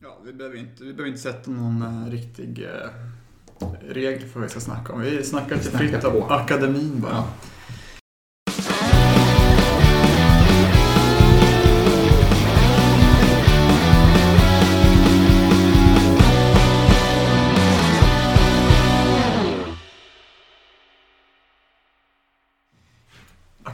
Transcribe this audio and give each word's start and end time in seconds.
Ja, 0.00 0.18
vi 0.24 0.32
behöver 0.32 0.56
inte, 0.56 0.84
vi 0.84 0.92
behöver 0.92 1.08
inte 1.08 1.20
sätta 1.20 1.50
någon 1.50 1.82
uh, 1.82 2.10
riktig 2.10 2.58
uh, 2.58 2.90
regel 3.88 4.28
för 4.28 4.40
vad 4.40 4.42
vi 4.42 4.48
ska 4.48 4.60
snacka 4.60 4.92
om. 4.92 5.00
Vi 5.00 5.24
snackar 5.24 5.56
lite 5.56 5.78
fritt 5.78 6.04
om 6.04 6.22
akademin 6.22 7.00
bara. 7.00 7.12
Ja. 7.12 7.28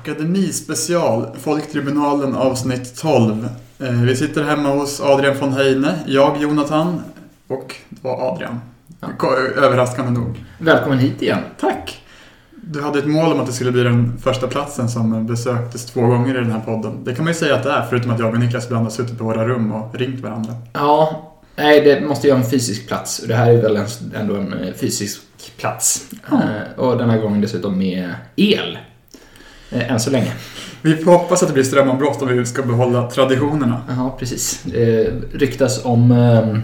Akademispecial, 0.04 1.26
Folktribunalen 1.40 2.34
avsnitt 2.34 2.96
12. 2.96 3.48
Eh, 3.80 3.90
vi 3.90 4.16
sitter 4.16 4.44
hemma 4.44 4.68
hos 4.68 5.00
Adrian 5.00 5.36
von 5.40 5.52
Heine, 5.52 5.94
jag 6.06 6.42
Jonathan 6.42 7.02
och 7.48 7.74
det 7.88 8.04
var 8.08 8.32
Adrian. 8.32 8.60
Ja. 9.00 9.36
Överraskande 9.56 10.20
nog. 10.20 10.44
Välkommen 10.58 10.98
hit 10.98 11.22
igen. 11.22 11.38
Tack! 11.60 12.02
Du 12.50 12.82
hade 12.82 12.98
ett 12.98 13.06
mål 13.06 13.32
om 13.32 13.40
att 13.40 13.46
det 13.46 13.52
skulle 13.52 13.72
bli 13.72 13.82
den 13.82 14.18
första 14.18 14.46
platsen 14.46 14.88
som 14.88 15.26
besöktes 15.26 15.86
två 15.86 16.00
gånger 16.00 16.34
i 16.34 16.38
den 16.38 16.52
här 16.52 16.60
podden. 16.60 17.04
Det 17.04 17.14
kan 17.14 17.24
man 17.24 17.32
ju 17.32 17.38
säga 17.38 17.54
att 17.54 17.62
det 17.62 17.70
är, 17.70 17.86
förutom 17.90 18.10
att 18.10 18.18
jag 18.18 18.34
och 18.34 18.40
Niklas 18.40 18.66
ibland 18.66 18.84
har 18.84 18.90
suttit 18.90 19.18
på 19.18 19.24
våra 19.24 19.48
rum 19.48 19.72
och 19.72 19.94
ringt 19.94 20.20
varandra. 20.20 20.52
Ja, 20.72 21.32
nej 21.56 21.80
det 21.80 22.06
måste 22.06 22.26
ju 22.26 22.32
vara 22.32 22.42
en 22.44 22.50
fysisk 22.50 22.88
plats 22.88 23.18
och 23.18 23.28
det 23.28 23.34
här 23.34 23.50
är 23.50 23.62
väl 23.62 23.78
ändå 24.14 24.34
en 24.34 24.52
eh, 24.52 24.72
fysisk 24.74 25.20
plats. 25.56 26.06
Ja. 26.30 26.36
Eh, 26.36 26.78
och 26.78 26.98
den 26.98 27.10
här 27.10 27.18
gången 27.18 27.40
dessutom 27.40 27.78
med 27.78 28.14
el. 28.36 28.78
Än 29.74 30.00
så 30.00 30.10
länge. 30.10 30.32
Vi 30.82 30.96
får 30.96 31.12
hoppas 31.12 31.42
att 31.42 31.48
det 31.48 31.54
blir 31.54 31.64
strömavbrott 31.64 32.22
om 32.22 32.28
vi 32.28 32.46
ska 32.46 32.62
behålla 32.62 33.10
traditionerna. 33.10 33.80
Ja, 33.88 34.16
precis. 34.18 34.62
Det 34.64 35.12
ryktas 35.32 35.84
om 35.84 36.10
ehm, 36.10 36.62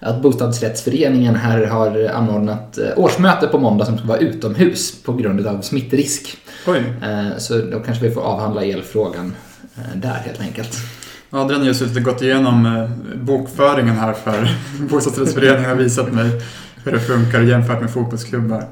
att 0.00 0.22
bostadsrättsföreningen 0.22 1.34
här 1.34 1.66
har 1.66 2.10
anordnat 2.14 2.78
eh, 2.78 2.84
årsmöte 2.96 3.46
på 3.46 3.58
måndag 3.58 3.84
som 3.84 3.98
ska 3.98 4.06
vara 4.06 4.18
utomhus 4.18 5.02
på 5.02 5.12
grund 5.12 5.46
av 5.46 5.60
smittrisk. 5.60 6.36
Oj. 6.66 6.84
Eh, 7.02 7.38
så 7.38 7.58
då 7.58 7.80
kanske 7.80 8.08
vi 8.08 8.14
får 8.14 8.20
avhandla 8.20 8.64
elfrågan 8.64 9.34
eh, 9.76 10.00
där 10.00 10.22
helt 10.24 10.40
enkelt. 10.40 10.76
Adrian 11.30 11.60
har 11.60 11.68
just 11.68 11.96
och 11.96 12.02
gått 12.02 12.22
igenom 12.22 12.88
bokföringen 13.14 13.96
här 13.96 14.12
för 14.12 14.48
bostadsrättsföreningen 14.90 15.70
har 15.70 15.76
visat 15.76 16.12
mig 16.12 16.30
hur 16.84 16.92
det 16.92 17.00
funkar 17.00 17.40
jämfört 17.40 17.80
med 17.80 17.90
fotbollsklubbar. 17.90 18.64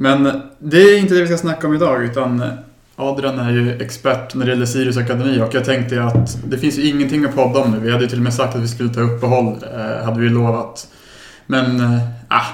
Men 0.00 0.42
det 0.58 0.82
är 0.82 0.98
inte 0.98 1.14
det 1.14 1.20
vi 1.20 1.26
ska 1.26 1.36
snacka 1.36 1.66
om 1.66 1.74
idag 1.74 2.04
utan 2.04 2.42
Adrian 2.96 3.38
är 3.38 3.50
ju 3.50 3.82
expert 3.82 4.34
när 4.34 4.46
det 4.46 4.50
gäller 4.50 4.66
Sirius 4.66 4.96
Akademi 4.96 5.40
och 5.40 5.54
jag 5.54 5.64
tänkte 5.64 6.02
att 6.02 6.38
det 6.44 6.58
finns 6.58 6.78
ju 6.78 6.88
ingenting 6.88 7.24
att 7.24 7.34
podda 7.34 7.60
om 7.60 7.70
nu. 7.70 7.78
Vi 7.78 7.90
hade 7.90 8.04
ju 8.04 8.10
till 8.10 8.18
och 8.18 8.22
med 8.22 8.34
sagt 8.34 8.56
att 8.56 8.62
vi 8.62 8.68
skulle 8.68 8.94
ta 8.94 9.00
uppehåll, 9.00 9.56
eh, 9.74 10.04
hade 10.04 10.20
vi 10.20 10.28
lovat. 10.28 10.88
Men, 11.46 11.80
eh, 11.80 12.00
ah, 12.28 12.46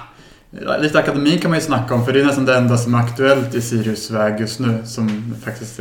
lite 0.81 0.99
akademi 0.99 1.39
kan 1.39 1.51
man 1.51 1.59
ju 1.59 1.65
snacka 1.65 1.95
om 1.95 2.05
för 2.05 2.13
det 2.13 2.21
är 2.21 2.25
nästan 2.25 2.45
det 2.45 2.57
enda 2.57 2.77
som 2.77 2.95
är 2.95 2.99
aktuellt 2.99 3.55
i 3.55 3.61
Sirius 3.61 4.11
väg 4.11 4.41
just 4.41 4.61
nu 4.61 4.79
som 4.85 5.35
faktiskt 5.45 5.81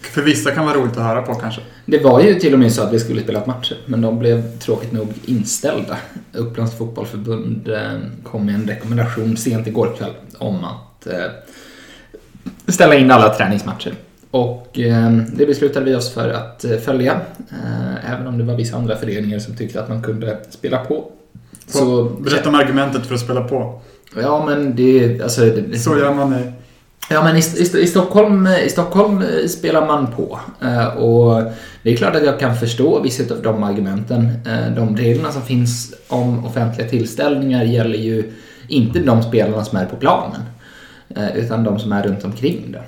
för 0.00 0.22
vissa 0.22 0.50
kan 0.50 0.66
vara 0.66 0.76
roligt 0.76 0.96
att 0.96 1.04
höra 1.04 1.22
på 1.22 1.34
kanske. 1.34 1.60
Det 1.86 1.98
var 1.98 2.20
ju 2.20 2.34
till 2.34 2.52
och 2.52 2.58
med 2.58 2.72
så 2.72 2.82
att 2.82 2.92
vi 2.92 3.00
skulle 3.00 3.22
spela 3.22 3.46
matcher, 3.46 3.76
men 3.86 4.00
de 4.00 4.18
blev 4.18 4.58
tråkigt 4.58 4.92
nog 4.92 5.12
inställda. 5.24 5.96
Upplands 6.32 6.78
fotbollförbund 6.78 7.68
eh, 7.68 7.98
kom 8.22 8.46
med 8.46 8.54
en 8.54 8.66
rekommendation 8.66 9.36
sent 9.36 9.66
igår 9.66 9.94
kväll 9.98 10.12
om 10.38 10.64
att 10.64 10.91
ställa 12.68 12.94
in 12.94 13.10
alla 13.10 13.34
träningsmatcher. 13.34 13.94
Och 14.32 14.78
eh, 14.78 15.10
det 15.32 15.46
beslutade 15.46 15.86
vi 15.86 15.94
oss 15.94 16.14
för 16.14 16.28
att 16.28 16.64
eh, 16.64 16.76
följa, 16.76 17.12
eh, 17.50 18.12
även 18.12 18.26
om 18.26 18.38
det 18.38 18.44
var 18.44 18.54
vissa 18.54 18.76
andra 18.76 18.96
föreningar 18.96 19.38
som 19.38 19.56
tyckte 19.56 19.82
att 19.82 19.88
man 19.88 20.02
kunde 20.02 20.38
spela 20.50 20.78
på. 20.78 21.10
Så, 21.66 22.04
Berätta 22.04 22.48
om 22.48 22.54
argumentet 22.54 23.06
för 23.06 23.14
att 23.14 23.20
spela 23.20 23.40
på. 23.40 23.80
Ja, 24.22 24.44
men 24.46 24.76
det... 24.76 25.22
Alltså, 25.22 25.40
det, 25.40 25.78
så 25.78 25.98
gör 25.98 26.14
man 26.14 26.34
i... 26.34 26.52
Ja, 27.10 27.24
men 27.24 27.36
i, 27.36 27.40
i, 27.40 27.80
i, 27.82 27.86
Stockholm, 27.86 28.46
i 28.46 28.68
Stockholm 28.68 29.24
spelar 29.48 29.86
man 29.86 30.06
på. 30.06 30.38
Och 30.96 31.42
det 31.82 31.92
är 31.92 31.96
klart 31.96 32.16
att 32.16 32.24
jag 32.24 32.40
kan 32.40 32.56
förstå 32.56 33.00
vissa 33.00 33.34
av 33.34 33.42
de 33.42 33.62
argumenten. 33.62 34.28
De 34.76 34.96
reglerna 34.96 35.32
som 35.32 35.42
finns 35.42 35.94
om 36.08 36.46
offentliga 36.46 36.88
tillställningar 36.88 37.64
gäller 37.64 37.98
ju 37.98 38.32
inte 38.68 38.98
de 38.98 39.22
spelarna 39.22 39.64
som 39.64 39.78
är 39.78 39.86
på 39.86 39.96
planen. 39.96 40.40
Eh, 41.16 41.36
utan 41.36 41.64
de 41.64 41.78
som 41.78 41.92
är 41.92 42.02
runt 42.02 42.24
omkring 42.24 42.72
det. 42.72 42.82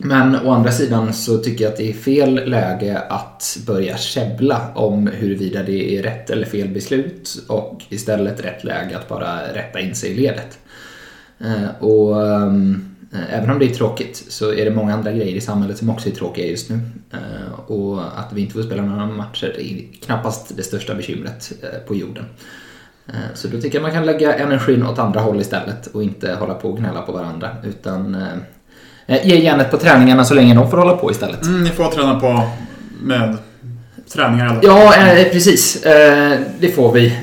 Men 0.00 0.46
å 0.46 0.50
andra 0.50 0.72
sidan 0.72 1.12
så 1.12 1.38
tycker 1.38 1.64
jag 1.64 1.70
att 1.72 1.78
det 1.78 1.90
är 1.90 1.92
fel 1.92 2.50
läge 2.50 2.98
att 2.98 3.58
börja 3.66 3.96
käbbla 3.96 4.72
om 4.74 5.06
huruvida 5.06 5.62
det 5.62 5.98
är 5.98 6.02
rätt 6.02 6.30
eller 6.30 6.46
fel 6.46 6.68
beslut 6.68 7.44
och 7.48 7.82
istället 7.88 8.44
rätt 8.44 8.64
läge 8.64 8.98
att 8.98 9.08
bara 9.08 9.54
rätta 9.54 9.80
in 9.80 9.94
sig 9.94 10.10
i 10.10 10.14
ledet. 10.14 10.58
Eh, 11.38 11.84
och 11.84 12.26
ehm, 12.26 12.96
eh, 13.12 13.34
även 13.34 13.50
om 13.50 13.58
det 13.58 13.64
är 13.64 13.74
tråkigt 13.74 14.24
så 14.28 14.52
är 14.52 14.64
det 14.64 14.70
många 14.70 14.94
andra 14.94 15.12
grejer 15.12 15.36
i 15.36 15.40
samhället 15.40 15.78
som 15.78 15.90
också 15.90 16.08
är 16.08 16.12
tråkiga 16.12 16.46
just 16.46 16.70
nu. 16.70 16.80
Och 17.66 18.18
att 18.18 18.32
vi 18.32 18.40
inte 18.40 18.54
får 18.54 18.62
spela 18.62 18.82
några 18.82 19.06
matcher 19.06 19.56
är 19.58 20.00
knappast 20.04 20.56
det 20.56 20.62
största 20.62 20.94
bekymret 20.94 21.52
på 21.86 21.94
jorden. 21.94 22.24
Eh, 23.08 23.34
så 23.34 23.48
då 23.48 23.60
tycker 23.60 23.78
jag 23.78 23.82
man 23.82 23.92
kan 23.92 24.06
lägga 24.06 24.34
energin 24.34 24.86
åt 24.86 24.98
andra 24.98 25.20
håll 25.20 25.40
istället 25.40 25.86
och 25.86 26.02
inte 26.02 26.34
hålla 26.34 26.54
på 26.54 26.68
och 26.68 26.78
gnälla 26.78 27.02
på 27.02 27.12
varandra. 27.12 27.50
Utan 27.64 28.14
eh, 28.14 29.16
eh, 29.16 29.28
ge 29.28 29.36
järnet 29.36 29.70
på 29.70 29.76
träningarna 29.76 30.24
så 30.24 30.34
länge 30.34 30.54
de 30.54 30.70
får 30.70 30.78
hålla 30.78 30.96
på 30.96 31.10
istället. 31.10 31.42
Mm, 31.42 31.64
ni 31.64 31.70
får 31.70 31.90
träna 31.90 32.20
på 32.20 32.48
med 33.02 33.36
träningar 34.12 34.46
i 34.46 34.48
alla 34.48 34.60
Ja, 34.62 34.94
precis. 35.32 35.82
Det 36.60 36.74
får 36.74 36.92
vi. 36.92 37.18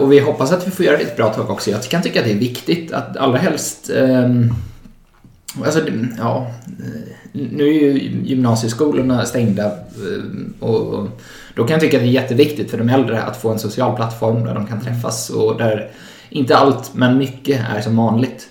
Och 0.00 0.12
vi 0.12 0.20
hoppas 0.20 0.52
att 0.52 0.66
vi 0.66 0.70
får 0.70 0.84
göra 0.84 0.96
det 0.96 1.02
ett 1.02 1.16
bra 1.16 1.28
tag 1.28 1.50
också. 1.50 1.70
Jag 1.70 1.82
kan 1.82 2.02
tycka 2.02 2.20
att 2.20 2.26
det 2.26 2.32
är 2.32 2.38
viktigt 2.38 2.92
att 2.92 3.16
allra 3.16 3.38
helst 3.38 3.90
ehm, 3.96 4.54
Alltså, 5.64 5.80
ja, 6.18 6.50
nu 7.32 7.68
är 7.68 7.72
ju 7.72 7.98
gymnasieskolorna 8.24 9.24
stängda 9.24 9.64
eh, 9.66 10.62
och 10.68 11.08
då 11.54 11.64
kan 11.64 11.72
jag 11.72 11.80
tycka 11.80 11.96
att 11.96 12.02
det 12.02 12.08
är 12.08 12.12
jätteviktigt 12.12 12.70
för 12.70 12.78
de 12.78 12.88
äldre 12.88 13.22
att 13.22 13.36
få 13.36 13.50
en 13.50 13.58
social 13.58 13.96
plattform 13.96 14.44
där 14.44 14.54
de 14.54 14.66
kan 14.66 14.80
träffas 14.80 15.30
och 15.30 15.58
där 15.58 15.90
inte 16.30 16.56
allt, 16.56 16.94
men 16.94 17.18
mycket 17.18 17.60
är 17.74 17.80
som 17.80 17.96
vanligt. 17.96 18.48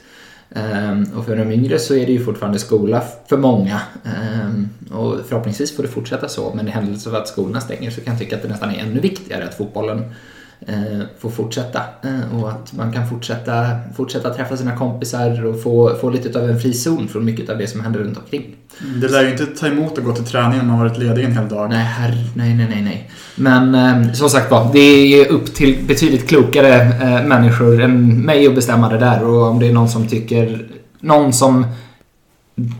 Eh, 0.49 1.17
och 1.17 1.25
för 1.25 1.35
de 1.35 1.51
yngre 1.51 1.79
så 1.79 1.95
är 1.95 2.05
det 2.05 2.11
ju 2.11 2.23
fortfarande 2.23 2.59
skola 2.59 3.03
för 3.27 3.37
många. 3.37 3.81
Eh, 4.05 4.97
och 4.97 5.15
förhoppningsvis 5.27 5.75
får 5.75 5.83
det 5.83 5.89
fortsätta 5.89 6.29
så, 6.29 6.53
men 6.55 6.67
i 6.67 6.71
händelse 6.71 7.09
av 7.09 7.15
att 7.15 7.27
skolorna 7.27 7.61
stänger 7.61 7.91
så 7.91 8.01
kan 8.01 8.13
jag 8.13 8.21
tycka 8.21 8.35
att 8.35 8.41
det 8.41 8.47
nästan 8.47 8.69
är 8.69 8.79
ännu 8.79 8.99
viktigare 8.99 9.45
att 9.45 9.57
fotbollen 9.57 10.13
eh, 10.59 11.01
får 11.19 11.29
fortsätta. 11.29 11.81
Eh, 12.03 12.39
och 12.39 12.49
att 12.49 12.73
man 12.73 12.93
kan 12.93 13.09
fortsätta, 13.09 13.65
fortsätta 13.95 14.33
träffa 14.33 14.57
sina 14.57 14.77
kompisar 14.77 15.45
och 15.45 15.63
få, 15.63 15.95
få 16.01 16.09
lite 16.09 16.39
av 16.39 16.49
en 16.49 16.59
frizon 16.59 17.07
från 17.07 17.25
mycket 17.25 17.49
av 17.49 17.57
det 17.57 17.67
som 17.67 17.81
händer 17.81 17.99
runt 17.99 18.17
omkring. 18.17 18.55
Det 19.01 19.07
lär 19.07 19.23
ju 19.23 19.31
inte 19.31 19.45
ta 19.45 19.67
emot 19.67 19.97
att 19.97 20.03
gå 20.03 20.13
till 20.13 20.25
träningen 20.25 20.61
om 20.61 20.67
man 20.67 20.79
varit 20.79 20.97
ledig 20.97 21.25
en 21.25 21.31
hel 21.31 21.49
dag. 21.49 21.69
Nej, 21.69 21.83
herr, 21.83 22.23
nej, 22.35 22.53
nej, 22.53 22.67
nej, 22.69 22.81
nej. 22.81 23.11
Men 23.35 23.75
eh, 23.75 24.13
som 24.13 24.29
sagt 24.29 24.51
var, 24.51 24.69
det 24.73 24.79
är 25.21 25.31
upp 25.31 25.53
till 25.53 25.77
betydligt 25.87 26.27
klokare 26.27 26.73
eh, 26.81 27.27
människor 27.27 27.81
än 27.81 28.21
mig 28.21 28.47
att 28.47 28.55
bestämma 28.55 28.89
det 28.89 28.97
där. 28.97 29.23
Och 29.23 29.47
om 29.47 29.59
det 29.59 29.67
är 29.67 29.73
någon 29.73 29.89
som 29.89 30.07
tycker, 30.07 30.67
någon 30.99 31.33
som 31.33 31.65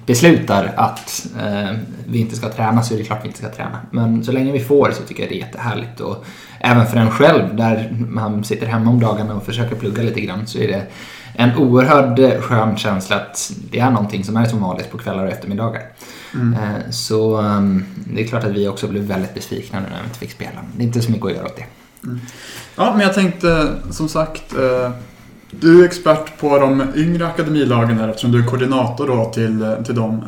beslutar 0.06 0.74
att 0.76 1.28
eh, 1.40 1.76
vi 2.08 2.20
inte 2.20 2.36
ska 2.36 2.50
träna 2.50 2.84
så 2.84 2.94
är 2.94 2.98
det 2.98 3.04
klart 3.04 3.24
vi 3.24 3.28
inte 3.28 3.40
ska 3.40 3.50
träna. 3.50 3.80
Men 3.92 4.24
så 4.24 4.32
länge 4.32 4.52
vi 4.52 4.60
får 4.60 4.92
så 4.92 5.04
tycker 5.04 5.24
jag 5.24 5.32
det 5.32 5.36
är 5.36 5.40
jättehärligt. 5.40 6.00
Och 6.00 6.26
även 6.60 6.86
för 6.86 6.98
en 6.98 7.12
själv, 7.12 7.56
där 7.56 7.96
man 8.10 8.44
sitter 8.44 8.68
hemma 8.68 8.92
om 8.92 9.00
dagarna 9.00 9.36
och 9.36 9.46
försöker 9.46 9.76
plugga 9.76 10.04
lite 10.04 10.22
grann, 10.22 10.48
så 10.48 10.58
är 10.58 10.68
det 10.68 10.84
en 11.34 11.58
oerhörd 11.58 12.42
skön 12.42 12.78
känsla 12.78 13.16
att 13.16 13.52
det 13.72 13.80
är 13.80 13.92
någonting 13.92 14.24
som 14.24 14.38
är 14.38 14.46
som 14.46 14.62
vanligt 14.62 14.92
på 14.92 14.98
kvällar 14.98 15.26
och 15.26 15.32
eftermiddagar. 15.32 15.82
Mm. 16.34 16.54
Eh, 16.54 16.90
så 16.90 17.42
um, 17.42 17.86
det 18.14 18.24
är 18.24 18.28
klart 18.28 18.44
att 18.44 18.52
vi 18.52 18.68
också 18.68 18.88
blev 18.88 19.04
väldigt 19.04 19.34
besvikna 19.34 19.80
nu 19.80 19.86
när 19.90 19.98
vi 19.98 20.04
inte 20.04 20.20
fick 20.20 20.32
spela. 20.32 20.60
Det 20.76 20.84
är 20.84 20.88
inte 20.88 21.02
så 21.02 21.12
mycket 21.12 21.26
att 21.26 21.36
göra 21.36 21.46
åt 21.46 21.58
det. 21.58 21.66
Mm. 22.04 22.20
Ja, 22.76 22.92
men 22.92 23.02
jag 23.02 23.14
tänkte 23.14 23.74
som 23.92 24.10
sagt 24.10 24.54
eh, 24.54 24.92
du 25.52 25.82
är 25.82 25.86
expert 25.86 26.40
på 26.40 26.60
de 26.60 26.84
yngre 26.96 27.28
akademilagen 27.28 28.00
här 28.00 28.10
eftersom 28.10 28.32
du 28.32 28.40
är 28.40 28.46
koordinator 28.46 29.08
då 29.08 29.26
till, 29.26 29.62
eh, 29.62 29.84
till 29.84 29.96
dem. 29.96 30.24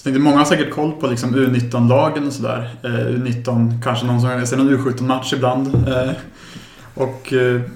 Så 0.00 0.04
tänkte, 0.04 0.20
många 0.20 0.38
har 0.38 0.44
säkert 0.44 0.70
koll 0.70 0.92
på 0.92 1.06
liksom 1.06 1.34
U19-lagen 1.34 2.26
och 2.26 2.32
sådär. 2.32 2.70
U19, 2.82 3.82
kanske 3.84 4.06
någon 4.06 4.20
som 4.20 4.46
ser 4.46 4.56
någon 4.56 4.78
U17-match 4.78 5.32
ibland. 5.32 5.86
Och 6.94 7.32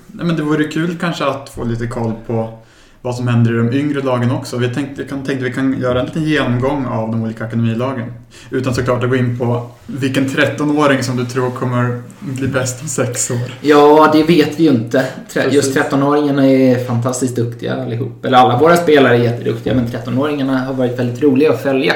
men 0.06 0.36
det 0.36 0.42
vore 0.42 0.64
kul 0.64 0.96
kanske 1.00 1.24
att 1.24 1.48
få 1.48 1.64
lite 1.64 1.86
koll 1.86 2.12
på 2.26 2.58
vad 3.02 3.14
som 3.14 3.28
händer 3.28 3.54
i 3.54 3.56
de 3.56 3.72
yngre 3.72 4.00
lagen 4.00 4.30
också. 4.30 4.56
Vi 4.56 4.68
tänkte, 4.68 5.02
jag 5.02 5.08
tänkte 5.08 5.44
vi 5.44 5.52
kan 5.52 5.80
göra 5.80 6.00
en 6.00 6.06
liten 6.06 6.24
genomgång 6.24 6.86
av 6.86 7.10
de 7.10 7.22
olika 7.22 7.44
akademilagen. 7.44 8.12
Utan 8.50 8.74
såklart 8.74 9.04
att 9.04 9.10
gå 9.10 9.16
in 9.16 9.38
på 9.38 9.70
vilken 9.86 10.28
13-åring 10.28 11.02
som 11.02 11.16
du 11.16 11.24
tror 11.24 11.50
kommer 11.50 12.02
bli 12.20 12.48
bäst 12.48 12.82
om 12.82 12.88
sex 12.88 13.30
år. 13.30 13.54
Ja, 13.60 14.10
det 14.12 14.22
vet 14.22 14.60
vi 14.60 14.64
ju 14.64 14.70
inte. 14.70 15.06
Just 15.50 15.76
13-åringarna 15.76 16.44
är 16.44 16.84
fantastiskt 16.84 17.36
duktiga 17.36 17.82
allihop. 17.82 18.24
Eller 18.24 18.38
alla 18.38 18.58
våra 18.58 18.76
spelare 18.76 19.16
är 19.16 19.22
jätteduktiga, 19.22 19.74
men 19.74 19.86
13-åringarna 19.86 20.66
har 20.66 20.74
varit 20.74 20.98
väldigt 20.98 21.22
roliga 21.22 21.52
att 21.52 21.62
följa. 21.62 21.94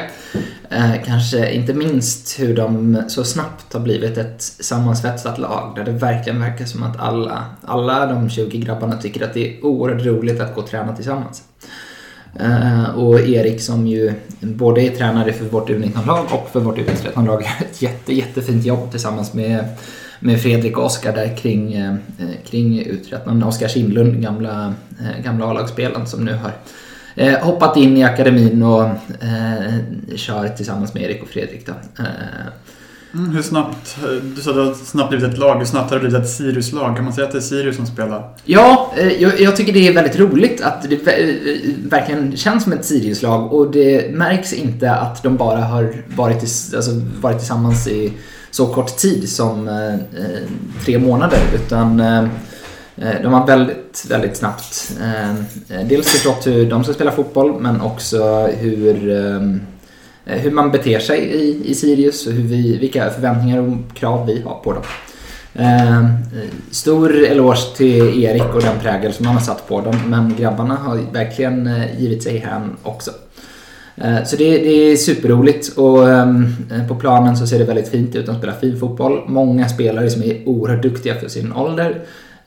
Eh, 0.70 1.02
kanske 1.04 1.52
inte 1.52 1.74
minst 1.74 2.40
hur 2.40 2.56
de 2.56 3.02
så 3.08 3.24
snabbt 3.24 3.72
har 3.72 3.80
blivit 3.80 4.18
ett 4.18 4.42
sammansvetsat 4.42 5.38
lag 5.38 5.72
där 5.76 5.84
det 5.84 5.92
verkligen 5.92 6.40
verkar 6.40 6.64
som 6.64 6.82
att 6.82 7.00
alla, 7.00 7.44
alla 7.64 8.06
de 8.06 8.30
20 8.30 8.58
grabbarna 8.58 8.96
tycker 8.96 9.24
att 9.24 9.34
det 9.34 9.58
är 9.58 9.64
oerhört 9.64 10.06
roligt 10.06 10.40
att 10.40 10.54
gå 10.54 10.60
och 10.60 10.66
träna 10.66 10.96
tillsammans. 10.96 11.42
Eh, 12.40 12.84
och 12.84 13.20
Erik 13.20 13.60
som 13.60 13.86
ju 13.86 14.12
både 14.40 14.82
är 14.82 14.90
tränare 14.90 15.32
för 15.32 15.44
vårt 15.44 15.68
U19-lag 15.68 16.26
och 16.30 16.48
för 16.52 16.60
vårt 16.60 16.78
U13-lag 16.78 17.42
gör 17.42 17.66
ett 17.70 17.82
jätte, 17.82 18.14
jättefint 18.14 18.64
jobb 18.64 18.90
tillsammans 18.90 19.34
med, 19.34 19.64
med 20.20 20.40
Fredrik 20.40 20.78
och 20.78 20.84
Oskar 20.84 21.12
där 21.14 21.36
kring, 21.36 21.74
eh, 21.74 21.94
kring 22.46 22.82
U13. 22.82 23.46
Oskar 23.46 23.68
Kindlund, 23.68 24.22
gamla, 24.22 24.74
eh, 25.00 25.24
gamla 25.24 25.46
A-lagsspelaren 25.46 26.06
som 26.06 26.24
nu 26.24 26.32
har 26.32 26.52
eh, 27.18 27.38
hoppat 27.38 27.76
in 27.76 27.96
i 27.96 28.04
akademin 28.04 28.62
och 28.62 28.84
eh, 28.84 29.74
kör 30.16 30.48
tillsammans 30.48 30.94
med 30.94 31.02
Erik 31.02 31.22
och 31.22 31.28
Fredrik. 31.28 31.66
Då. 31.66 31.72
Eh, 32.02 32.06
Mm, 33.14 33.30
hur 33.30 33.42
snabbt, 33.42 33.96
du 34.36 34.42
sa 34.42 34.50
att 34.50 34.56
det 34.56 34.62
har 34.62 34.74
snabbt 34.74 35.10
blivit 35.10 35.28
ett 35.28 35.38
lag, 35.38 35.58
hur 35.58 35.64
snabbt 35.64 35.90
har 35.90 35.96
det 35.98 36.08
blivit 36.08 36.24
ett 36.24 36.30
Sirius-lag? 36.30 36.96
Kan 36.96 37.04
man 37.04 37.12
säga 37.12 37.26
att 37.26 37.32
det 37.32 37.38
är 37.38 37.42
Sirius 37.42 37.76
som 37.76 37.86
spelar? 37.86 38.28
Ja, 38.44 38.92
eh, 38.96 39.22
jag, 39.22 39.40
jag 39.40 39.56
tycker 39.56 39.72
det 39.72 39.88
är 39.88 39.92
väldigt 39.92 40.18
roligt 40.18 40.60
att 40.60 40.82
det 40.82 40.94
eh, 40.94 41.34
verkligen 41.88 42.36
känns 42.36 42.64
som 42.64 42.72
ett 42.72 42.84
Sirius-lag 42.84 43.52
och 43.52 43.70
det 43.70 44.14
märks 44.14 44.52
inte 44.52 44.92
att 44.92 45.22
de 45.22 45.36
bara 45.36 45.58
har 45.58 45.94
varit, 46.16 46.42
alltså, 46.76 46.90
varit 47.20 47.38
tillsammans 47.38 47.88
i 47.88 48.12
så 48.50 48.66
kort 48.66 48.96
tid 48.96 49.28
som 49.28 49.68
eh, 49.68 49.94
tre 50.84 50.98
månader 50.98 51.40
utan 51.54 52.00
eh, 52.00 52.24
Eh, 53.02 53.22
de 53.22 53.32
har 53.32 53.46
väldigt, 53.46 54.06
väldigt 54.10 54.36
snabbt 54.36 54.92
eh, 55.00 55.84
dels 55.84 56.08
förstått 56.08 56.46
hur 56.46 56.70
de 56.70 56.84
ska 56.84 56.92
spela 56.92 57.10
fotboll 57.10 57.60
men 57.60 57.80
också 57.80 58.46
hur 58.46 59.10
eh, 59.10 59.40
hur 60.24 60.50
man 60.50 60.70
beter 60.70 60.98
sig 60.98 61.18
i, 61.18 61.70
i 61.70 61.74
Sirius 61.74 62.26
och 62.26 62.32
hur 62.32 62.42
vi, 62.42 62.78
vilka 62.78 63.10
förväntningar 63.10 63.58
och 63.58 63.96
krav 63.96 64.26
vi 64.26 64.42
har 64.42 64.54
på 64.54 64.72
dem. 64.72 64.82
Stor 66.70 67.24
eloge 67.24 67.76
till 67.76 68.24
Erik 68.24 68.54
och 68.54 68.62
den 68.62 68.78
prägel 68.82 69.12
som 69.12 69.26
han 69.26 69.34
har 69.34 69.42
satt 69.42 69.68
på 69.68 69.80
dem 69.80 69.94
men 70.06 70.36
grabbarna 70.38 70.74
har 70.74 70.98
verkligen 71.12 71.70
givit 71.98 72.22
sig 72.22 72.38
hän 72.38 72.76
också. 72.82 73.10
Så 74.26 74.36
det, 74.36 74.58
det 74.58 74.70
är 74.70 74.96
superroligt 74.96 75.68
och 75.68 75.98
på 76.88 76.94
planen 76.94 77.36
så 77.36 77.46
ser 77.46 77.58
det 77.58 77.64
väldigt 77.64 77.88
fint 77.88 78.14
ut. 78.14 78.26
De 78.26 78.38
spelar 78.38 78.54
fin 78.54 78.80
fotboll. 78.80 79.20
Många 79.26 79.68
spelare 79.68 80.10
som 80.10 80.22
är 80.22 80.48
oerhört 80.48 80.82
duktiga 80.82 81.14
för 81.14 81.28
sin 81.28 81.52
ålder. 81.52 82.04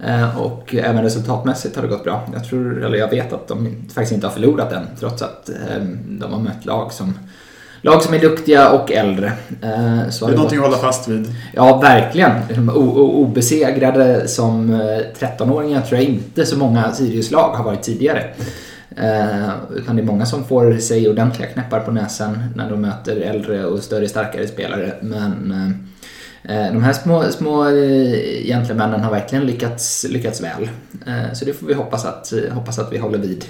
Eh, 0.08 0.38
Och 0.40 0.76
även 0.76 1.04
resultatmässigt 1.04 1.76
har 1.76 1.84
det 1.84 1.90
gått 1.90 2.04
bra. 2.04 2.24
Jag 2.34 2.44
tror, 2.46 2.86
eller 2.86 2.98
jag 2.98 3.10
vet 3.10 3.34
att 3.34 3.48
de 3.48 3.76
faktiskt 3.94 4.12
inte 4.12 4.28
har 4.28 4.34
förlorat 4.34 4.72
än 4.72 4.84
trots 5.00 5.22
att 5.22 5.50
eh, 5.50 5.84
de 6.08 6.34
har 6.34 6.40
mött 6.40 6.66
lag 6.66 6.92
som 6.94 7.14
Lag 7.84 8.02
som 8.04 8.14
är 8.14 8.20
duktiga 8.20 8.70
och 8.72 8.92
äldre. 8.92 9.28
Eh, 9.28 9.32
Det 9.62 9.68
är 9.68 10.28
det 10.30 10.36
någonting 10.36 10.58
att 10.60 10.66
hålla 10.66 10.78
fast 10.78 11.08
vid. 11.08 11.36
Ja, 11.54 11.80
verkligen. 11.80 12.32
Obesegrade 12.70 14.28
som 14.28 14.74
eh, 14.74 14.80
13-åringar 15.20 15.82
tror 15.82 16.02
jag 16.02 16.10
inte 16.10 16.46
så 16.46 16.58
många 16.58 16.92
Sirius-lag 16.92 17.54
har 17.56 17.64
varit 17.64 17.82
tidigare. 17.84 18.24
Eh, 18.98 19.50
utan 19.76 19.96
det 19.96 20.02
är 20.02 20.06
många 20.06 20.26
som 20.26 20.44
får 20.44 20.78
sig 20.78 21.10
ordentliga 21.10 21.50
knäppar 21.50 21.80
på 21.80 21.92
näsan 21.92 22.44
när 22.56 22.70
de 22.70 22.82
möter 22.82 23.16
äldre 23.18 23.66
och 23.66 23.80
större, 23.80 24.08
starkare 24.10 24.48
spelare. 24.48 24.94
Men 25.02 25.52
eh, 25.52 25.66
eh, 25.66 25.72
de 26.44 26.84
här 26.84 26.94
små, 26.94 27.24
små 27.24 27.68
eh, 27.68 28.46
gentlemännen 28.46 29.02
har 29.02 29.12
verkligen 29.12 29.46
lyckats, 29.46 30.06
lyckats 30.10 30.42
väl. 30.42 30.70
Eh, 31.08 31.34
så 31.34 31.46
det 31.46 31.54
får 31.54 31.68
vi 31.68 31.74
hoppas 31.74 32.06
att, 32.06 32.34
hoppas 32.52 32.80
att 32.80 32.94
vi 32.94 32.98
håller 32.98 33.18
vid. 33.18 33.46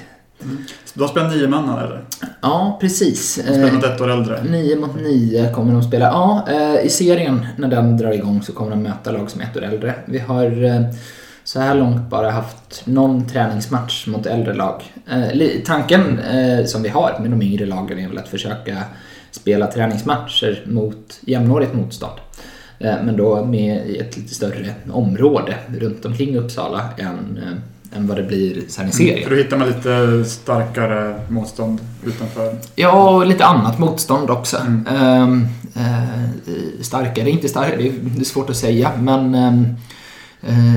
De 0.94 1.08
spelar 1.08 1.30
nio 1.30 1.48
man 1.48 1.70
eller? 1.70 2.04
Ja, 2.42 2.78
precis. 2.82 3.36
De 3.36 3.42
spelar 3.42 3.68
Eh, 3.68 3.74
mot 3.74 3.84
ett 3.84 4.02
år 4.02 4.12
äldre. 4.12 4.44
9 4.44 4.76
mot 4.76 4.96
9 4.96 5.54
kommer 5.54 5.74
de 5.74 5.84
spela. 5.84 6.06
Ja, 6.06 6.46
eh, 6.50 6.86
i 6.86 6.90
serien 6.90 7.48
när 7.58 7.68
den 7.68 7.98
drar 7.98 8.12
igång 8.12 8.42
så 8.42 8.54
kommer 8.54 8.72
de 8.72 8.84
möta 8.84 9.12
lag 9.12 9.30
som 9.32 9.42
är 9.42 9.46
ett 9.46 9.58
år 9.58 9.64
äldre. 9.64 9.94
Vi 10.06 10.20
har 10.20 10.64
eh, 10.64 10.82
så 11.44 11.60
här 11.60 11.76
långt 11.76 12.10
bara 12.10 12.32
haft 12.32 12.82
någon 12.86 13.28
träningsmatch 13.28 14.08
mot 14.08 14.26
äldre 14.26 14.54
lag. 14.54 14.94
Eh, 15.12 15.50
tanken 15.66 16.20
eh, 16.20 16.66
som 16.66 16.84
vi 16.84 16.90
har 16.90 17.18
med 17.20 17.32
de 17.32 17.42
yngre 17.42 17.66
lagen 17.66 18.00
är 18.00 18.08
väl 18.08 18.18
att 18.18 18.28
försöka 18.28 18.78
spela 19.32 19.68
träningsmatcher 19.68 20.64
mot 20.66 21.20
jämnårigt 21.22 21.74
motstånd. 21.74 22.20
Eh, 22.84 23.04
men 23.04 23.18
då 23.18 23.46
med 23.46 23.88
i 23.88 23.98
ett 23.98 24.18
lite 24.18 24.36
större 24.36 24.74
område 24.92 25.58
runt 25.80 26.06
omkring 26.06 26.38
Uppsala 26.38 26.84
än, 26.98 27.40
eh, 27.44 27.98
än 27.98 28.08
vad 28.08 28.18
det 28.18 28.24
blir 28.24 28.62
sen 28.68 28.90
i 28.90 28.92
serien. 28.92 29.24
För 29.24 29.30
då 29.30 29.42
hittar 29.42 29.58
man 29.58 29.68
lite 29.68 30.26
starkare 30.26 31.22
motstånd 31.30 31.80
utanför. 32.06 32.56
Ja, 32.76 33.10
och 33.10 33.26
lite 33.26 33.46
annat 33.46 33.80
motstånd 33.80 34.30
också. 34.30 34.58
Mm. 34.58 34.88
Ehm, 34.88 35.48
eh, 35.76 36.82
starkare, 36.82 37.30
inte 37.30 37.50
starkare, 37.50 37.78
det 37.78 38.22
är, 38.22 38.24
svårt 38.24 38.50
att 38.50 38.58
säga. 38.58 38.92
Men 39.00 39.36
ehm, 39.36 39.66
eh, 40.42 40.76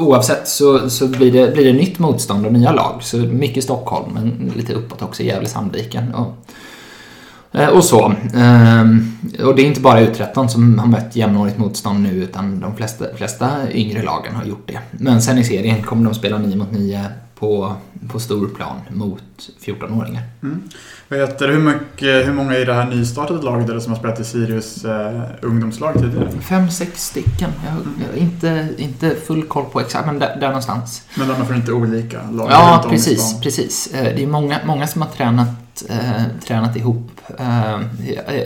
oavsett 0.00 0.48
så, 0.48 0.90
så 0.90 1.08
blir, 1.08 1.32
det, 1.32 1.54
blir 1.54 1.64
det 1.64 1.72
nytt 1.72 1.98
motstånd 1.98 2.46
och 2.46 2.52
nya 2.52 2.72
lag. 2.72 3.02
Så 3.02 3.16
mycket 3.16 3.64
Stockholm, 3.64 4.14
men 4.14 4.52
lite 4.56 4.72
uppåt 4.72 5.02
också, 5.02 5.22
Gävle-Sandviken. 5.22 6.14
Och, 6.14 6.46
och 7.74 7.84
så. 7.84 8.14
Ehm, 8.34 9.12
och 9.44 9.56
det 9.56 9.62
är 9.62 9.66
inte 9.66 9.80
bara 9.80 10.00
U13 10.00 10.46
som 10.46 10.78
har 10.78 10.86
mött 10.86 11.16
jämnårigt 11.16 11.58
motstånd 11.58 12.00
nu 12.02 12.10
utan 12.10 12.60
de 12.60 12.76
flesta, 12.76 13.04
flesta 13.16 13.72
yngre 13.72 14.02
lagen 14.02 14.34
har 14.34 14.44
gjort 14.44 14.64
det. 14.68 14.78
Men 14.90 15.22
sen 15.22 15.38
i 15.38 15.44
serien 15.44 15.82
kommer 15.82 16.04
de 16.04 16.14
spela 16.14 16.38
9 16.38 16.56
mot 16.56 16.72
9 16.72 17.04
på, 17.38 17.74
på 18.08 18.20
stor 18.20 18.48
plan 18.48 18.76
mot 18.90 19.22
14-åringar. 19.64 20.22
Vad 21.08 21.18
heter, 21.20 21.48
det? 21.48 21.54
hur, 21.54 21.60
mycket, 21.60 22.26
hur 22.28 22.32
många 22.32 22.56
i 22.56 22.64
det 22.64 22.74
här 22.74 22.86
nystartade 22.86 23.42
laget 23.42 23.68
är 23.70 23.74
det 23.74 23.80
som 23.80 23.92
har 23.92 23.98
spelat 23.98 24.20
i 24.20 24.24
Sirius 24.24 24.84
eh, 24.84 25.22
ungdomslag 25.42 25.94
tidigare? 25.94 26.30
Fem, 26.40 26.70
sex 26.70 27.04
stycken. 27.06 27.50
Jag 27.66 27.72
har 28.06 28.16
inte, 28.16 28.68
inte 28.78 29.14
full 29.26 29.42
koll 29.42 29.64
på 29.64 29.80
exakt, 29.80 30.06
men 30.06 30.18
där, 30.18 30.36
där 30.40 30.48
någonstans. 30.48 31.02
Men 31.18 31.28
de 31.28 31.40
är 31.40 31.44
från 31.44 31.56
inte 31.56 31.72
olika 31.72 32.18
lag 32.32 32.48
Ja, 32.50 32.84
precis. 32.90 33.40
precis. 33.40 33.94
Eh, 33.94 34.14
Det 34.16 34.22
är 34.22 34.26
många, 34.26 34.60
många 34.66 34.86
som 34.86 35.02
har 35.02 35.08
tränat, 35.08 35.48
eh, 35.88 36.22
tränat 36.46 36.76
ihop. 36.76 37.20
Eh, 37.38 37.74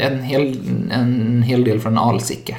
en, 0.00 0.22
hel, 0.22 0.58
en 0.90 1.42
hel 1.42 1.64
del 1.64 1.80
från 1.80 1.98
Alsike. 1.98 2.56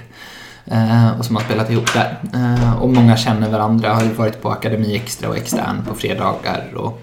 Eh, 0.65 1.19
och 1.19 1.25
som 1.25 1.35
har 1.35 1.43
spelat 1.43 1.69
ihop 1.69 1.93
där. 1.93 2.17
Eh, 2.33 2.81
och 2.81 2.89
många 2.89 3.17
känner 3.17 3.49
varandra, 3.49 3.93
har 3.93 4.03
ju 4.03 4.13
varit 4.13 4.41
på 4.41 4.49
Akademi 4.49 4.95
Extra 4.95 5.29
och 5.29 5.37
extern 5.37 5.85
på 5.87 5.95
fredagar. 5.95 6.73
Och, 6.75 7.01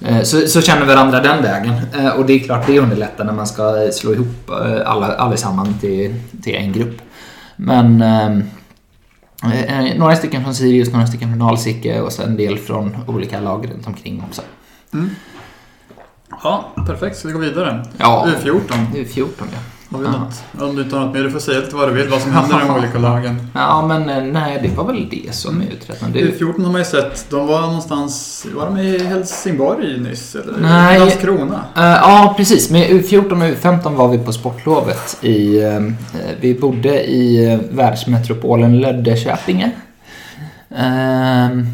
eh, 0.00 0.22
så, 0.22 0.40
så 0.40 0.60
känner 0.60 0.86
varandra 0.86 1.20
den 1.20 1.42
vägen. 1.42 1.74
Eh, 1.98 2.08
och 2.08 2.26
det 2.26 2.32
är 2.32 2.38
klart 2.38 2.66
det 2.66 2.78
underlättar 2.78 3.24
när 3.24 3.32
man 3.32 3.46
ska 3.46 3.88
slå 3.92 4.12
ihop 4.12 4.50
eh, 4.50 4.90
alla, 4.90 5.06
allesammans 5.06 5.80
till, 5.80 6.14
till 6.42 6.54
en 6.54 6.72
grupp. 6.72 7.02
Men 7.56 8.02
eh, 8.02 8.46
Eh, 9.44 9.98
några 9.98 10.16
stycken 10.16 10.42
från 10.42 10.54
Sirius, 10.54 10.92
några 10.92 11.06
stycken 11.06 11.30
från 11.30 11.42
Alsike 11.42 12.00
och 12.00 12.12
så 12.12 12.22
en 12.22 12.36
del 12.36 12.58
från 12.58 12.96
olika 13.06 13.40
lag 13.40 13.70
runt 13.70 13.86
omkring 13.86 14.22
också. 14.28 14.42
Mm. 14.94 15.10
Ja, 16.42 16.72
perfekt. 16.86 17.16
Ska 17.16 17.28
vi 17.28 17.34
gå 17.34 17.40
vidare? 17.40 17.84
Ja, 17.98 18.28
U14. 18.42 18.60
det 18.92 19.00
är 19.00 19.04
14 19.04 19.48
ja. 19.52 19.58
Har 19.90 19.98
vi 19.98 20.08
något? 20.08 20.68
Om 20.68 20.76
du 20.76 20.82
inte 20.82 20.96
har 20.96 21.04
något 21.06 21.14
mer, 21.14 21.22
du 21.22 21.30
får 21.30 21.38
säga 21.38 21.60
lite 21.60 21.76
vad 21.76 21.88
du 21.88 21.94
vill. 21.94 22.08
Vad 22.08 22.20
som 22.20 22.32
händer 22.32 22.56
i 22.56 22.68
de 22.68 22.74
olika 22.74 22.98
lagen. 22.98 23.46
Ja, 23.54 23.86
men 23.86 24.08
eh, 24.08 24.22
nej, 24.22 24.58
det 24.62 24.76
var 24.76 24.84
väl 24.84 25.08
det 25.10 25.34
som 25.34 25.60
är 25.60 25.66
utrett. 25.66 26.04
Det, 26.12 26.20
U14 26.20 26.64
har 26.64 26.72
man 26.72 26.80
ju 26.80 26.84
sett. 26.84 27.30
De 27.30 27.46
var 27.46 27.60
någonstans... 27.60 28.46
Var 28.54 28.66
de 28.66 28.78
i 28.78 28.98
Helsingborg 29.04 29.98
nyss? 30.00 30.34
Eller? 30.34 30.58
Nej. 30.60 30.98
Landskrona? 30.98 31.64
Eh, 31.76 31.82
ja, 31.82 32.34
precis. 32.36 32.70
Med 32.70 32.90
U14 32.90 33.32
och 33.32 33.56
U15 33.56 33.94
var 33.94 34.08
vi 34.08 34.18
på 34.18 34.32
sportlovet. 34.32 35.18
I, 35.20 35.62
eh, 35.62 35.80
vi 36.40 36.54
bodde 36.54 37.04
i 37.10 37.58
världsmetropolen 37.70 38.80
Löddeköpinge. 38.80 39.70
Uh, 40.78 41.66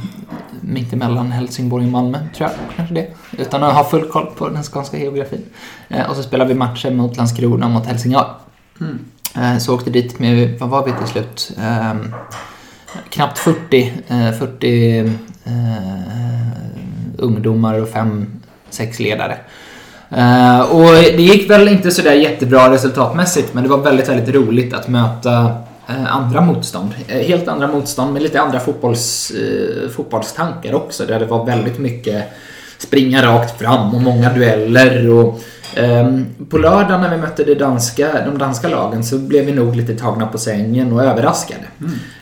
Mittemellan 0.65 1.33
Helsingborg 1.33 1.85
och 1.85 1.91
Malmö, 1.91 2.19
tror 2.37 2.51
jag. 2.51 2.77
Kanske 2.77 2.95
det. 2.95 3.07
Utan 3.39 3.63
att 3.63 3.75
ha 3.75 3.85
full 3.85 4.09
koll 4.09 4.27
på 4.27 4.49
den 4.49 4.63
skånska 4.63 4.99
geografin. 4.99 5.45
Eh, 5.89 6.11
och 6.11 6.17
så 6.17 6.23
spelade 6.23 6.49
vi 6.49 6.55
matcher 6.55 6.91
mot 6.91 7.17
Landskrona 7.17 7.67
och 7.67 7.73
mot 7.73 7.87
Helsingör. 7.87 8.35
Mm. 8.81 8.99
Eh, 9.37 9.59
så 9.59 9.75
åkte 9.75 9.91
dit 9.91 10.19
med, 10.19 10.59
vad 10.59 10.69
var 10.69 10.87
vi 10.87 10.93
till 10.93 11.07
slut? 11.07 11.53
Ehm, 11.61 12.15
knappt 13.11 13.39
40, 13.39 13.93
eh, 14.09 14.33
40 14.33 14.99
eh, 14.99 15.13
ungdomar 17.19 17.81
och 17.81 17.89
fem, 17.89 18.27
sex 18.71 19.01
ledare. 19.01 19.37
Eh, 20.11 20.61
och 20.61 20.93
det 20.93 21.23
gick 21.23 21.51
väl 21.51 21.69
inte 21.69 21.91
sådär 21.91 22.13
jättebra 22.13 22.73
resultatmässigt 22.73 23.55
men 23.55 23.63
det 23.63 23.69
var 23.69 23.79
väldigt, 23.79 24.09
väldigt 24.09 24.35
roligt 24.35 24.75
att 24.75 24.89
möta 24.89 25.33
eh, 25.43 25.57
andra 26.09 26.41
motstånd. 26.41 26.91
Eh, 27.09 27.19
helt 27.19 27.49
andra 27.49 27.67
motstånd 27.69 28.13
med 28.13 28.23
lite 28.23 28.41
andra 28.41 28.61
fotbolls, 28.61 29.31
eh, 29.31 29.91
fotbollstankar 29.91 30.75
också 30.75 31.07
där 31.07 31.19
det 31.19 31.27
var 31.27 31.47
väldigt 31.47 31.79
mycket 31.79 32.25
springa 32.79 33.23
rakt 33.27 33.59
fram 33.61 33.95
och 33.95 34.01
många 34.03 34.33
dueller. 34.33 35.09
Och, 35.11 35.41
ehm, 35.75 36.27
på 36.51 36.59
lördag 36.59 37.01
när 37.01 37.11
vi 37.11 37.17
mötte 37.17 37.45
det 37.45 37.55
danska, 37.55 38.09
de 38.27 38.39
danska 38.39 38.69
lagen 38.69 39.05
så 39.05 39.19
blev 39.19 39.45
vi 39.45 39.53
nog 39.53 39.77
lite 39.77 39.95
tagna 39.95 40.27
på 40.27 40.39
sängen 40.39 40.93
och 40.93 41.03
överraskade. 41.05 41.65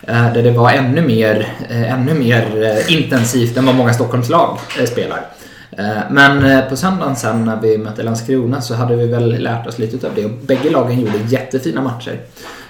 Eh, 0.03 0.33
där 0.33 0.43
det 0.43 0.51
var 0.51 0.71
ännu 0.71 1.03
mer, 1.03 1.49
eh, 1.71 1.93
ännu 1.93 2.15
mer 2.15 2.63
eh, 2.63 2.93
intensivt 2.97 3.57
än 3.57 3.67
vad 3.67 3.75
många 3.75 3.93
Stockholmslag 3.93 4.59
eh, 4.79 4.87
spelar. 4.87 5.27
Eh, 5.71 5.85
Men 6.11 6.45
eh, 6.45 6.69
på 6.69 6.77
söndagen 6.77 7.17
sen 7.17 7.45
när 7.45 7.61
vi 7.61 7.79
mötte 7.79 8.03
Landskrona 8.03 8.61
så 8.61 8.75
hade 8.75 8.97
vi 8.97 9.07
väl 9.07 9.43
lärt 9.43 9.67
oss 9.67 9.79
lite 9.79 10.07
av 10.07 10.15
det 10.15 10.25
och 10.25 10.31
bägge 10.31 10.71
lagen 10.71 11.01
gjorde 11.01 11.19
jättefina 11.29 11.81
matcher. 11.81 12.21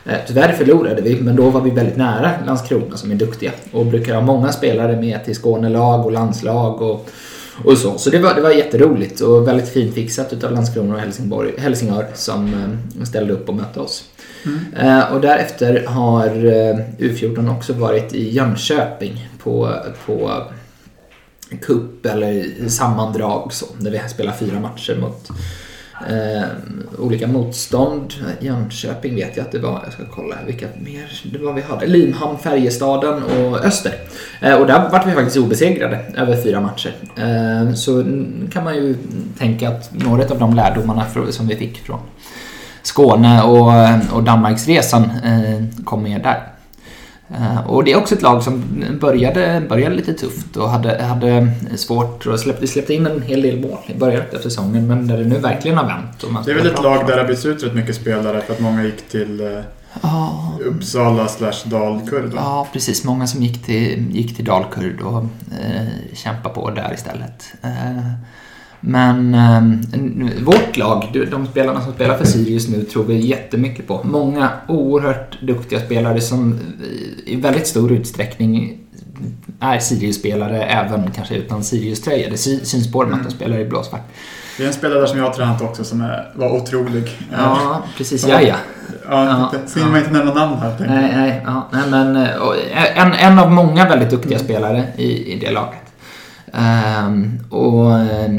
Eh, 0.05 0.19
Tyvärr 0.27 0.53
förlorade 0.53 1.03
vi, 1.03 1.21
men 1.21 1.37
då 1.37 1.51
var 1.51 1.61
vi 1.61 1.71
väldigt 1.71 1.97
nära 1.97 2.33
Landskrona 2.47 2.97
som 2.97 3.11
är 3.11 3.15
duktiga 3.15 3.53
och 3.73 3.87
brukar 3.87 4.15
ha 4.15 4.21
många 4.21 4.53
spelare 4.53 5.01
med 5.01 5.25
till 5.25 5.35
Skånelag 5.35 6.07
och 6.07 6.13
landslag 6.13 6.83
och, 6.83 7.09
och 7.65 7.79
så. 7.79 7.99
Så 7.99 8.11
det 8.11 8.19
var, 8.19 8.35
det 8.35 8.41
var 8.41 8.51
jätteroligt 8.51 9.21
och 9.21 9.49
väldigt 9.49 9.69
fint 9.69 9.95
fixat 9.95 10.33
utav 10.33 10.53
Landskrona 10.53 10.95
och 10.95 11.01
Helsingborg, 11.01 11.53
Helsingör 11.59 12.07
som 12.15 12.47
eh, 12.99 13.05
ställde 13.05 13.33
upp 13.33 13.49
och 13.49 13.55
mötte 13.55 13.81
oss. 13.81 14.05
Eh, 14.77 15.13
och 15.13 15.21
därefter 15.21 15.87
har 15.87 16.27
eh, 16.27 16.77
U14 16.99 17.57
också 17.57 17.73
varit 17.73 18.15
i 18.15 18.31
Jönköping 18.31 19.29
på, 19.43 19.75
på 20.07 20.43
cup 21.63 22.07
eller 22.07 22.69
sammandrag 22.69 23.53
så, 23.53 23.67
där 23.79 23.91
vi 23.91 24.01
spelar 24.09 24.33
fyra 24.33 24.61
matcher 24.61 24.97
mot 25.01 25.29
eh, 26.09 26.43
olika 26.99 27.27
motstånd. 27.27 28.15
Jönköping 28.41 29.15
vet 29.15 29.37
jag 29.37 29.47
att 29.47 29.53
det 29.53 29.59
var, 29.59 29.81
jag 29.85 29.93
ska 29.93 30.03
kolla 30.15 30.37
vilka 30.47 30.67
mer 30.85 31.23
det 31.33 31.39
var 31.39 31.53
vi 31.53 31.61
hade. 31.63 31.87
Limhamn, 31.87 32.39
Färjestaden 32.39 33.23
och 33.23 33.65
Öster. 33.65 33.95
Eh, 34.41 34.55
och 34.55 34.67
där 34.67 34.89
vart 34.91 35.07
vi 35.07 35.13
faktiskt 35.13 35.37
obesegrade 35.37 35.99
över 36.17 36.43
fyra 36.43 36.61
matcher. 36.61 36.93
Eh, 37.17 37.75
så 37.75 38.05
kan 38.53 38.65
man 38.65 38.75
ju 38.75 38.97
tänka 39.39 39.69
att 39.69 39.91
några 39.93 40.23
av 40.23 40.39
de 40.39 40.55
lärdomarna 40.55 41.07
som 41.31 41.49
vi 41.49 41.57
fick 41.57 41.79
från 41.79 42.01
Skåne 42.83 43.43
och, 43.43 43.73
och 44.17 44.23
Danmarksresan 44.23 45.03
eh, 45.05 45.85
kom 45.85 46.03
med 46.03 46.23
där. 46.23 46.60
Eh, 47.35 47.67
Och 47.67 47.85
det 47.85 47.93
är 47.93 47.97
också 47.97 48.15
ett 48.15 48.23
lag 48.23 48.43
som 48.43 48.63
började, 49.01 49.63
började 49.69 49.95
lite 49.95 50.13
tufft 50.15 50.57
och 50.57 50.71
hade, 50.71 51.03
hade 51.03 51.53
svårt 51.77 52.27
och 52.27 52.41
släppte, 52.41 52.67
släppte 52.67 52.95
in 52.95 53.07
en 53.07 53.23
hel 53.23 53.43
del 53.43 53.61
mål 53.61 53.79
i 53.87 53.95
början 53.99 54.23
av 54.37 54.39
säsongen 54.41 54.87
men 54.87 55.07
där 55.07 55.19
det 55.19 55.25
nu 55.25 55.39
verkligen 55.39 55.79
har 55.79 55.87
vänt. 55.87 56.45
Det 56.45 56.51
är 56.51 56.55
väl 56.57 56.67
ett 56.67 56.83
lag 56.83 57.07
där 57.07 57.17
det 57.17 57.23
har 57.23 57.29
bytts 57.29 57.47
ut 57.47 57.63
rätt 57.65 57.75
mycket 57.75 57.95
spelare 57.97 58.41
för 58.41 58.53
att 58.53 58.61
många 58.61 58.85
gick 58.85 59.09
till 59.09 59.41
eh, 59.41 59.61
Ja, 60.03 60.53
Uppsala 60.65 61.29
slash 61.29 61.53
Dalkurd. 61.65 62.33
ja, 62.37 62.69
precis. 62.73 63.05
Många 63.05 63.27
som 63.27 63.43
gick 63.43 63.65
till, 63.67 64.07
gick 64.11 64.37
till 64.37 64.45
Dalkurd 64.45 65.01
och 65.01 65.23
eh, 65.61 65.87
kämpade 66.15 66.55
på 66.55 66.71
där 66.71 66.95
istället. 66.95 67.53
Eh, 67.63 68.11
men 68.81 69.35
eh, 69.35 70.43
vårt 70.45 70.77
lag, 70.77 71.27
de- 71.31 71.47
spelarna 71.47 71.81
som 71.81 71.93
spelar 71.93 72.17
för 72.17 72.25
Sirius 72.25 72.69
nu, 72.69 72.83
tror 72.85 73.05
vi 73.05 73.27
jättemycket 73.27 73.87
på. 73.87 74.01
Många 74.05 74.51
oerhört 74.69 75.39
duktiga 75.43 75.81
spelare 75.81 76.21
som 76.21 76.53
eh, 76.53 77.33
i 77.33 77.37
väldigt 77.37 77.67
stor 77.67 77.93
utsträckning 77.93 78.79
är 79.61 79.79
Sirius-spelare 79.79 80.63
även 80.63 81.11
kanske 81.11 81.35
utan 81.35 81.65
Sirius-tröja. 81.65 82.31
Det 82.31 82.37
sy- 82.37 82.65
syns 82.65 82.93
på 82.93 83.05
dem 83.05 83.15
att 83.15 83.25
de 83.25 83.31
spelar 83.31 83.59
i 83.59 83.65
blåsvart. 83.65 84.01
Det 84.57 84.63
är 84.63 84.67
en 84.67 84.73
spelare 84.73 84.99
där 85.01 85.07
som 85.07 85.19
jag 85.19 85.25
har 85.27 85.33
tränat 85.33 85.63
också 85.63 85.85
som 85.85 86.01
är, 86.01 86.33
var 86.35 86.51
otrolig. 86.57 87.03
Eh, 87.05 87.39
Ja, 87.39 87.83
precis. 87.97 88.27
Ja. 88.29 88.41
Ja, 88.41 88.49
ja. 88.49 88.55
ja, 89.11 89.51
Ja. 89.53 89.59
Ska 89.67 89.87
man 89.87 89.97
inte 89.99 90.11
nämna 90.11 90.35
namn 90.35 90.57
här? 90.57 90.75
Nej, 90.89 91.13
nej, 91.17 91.43
ja, 91.47 91.69
nej 91.73 91.83
men 91.91 92.17
eh, 92.17 92.97
en, 92.97 93.13
en 93.13 93.39
av 93.39 93.51
många 93.51 93.89
väldigt 93.89 94.11
duktiga 94.11 94.39
spelare 94.39 94.85
i, 94.97 95.33
i 95.33 95.39
det 95.39 95.51
laget. 95.51 95.79
Ehm, 96.53 97.39
och 97.51 97.99
eh, 97.99 98.31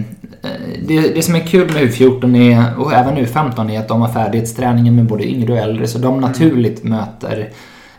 det, 0.82 1.16
det 1.16 1.22
som 1.24 1.36
är 1.36 1.40
kul 1.40 1.74
med 1.74 1.84
U14 1.84 2.38
är, 2.38 2.80
och 2.80 2.94
även 2.94 3.18
U15 3.18 3.72
är 3.72 3.80
att 3.80 3.88
de 3.88 4.02
har 4.02 4.10
färdighetsträningen 4.14 4.96
med 4.96 5.06
både 5.06 5.24
yngre 5.30 5.54
och 5.54 5.60
äldre 5.60 5.88
så 5.88 5.98
de 5.98 6.22
naturligt 6.22 6.84
möter 6.84 7.50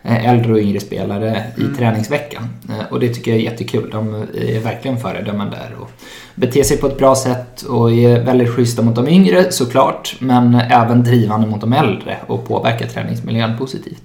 eh, 0.02 0.28
äldre 0.28 0.52
och 0.52 0.58
yngre 0.58 0.80
spelare 0.80 1.44
i 1.56 1.76
träningsveckan. 1.76 2.48
Eh, 2.68 2.92
Och 2.92 3.00
det 3.00 3.08
tycker 3.08 3.30
jag 3.30 3.40
är 3.40 3.44
jättekul. 3.44 3.90
De 3.92 4.14
är 4.34 4.60
verkligen 4.60 4.98
föredömen 4.98 5.50
där 5.50 5.76
och 5.80 5.90
beter 6.34 6.62
sig 6.62 6.76
på 6.76 6.86
ett 6.86 6.98
bra 6.98 7.14
sätt 7.14 7.62
och 7.62 7.92
är 7.92 8.20
väldigt 8.24 8.48
schyssta 8.50 8.82
mot 8.82 8.94
de 8.96 9.08
yngre 9.08 9.52
såklart 9.52 10.16
men 10.18 10.54
även 10.54 11.04
drivande 11.04 11.46
mot 11.46 11.60
de 11.60 11.72
äldre 11.72 12.16
och 12.26 12.48
påverkar 12.48 12.86
träningsmiljön 12.86 13.58
positivt. 13.58 14.02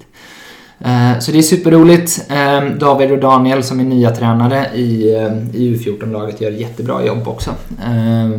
Eh, 0.80 1.20
Så 1.20 1.32
det 1.32 1.38
är 1.38 1.42
superroligt. 1.42 2.26
Eh, 2.30 2.66
David 2.80 3.12
och 3.12 3.20
Daniel 3.20 3.64
som 3.64 3.80
är 3.80 3.84
nya 3.84 4.12
tränare 4.12 4.66
i, 4.76 5.16
eh, 5.16 5.56
i 5.56 5.76
U14-laget 5.76 6.42
gör 6.42 6.52
jättebra 6.52 7.06
jobb 7.06 7.28
också. 7.28 7.52
Eh, 7.86 8.24
eh, 8.26 8.30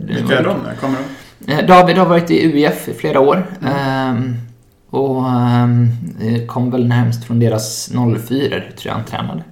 Vilka 0.00 0.38
är 0.38 0.44
de? 0.44 0.56
Kommer 0.80 0.98
de? 0.98 1.62
David 1.66 1.96
har 1.98 2.06
varit 2.06 2.30
i 2.30 2.64
UF 2.66 2.88
i 2.88 2.94
flera 2.94 3.20
år. 3.20 3.46
ehm, 3.76 4.34
och 4.90 5.28
ehm, 5.28 5.88
eh, 6.22 6.46
kom 6.46 6.70
väl 6.70 6.86
närmst 6.88 7.24
från 7.24 7.40
deras 7.40 7.90
04 7.92 8.48
tror 8.48 8.60
jag 8.82 8.92
han 8.92 9.04
tränade. 9.04 9.42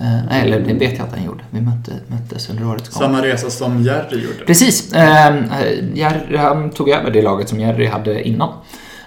Eh, 0.00 0.42
eller 0.42 0.60
det 0.60 0.74
vet 0.74 0.98
jag 0.98 1.06
att 1.06 1.14
han 1.14 1.24
gjorde. 1.24 1.44
Vi 1.50 1.60
mötte, 1.60 1.92
möttes 2.08 2.50
under 2.50 2.66
årets 2.68 2.88
gång. 2.88 3.02
Samma 3.02 3.22
resa 3.22 3.50
som 3.50 3.82
Jerry 3.82 4.22
gjorde. 4.22 4.44
Precis. 4.46 4.92
ehm, 4.92 5.36
eh, 5.36 5.98
Jerry, 5.98 6.36
han 6.36 6.70
tog 6.70 6.88
över 6.88 7.10
det 7.10 7.22
laget 7.22 7.48
som 7.48 7.60
Jerry 7.60 7.86
hade 7.86 8.28
innan. 8.28 8.48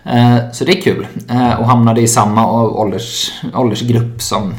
Eh, 0.08 0.52
så 0.52 0.66
det 0.66 0.78
är 0.78 0.82
kul. 0.82 1.08
Eh, 1.30 1.60
och 1.60 1.66
hamnade 1.66 2.02
i 2.02 2.08
samma 2.08 2.64
ålders, 2.64 3.32
åldersgrupp 3.54 4.22
som, 4.22 4.54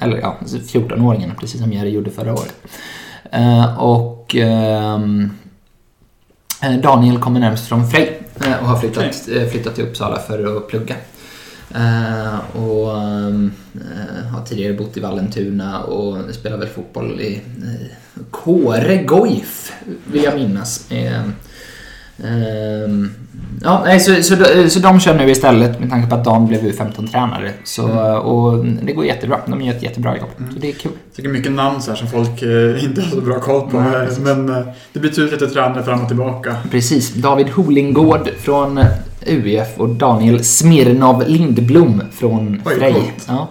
eller 0.00 0.16
ja, 0.16 0.36
14-åringarna, 0.44 1.34
precis 1.40 1.60
som 1.60 1.72
Jerry 1.72 1.90
gjorde 1.90 2.10
förra 2.10 2.32
året. 2.32 2.54
Eh, 3.32 3.78
och 3.78 4.36
ehm, 4.36 5.30
eh, 6.62 6.72
Daniel 6.72 7.18
kommer 7.18 7.40
närmast 7.40 7.68
från 7.68 7.90
Frej 7.90 8.20
och 8.60 8.68
har 8.68 8.78
flyttat, 8.78 9.14
flyttat 9.50 9.74
till 9.74 9.84
Uppsala 9.84 10.18
för 10.18 10.56
att 10.56 10.68
plugga. 10.68 10.94
Och 12.52 12.96
ehm, 13.02 13.52
eh, 13.74 14.26
har 14.26 14.44
tidigare 14.44 14.72
bott 14.72 14.96
i 14.96 15.00
Vallentuna 15.00 15.82
och 15.82 16.34
spelar 16.34 16.56
väl 16.56 16.68
fotboll 16.68 17.20
i 17.20 17.40
Kåre 18.30 18.96
Goif, 18.96 19.72
vill 20.04 20.24
jag 20.24 20.34
minnas. 20.34 20.86
Eh, 22.22 22.84
ehm, 22.84 23.10
ja, 23.62 23.82
nej, 23.84 24.00
så, 24.00 24.22
så, 24.22 24.36
så 24.68 24.78
de 24.78 25.00
kör 25.00 25.14
nu 25.14 25.30
istället 25.30 25.80
med 25.80 25.90
tanke 25.90 26.08
på 26.08 26.14
att 26.14 26.24
Dan 26.24 26.46
blev 26.46 26.60
U15-tränare. 26.60 27.50
Så, 27.64 27.88
Och 28.18 28.64
det 28.64 28.92
går 28.92 29.04
jättebra. 29.04 29.40
De 29.46 29.60
gör 29.60 29.74
ett 29.74 29.82
jättebra 29.82 30.16
jobb. 30.16 30.28
Så 30.52 30.58
det 30.58 30.68
är 30.68 30.72
kul. 30.72 30.92
Jag 31.06 31.16
tycker 31.16 31.28
mycket 31.28 31.52
namn 31.52 31.82
så 31.82 31.90
här 31.90 31.98
som 31.98 32.08
folk 32.08 32.42
eh, 32.42 32.84
inte 32.84 33.02
har 33.02 33.10
så 33.10 33.20
bra 33.20 33.40
koll 33.40 33.70
på. 33.70 33.84
Precis. 33.92 34.18
Men 34.18 34.48
eh, 34.48 34.66
det 34.92 35.00
byts 35.00 35.18
ut 35.18 35.32
lite 35.32 35.46
tränare 35.46 35.82
fram 35.82 36.00
och 36.00 36.08
tillbaka. 36.08 36.56
Precis. 36.70 37.14
David 37.14 37.48
Holingård 37.48 38.30
från 38.38 38.80
UF 39.26 39.68
och 39.76 39.88
Daniel 39.88 40.44
Smirnov 40.44 41.24
Lindblom 41.26 42.02
från 42.12 42.62
Frej. 42.78 43.12
Ja. 43.28 43.48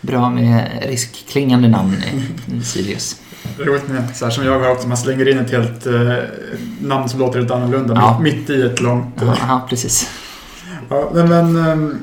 Bra 0.00 0.30
med 0.30 0.70
riskklingande 0.88 1.68
namn 1.68 1.96
Sirius. 2.64 3.16
Roligt 3.58 3.88
med 3.88 4.16
så 4.16 4.24
här 4.24 4.32
som 4.32 4.44
jag 4.44 4.60
har 4.60 4.70
också, 4.70 4.88
man 4.88 4.96
slänger 4.96 5.28
in 5.28 5.38
ett 5.38 5.50
helt 5.50 5.86
eh, 5.86 6.12
namn 6.80 7.08
som 7.08 7.20
låter 7.20 7.40
lite 7.40 7.54
annorlunda 7.54 7.94
Ja. 7.94 8.18
mitt 8.22 8.50
i 8.50 8.62
ett 8.62 8.80
långt... 8.80 9.22
eh, 9.22 9.34
Ja, 9.48 9.66
precis. 9.70 10.10
Ja, 10.88 11.10
men, 11.14 11.28
men 11.28 11.56
ehm, 11.66 11.98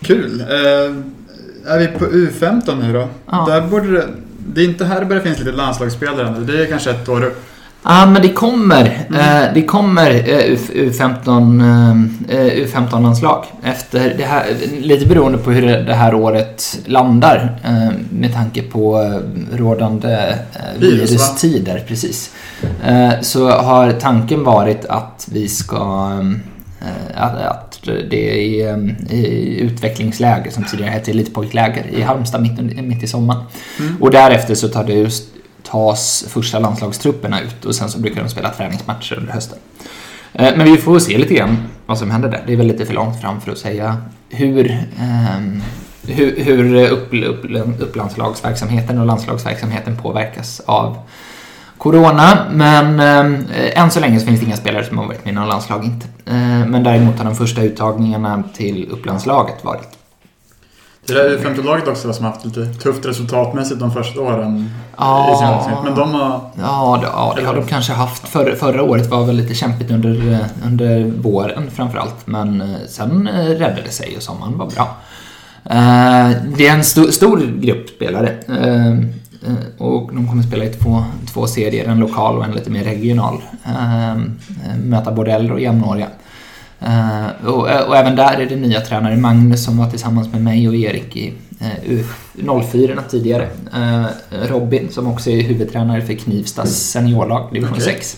kul. 0.00 0.40
Eh, 0.40 1.72
är 1.72 1.78
vi 1.78 1.86
på 1.86 2.04
U15 2.04 2.80
nu 2.82 2.92
då? 2.92 3.08
Ja. 3.30 3.44
Där 3.48 3.60
borde 3.60 3.92
det, 3.92 4.08
det 4.46 4.60
är 4.60 4.64
inte 4.64 4.84
här 4.84 5.00
det 5.00 5.06
börjar 5.06 5.22
finnas 5.22 5.38
lite 5.38 5.52
landslagsspelare. 5.52 6.40
Det 6.40 6.62
är 6.62 6.66
kanske 6.66 6.90
ett 6.90 7.08
år 7.08 7.24
upp. 7.24 7.44
Ja, 7.84 8.06
men 8.06 8.22
det 8.22 8.28
kommer. 8.28 8.84
Eh, 9.14 9.54
det 9.54 9.62
kommer 9.62 10.10
eh, 10.10 10.52
U- 10.52 10.58
U15, 10.90 11.62
eh, 12.28 12.36
U15-anslag. 12.38 13.44
Efter 13.62 14.14
det 14.18 14.24
här, 14.24 14.44
lite 14.80 15.06
beroende 15.06 15.38
på 15.38 15.50
hur 15.50 15.62
det 15.66 15.94
här 15.94 16.14
året 16.14 16.78
landar. 16.86 17.60
Eh, 17.64 17.90
med 18.10 18.34
tanke 18.34 18.62
på 18.62 19.02
eh, 19.02 19.56
rådande 19.58 20.12
eh, 20.52 20.80
Virus, 20.80 21.10
virustider. 21.10 21.84
Precis. 21.88 22.30
Eh, 22.86 23.10
så 23.20 23.50
har 23.50 23.92
tanken 23.92 24.44
varit 24.44 24.84
att 24.84 25.28
vi 25.32 25.48
ska 25.48 26.10
eh, 26.80 27.22
att, 27.22 27.34
att 27.42 27.78
det 28.10 28.60
är 28.62 28.68
eh, 28.68 29.14
i 29.18 29.58
utvecklingsläger 29.60 30.50
som 30.50 30.64
tidigare 30.64 30.90
hette 30.90 31.10
elitpojkläger 31.10 31.84
i 31.92 32.02
Halmstad 32.02 32.42
mitt, 32.42 32.84
mitt 32.84 33.02
i 33.02 33.06
sommaren. 33.06 33.42
Mm. 33.80 34.02
Och 34.02 34.10
därefter 34.10 34.54
så 34.54 34.68
tar 34.68 34.84
det 34.84 34.92
just, 34.92 35.24
tas 35.72 36.24
första 36.28 36.58
landslagstrupperna 36.58 37.40
ut 37.40 37.64
och 37.64 37.74
sen 37.74 37.90
så 37.90 37.98
brukar 37.98 38.22
de 38.22 38.28
spela 38.28 38.50
träningsmatcher 38.50 39.16
under 39.18 39.32
hösten. 39.32 39.58
Eh, 40.32 40.56
men 40.56 40.72
vi 40.72 40.76
får 40.76 40.98
se 40.98 41.18
lite 41.18 41.34
grann 41.34 41.56
vad 41.86 41.98
som 41.98 42.10
händer 42.10 42.28
där. 42.28 42.42
Det 42.46 42.52
är 42.52 42.56
väl 42.56 42.66
lite 42.66 42.86
för 42.86 42.94
långt 42.94 43.20
fram 43.20 43.40
för 43.40 43.52
att 43.52 43.58
säga 43.58 43.96
hur, 44.28 44.70
eh, 44.70 45.40
hur, 46.06 46.44
hur 46.44 46.90
upp, 46.90 47.14
upp, 47.14 47.44
upplandslagsverksamheten 47.80 48.98
och 48.98 49.06
landslagsverksamheten 49.06 49.96
påverkas 49.96 50.60
av 50.66 50.96
Corona, 51.78 52.46
men 52.52 53.00
eh, 53.00 53.82
än 53.82 53.90
så 53.90 54.00
länge 54.00 54.20
så 54.20 54.26
finns 54.26 54.40
det 54.40 54.46
inga 54.46 54.56
spelare 54.56 54.84
som 54.84 54.98
har 54.98 55.06
varit 55.06 55.24
med 55.24 55.32
i 55.32 55.34
någon 55.34 55.48
landslag 55.48 55.84
inte. 55.84 56.06
Eh, 56.26 56.66
men 56.66 56.82
däremot 56.82 57.18
har 57.18 57.24
de 57.24 57.34
första 57.34 57.62
uttagningarna 57.62 58.42
till 58.54 58.88
upplandslaget 58.90 59.64
varit. 59.64 60.01
Det 61.06 61.12
där 61.14 61.38
U15-laget 61.38 61.88
också 61.88 62.12
som 62.12 62.24
har 62.24 62.32
haft 62.32 62.44
lite 62.44 62.66
tufft 62.66 63.06
resultatmässigt 63.06 63.80
de 63.80 63.92
första 63.92 64.20
åren. 64.20 64.70
Ja. 64.96 65.32
i 65.34 65.36
sin 65.38 65.48
verksamhet. 65.48 65.78
Men 65.84 65.94
de 65.94 66.14
har... 66.14 66.40
Ja, 66.58 66.98
det, 67.00 67.06
ja, 67.06 67.34
det 67.36 67.44
har 67.46 67.54
de 67.54 67.66
kanske 67.66 67.92
haft. 67.92 68.28
För, 68.28 68.54
förra 68.54 68.82
året 68.82 69.06
var 69.10 69.24
väl 69.24 69.36
lite 69.36 69.54
kämpigt 69.54 69.90
under, 69.90 70.38
under 70.66 71.04
våren 71.04 71.70
framförallt, 71.70 72.26
men 72.26 72.60
eh, 72.60 72.66
sen 72.88 73.26
eh, 73.28 73.44
räddade 73.46 73.82
det 73.84 73.90
sig 73.90 74.16
och 74.16 74.22
sommaren 74.22 74.58
var 74.58 74.66
bra. 74.66 74.96
Eh, 75.64 76.30
Det 76.56 76.66
är 76.66 76.72
en 76.74 76.84
sto, 76.84 77.12
stor 77.12 77.38
grupp 77.60 77.88
spelare. 77.88 78.34
Och 79.78 80.10
de 80.14 80.28
kommer 80.28 80.42
spela 80.42 80.64
i 80.64 80.68
två, 80.68 81.04
två 81.32 81.46
serier, 81.46 81.88
en 81.88 81.98
lokal 81.98 82.38
och 82.38 82.44
en 82.44 82.50
lite 82.52 82.70
mer 82.70 82.84
regional. 82.84 83.42
Möta 84.84 85.12
både 85.12 85.32
äldre 85.32 85.54
och 85.54 85.60
jämnåriga. 85.60 86.06
Uh, 86.86 87.48
och, 87.48 87.88
och, 87.88 87.96
även 87.96 88.16
där 88.16 88.40
är 88.40 88.46
det 88.46 88.56
nya 88.56 88.80
tränare 88.80 89.16
Magnus 89.16 89.64
som 89.64 89.78
var 89.78 89.90
tillsammans 89.90 90.32
med 90.32 90.42
mig 90.42 90.68
och 90.68 90.74
Erik 90.74 91.16
i 91.16 91.32
uh, 91.88 92.62
04 92.72 93.02
tidigare. 93.10 93.48
Uh, 93.76 94.06
Robin 94.48 94.88
som 94.90 95.06
också 95.06 95.30
är 95.30 95.42
huvudtränare 95.42 96.02
för 96.02 96.14
Knivstas 96.14 96.70
seniorlag, 96.70 97.48
division 97.52 97.76
okay. 97.76 97.84
6. 97.84 98.16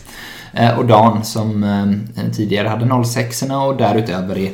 Uh, 0.61 0.79
och 0.79 0.87
Dan 0.87 1.25
som 1.25 1.65
tidigare 2.37 2.69
hade 2.69 3.05
06 3.05 3.43
och 3.43 3.77
därutöver 3.77 4.39
är 4.39 4.51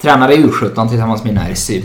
tränare 0.00 0.34
i 0.34 0.42
U17 0.42 0.88
tillsammans 0.88 1.24
med 1.24 1.34
Nersi. 1.34 1.82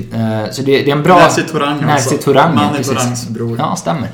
så 0.51 0.61
det, 0.61 0.71
det, 0.71 0.91
är 0.91 0.95
en 0.95 1.03
bra... 1.03 1.15
Nersi 1.15 1.41
Torang 1.41 1.85
Nersi 1.85 2.17
Torang, 2.17 2.55
Man 2.55 2.75
är 2.75 2.83
Torangs 2.83 3.29
bror. 3.29 3.57
Ja, 3.59 3.75
stämmer. 3.75 4.09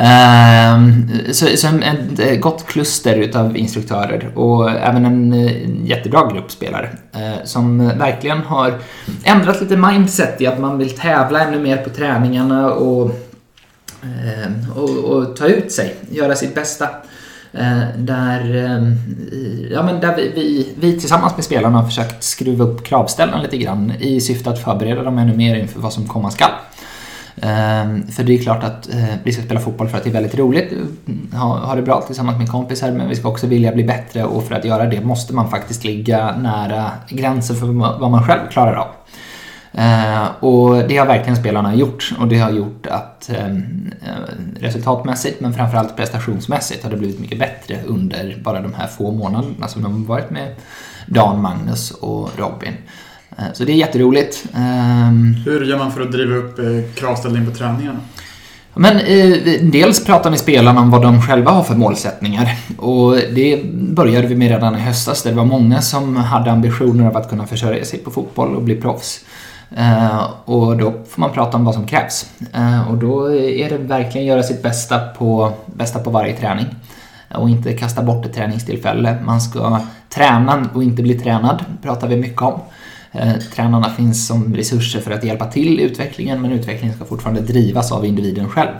Ehm, 0.00 1.10
så, 1.32 1.46
så 1.56 1.68
ett 1.68 2.40
gott 2.40 2.66
kluster 2.66 3.16
utav 3.16 3.56
instruktörer 3.56 4.38
och 4.38 4.70
även 4.70 5.04
en 5.04 5.32
eh, 5.32 5.86
jättebra 5.86 6.32
grupp 6.32 6.50
spelare 6.50 6.90
eh, 7.12 7.44
som 7.44 7.88
verkligen 7.98 8.38
har 8.38 8.74
ändrat 9.24 9.60
lite 9.60 9.76
mindset 9.76 10.40
i 10.40 10.46
att 10.46 10.58
man 10.58 10.78
vill 10.78 10.90
tävla 10.90 11.40
ännu 11.40 11.60
mer 11.60 11.76
på 11.76 11.90
träningarna 11.90 12.72
och, 12.72 13.10
ehm, 14.02 14.72
och, 14.76 14.90
och 14.90 15.36
ta 15.36 15.46
ut 15.46 15.72
sig, 15.72 15.94
göra 16.10 16.34
sitt 16.34 16.54
bästa. 16.54 16.88
Eh, 17.52 17.82
där, 17.96 18.56
ehm, 18.56 18.94
ja, 19.70 19.82
men 19.82 20.00
där 20.00 20.16
vi, 20.16 20.32
vi, 20.34 20.72
vi, 20.80 21.00
tillsammans 21.00 21.36
med 21.36 21.44
spelarna 21.44 21.78
har 21.78 21.86
försökt 21.86 22.22
skruva 22.22 22.64
upp 22.64 22.84
kravställan 22.84 23.42
lite 23.42 23.56
grann 23.56 23.92
i 24.00 24.20
syfte 24.20 24.50
att 24.50 24.64
förbereda 24.64 25.02
dem 25.02 25.18
ännu 25.18 25.36
mer 25.36 25.56
inför 25.56 25.80
vad 25.80 25.92
som 25.92 26.06
komma 26.06 26.30
skall. 26.30 26.50
Ehm, 27.42 28.06
för 28.06 28.24
det 28.24 28.34
är 28.34 28.42
klart 28.42 28.64
att 28.64 28.88
eh, 28.88 29.14
vi 29.24 29.32
ska 29.32 29.42
spela 29.42 29.60
fotboll 29.60 29.88
för 29.88 29.96
att 29.98 30.04
det 30.04 30.10
är 30.10 30.12
väldigt 30.14 30.38
roligt, 30.38 30.72
ha, 31.32 31.58
ha 31.58 31.74
det 31.74 31.82
bra 31.82 32.00
tillsammans 32.00 32.38
med 32.38 32.48
kompisar, 32.48 32.90
men 32.90 33.08
vi 33.08 33.16
ska 33.16 33.28
också 33.28 33.46
vilja 33.46 33.72
bli 33.72 33.84
bättre 33.84 34.24
och 34.24 34.44
för 34.44 34.54
att 34.54 34.64
göra 34.64 34.86
det 34.86 35.00
måste 35.00 35.34
man 35.34 35.50
faktiskt 35.50 35.84
ligga 35.84 36.36
nära 36.36 36.90
gränsen 37.08 37.56
för 37.56 37.66
vad 38.00 38.10
man 38.10 38.24
själv 38.24 38.48
klarar 38.50 38.74
av. 38.74 38.88
Uh, 39.74 40.44
och 40.44 40.88
det 40.88 40.96
har 40.96 41.06
verkligen 41.06 41.36
spelarna 41.36 41.74
gjort 41.74 42.12
och 42.20 42.28
det 42.28 42.38
har 42.38 42.50
gjort 42.50 42.86
att 42.86 43.30
um, 43.46 43.90
resultatmässigt 44.60 45.40
men 45.40 45.54
framförallt 45.54 45.96
prestationsmässigt 45.96 46.84
har 46.84 46.90
det 46.90 46.96
blivit 46.96 47.20
mycket 47.20 47.38
bättre 47.38 47.78
under 47.86 48.40
bara 48.44 48.60
de 48.60 48.74
här 48.74 48.86
få 48.86 49.10
månaderna 49.10 49.68
som 49.68 49.82
de 49.82 49.92
har 49.92 50.08
varit 50.08 50.30
med 50.30 50.54
Dan, 51.06 51.42
Magnus 51.42 51.90
och 51.90 52.30
Robin. 52.36 52.72
Eh, 53.38 53.44
så 53.52 53.64
det 53.64 53.72
är 53.72 53.76
jätteroligt. 53.76 54.44
Ehm, 54.54 55.34
Hur 55.44 55.64
gör 55.64 55.78
man 55.78 55.92
för 55.92 56.00
att 56.00 56.12
driva 56.12 56.36
upp 56.36 56.58
eh, 56.58 56.64
kravställningen 56.94 57.50
på 57.50 57.56
träningarna? 57.56 57.98
Men 58.74 58.96
eh, 58.96 59.36
dels 59.62 60.04
pratar 60.04 60.30
med 60.30 60.38
spelarna 60.38 60.80
om 60.80 60.90
vad 60.90 61.02
de 61.02 61.22
själva 61.22 61.50
har 61.50 61.62
för 61.62 61.74
målsättningar. 61.74 62.56
Och 62.78 63.14
det 63.14 63.64
började 63.72 64.26
vi 64.26 64.36
med 64.36 64.48
redan 64.48 64.74
i 64.74 64.78
höstas. 64.78 65.22
Det 65.22 65.32
var 65.32 65.44
många 65.44 65.82
som 65.82 66.16
hade 66.16 66.50
ambitioner 66.52 67.06
av 67.06 67.16
att 67.16 67.30
kunna 67.30 67.46
försörja 67.46 67.84
sig 67.84 67.98
på 67.98 68.10
fotboll 68.10 68.56
och 68.56 68.62
bli 68.62 68.74
proffs. 68.74 69.24
Eh, 69.76 70.30
och 70.44 70.76
då 70.76 70.92
får 71.08 71.20
man 71.20 71.30
prata 71.30 71.56
om 71.56 71.64
vad 71.64 71.74
som 71.74 71.86
krävs. 71.86 72.26
Eh, 72.54 72.90
och 72.90 72.96
då 72.96 73.34
är 73.36 73.70
det 73.70 73.78
verkligen 73.78 74.26
göra 74.26 74.42
sitt 74.42 74.62
bästa 74.62 74.98
på, 74.98 75.52
bästa 75.66 75.98
på 75.98 76.10
varje 76.10 76.36
träning. 76.36 76.66
Och 77.34 77.50
inte 77.50 77.72
kasta 77.72 78.02
bort 78.02 78.26
ett 78.26 78.34
träningstillfälle. 78.34 79.16
Man 79.24 79.40
ska 79.40 79.80
träna 80.08 80.68
och 80.74 80.82
inte 80.82 81.02
bli 81.02 81.14
tränad, 81.14 81.64
pratar 81.82 82.08
vi 82.08 82.16
mycket 82.16 82.42
om. 82.42 82.60
Eh, 83.12 83.32
tränarna 83.54 83.90
finns 83.90 84.26
som 84.26 84.54
resurser 84.54 85.00
för 85.00 85.10
att 85.10 85.24
hjälpa 85.24 85.46
till 85.46 85.80
i 85.80 85.82
utvecklingen 85.82 86.42
men 86.42 86.52
utvecklingen 86.52 86.96
ska 86.96 87.04
fortfarande 87.04 87.40
drivas 87.40 87.92
av 87.92 88.04
individen 88.04 88.48
själv. 88.48 88.74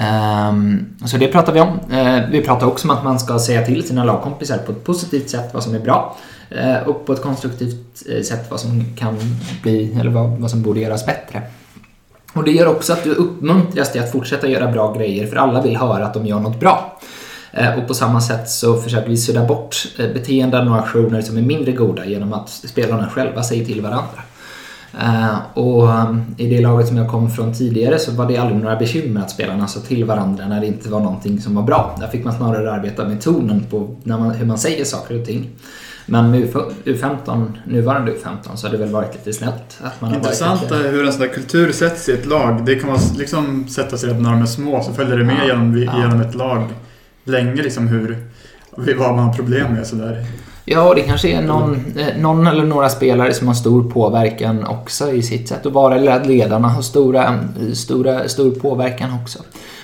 Ehm, 0.00 0.86
så 1.04 1.16
det 1.16 1.28
pratar 1.28 1.52
vi 1.52 1.60
om. 1.60 1.80
Eh, 1.92 2.28
vi 2.30 2.42
pratar 2.42 2.66
också 2.66 2.88
om 2.88 2.96
att 2.96 3.04
man 3.04 3.20
ska 3.20 3.38
säga 3.38 3.66
till 3.66 3.88
sina 3.88 4.04
lagkompisar 4.04 4.58
på 4.58 4.72
ett 4.72 4.84
positivt 4.84 5.30
sätt 5.30 5.54
vad 5.54 5.62
som 5.62 5.74
är 5.74 5.80
bra 5.80 6.16
eh, 6.50 6.88
och 6.88 7.06
på 7.06 7.12
ett 7.12 7.22
konstruktivt 7.22 8.02
eh, 8.08 8.22
sätt 8.22 8.46
vad 8.50 8.60
som 8.60 8.96
kan 8.96 9.16
bli, 9.62 9.96
eller 10.00 10.10
vad, 10.10 10.50
som 10.50 10.62
borde 10.62 10.80
göras 10.80 11.06
bättre. 11.06 11.42
Och 12.32 12.44
det 12.44 12.50
gör 12.50 12.66
också 12.66 12.92
att 12.92 13.04
du 13.04 13.10
uppmuntras 13.10 13.92
till 13.92 14.00
att 14.00 14.12
fortsätta 14.12 14.48
göra 14.48 14.72
bra 14.72 14.94
grejer 14.94 15.26
för 15.26 15.36
alla 15.36 15.62
vill 15.62 15.76
höra 15.76 16.06
att 16.06 16.14
de 16.14 16.26
gör 16.26 16.40
något 16.40 16.60
bra. 16.60 16.98
Eh, 17.52 17.78
och 17.78 17.88
på 17.88 17.94
samma 17.94 18.20
sätt 18.20 18.50
så 18.50 18.76
försöker 18.76 19.08
vi 19.08 19.16
sudda 19.16 19.44
bort 19.44 19.76
eh, 19.98 20.12
beteenden 20.12 20.68
och 20.68 20.78
aktioner 20.78 21.22
som 21.22 21.36
är 21.36 21.42
mindre 21.42 21.72
goda 21.72 22.06
genom 22.06 22.32
att 22.32 22.48
spelarna 22.48 23.10
själva 23.10 23.42
säger 23.42 23.64
till 23.64 23.80
varandra. 23.80 24.22
Uh, 24.94 25.58
och 25.58 25.88
i 26.36 26.50
det 26.50 26.60
laget 26.60 26.88
som 26.88 26.96
jag 26.96 27.08
kom 27.08 27.30
från 27.30 27.54
tidigare 27.54 27.98
så 27.98 28.12
var 28.12 28.28
det 28.28 28.36
aldrig 28.36 28.60
några 28.60 28.76
bekymmer 28.76 29.20
att 29.20 29.30
spelarna 29.30 29.66
sa 29.66 29.80
till 29.80 30.04
varandra 30.04 30.48
när 30.48 30.60
det 30.60 30.66
inte 30.66 30.88
var 30.88 31.00
någonting 31.00 31.40
som 31.40 31.54
var 31.54 31.62
bra. 31.62 31.96
Där 32.00 32.06
fick 32.08 32.24
man 32.24 32.34
snarare 32.34 32.72
arbeta 32.72 33.08
med 33.08 33.20
tonen 33.20 33.66
på 33.70 33.96
när 34.02 34.18
man, 34.18 34.30
hur 34.30 34.46
man 34.46 34.58
säger 34.58 34.84
saker 34.84 35.20
och 35.20 35.26
ting. 35.26 35.50
Men 36.06 36.30
med 36.30 36.54
U15, 36.84 37.52
nuvarande 37.64 38.12
U15 38.12 38.56
så 38.56 38.66
har 38.66 38.72
det 38.72 38.78
väl 38.78 38.88
varit 38.88 39.14
lite 39.14 39.32
snällt. 39.32 39.80
Att 39.82 40.00
man 40.00 40.14
Intressant 40.14 40.62
lite... 40.62 40.74
hur 40.74 41.06
en 41.06 41.12
sån 41.12 41.20
där 41.20 41.28
kultur 41.28 41.72
sätts 41.72 42.08
i 42.08 42.12
ett 42.12 42.26
lag. 42.26 42.62
Det 42.66 42.74
kan 42.74 42.90
man 42.90 42.98
liksom 43.18 43.68
sätta 43.68 43.96
sig 43.96 44.08
redan 44.08 44.22
när 44.22 44.30
de 44.30 44.42
är 44.42 44.46
små 44.46 44.82
så 44.82 44.92
följer 44.92 45.16
det 45.16 45.24
med 45.24 45.36
ja, 45.40 45.46
genom, 45.46 45.82
ja. 45.82 45.98
genom 45.98 46.20
ett 46.20 46.34
lag 46.34 46.68
länge 47.24 47.62
liksom 47.62 47.88
hur, 47.88 48.18
vad 48.76 49.14
man 49.14 49.24
har 49.24 49.32
problem 49.32 49.74
med 49.74 49.86
sådär. 49.86 50.26
Ja, 50.64 50.94
det 50.94 51.02
kanske 51.02 51.28
är 51.28 51.42
någon, 51.42 51.98
eh, 51.98 52.16
någon 52.18 52.46
eller 52.46 52.64
några 52.64 52.88
spelare 52.88 53.34
som 53.34 53.48
har 53.48 53.54
stor 53.54 53.90
påverkan 53.90 54.66
också 54.66 55.12
i 55.12 55.22
sitt 55.22 55.48
sätt 55.48 55.66
att 55.66 55.72
vara, 55.72 55.96
eller 55.96 56.12
att 56.12 56.26
ledarna 56.26 56.68
har 56.68 56.82
stora, 56.82 57.24
eh, 57.26 57.72
stora, 57.72 58.28
stor 58.28 58.50
påverkan 58.50 59.10
också. 59.22 59.38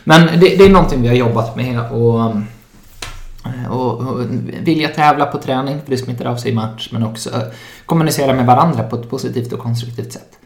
Men 0.05 0.27
det, 0.27 0.57
det 0.57 0.65
är 0.65 0.71
någonting 0.71 1.03
vi 1.03 1.09
har 1.09 1.15
jobbat 1.15 1.57
med 1.57 1.81
och, 1.91 2.21
eh, 3.45 3.71
och, 3.71 4.01
och 4.01 4.21
vilja 4.63 4.89
tävla 4.89 5.27
på 5.27 5.39
träning, 5.39 5.81
för 5.85 5.91
det 5.91 5.97
smittar 5.97 6.25
av 6.25 6.37
sig 6.37 6.51
i 6.51 6.55
match, 6.55 6.89
men 6.93 7.03
också 7.03 7.31
kommunicera 7.87 8.35
med 8.35 8.47
varandra 8.47 8.83
på 8.83 8.97
ett 8.97 9.11
positivt 9.11 9.53
och 9.53 9.59
konstruktivt 9.59 10.13
sätt. 10.13 10.39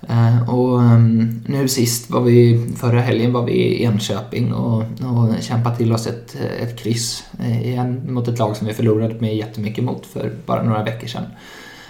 Eh, 0.00 0.50
och 0.50 0.82
ehm, 0.82 1.42
nu 1.46 1.68
sist 1.68 2.10
var 2.10 2.20
vi, 2.20 2.66
förra 2.76 3.00
helgen 3.00 3.32
var 3.32 3.42
vi 3.42 3.52
i 3.52 3.84
Enköping 3.84 4.52
och, 4.52 4.78
och 4.80 5.42
kämpade 5.42 5.76
till 5.76 5.92
oss 5.92 6.06
ett, 6.06 6.36
ett 6.62 6.78
kryss 6.78 7.24
eh, 7.40 7.68
igen 7.68 8.02
mot 8.12 8.28
ett 8.28 8.38
lag 8.38 8.56
som 8.56 8.66
vi 8.66 8.74
förlorade 8.74 9.14
med 9.20 9.36
jättemycket 9.36 9.84
mot 9.84 10.06
för 10.06 10.32
bara 10.46 10.62
några 10.62 10.82
veckor 10.82 11.06
sedan. 11.06 11.26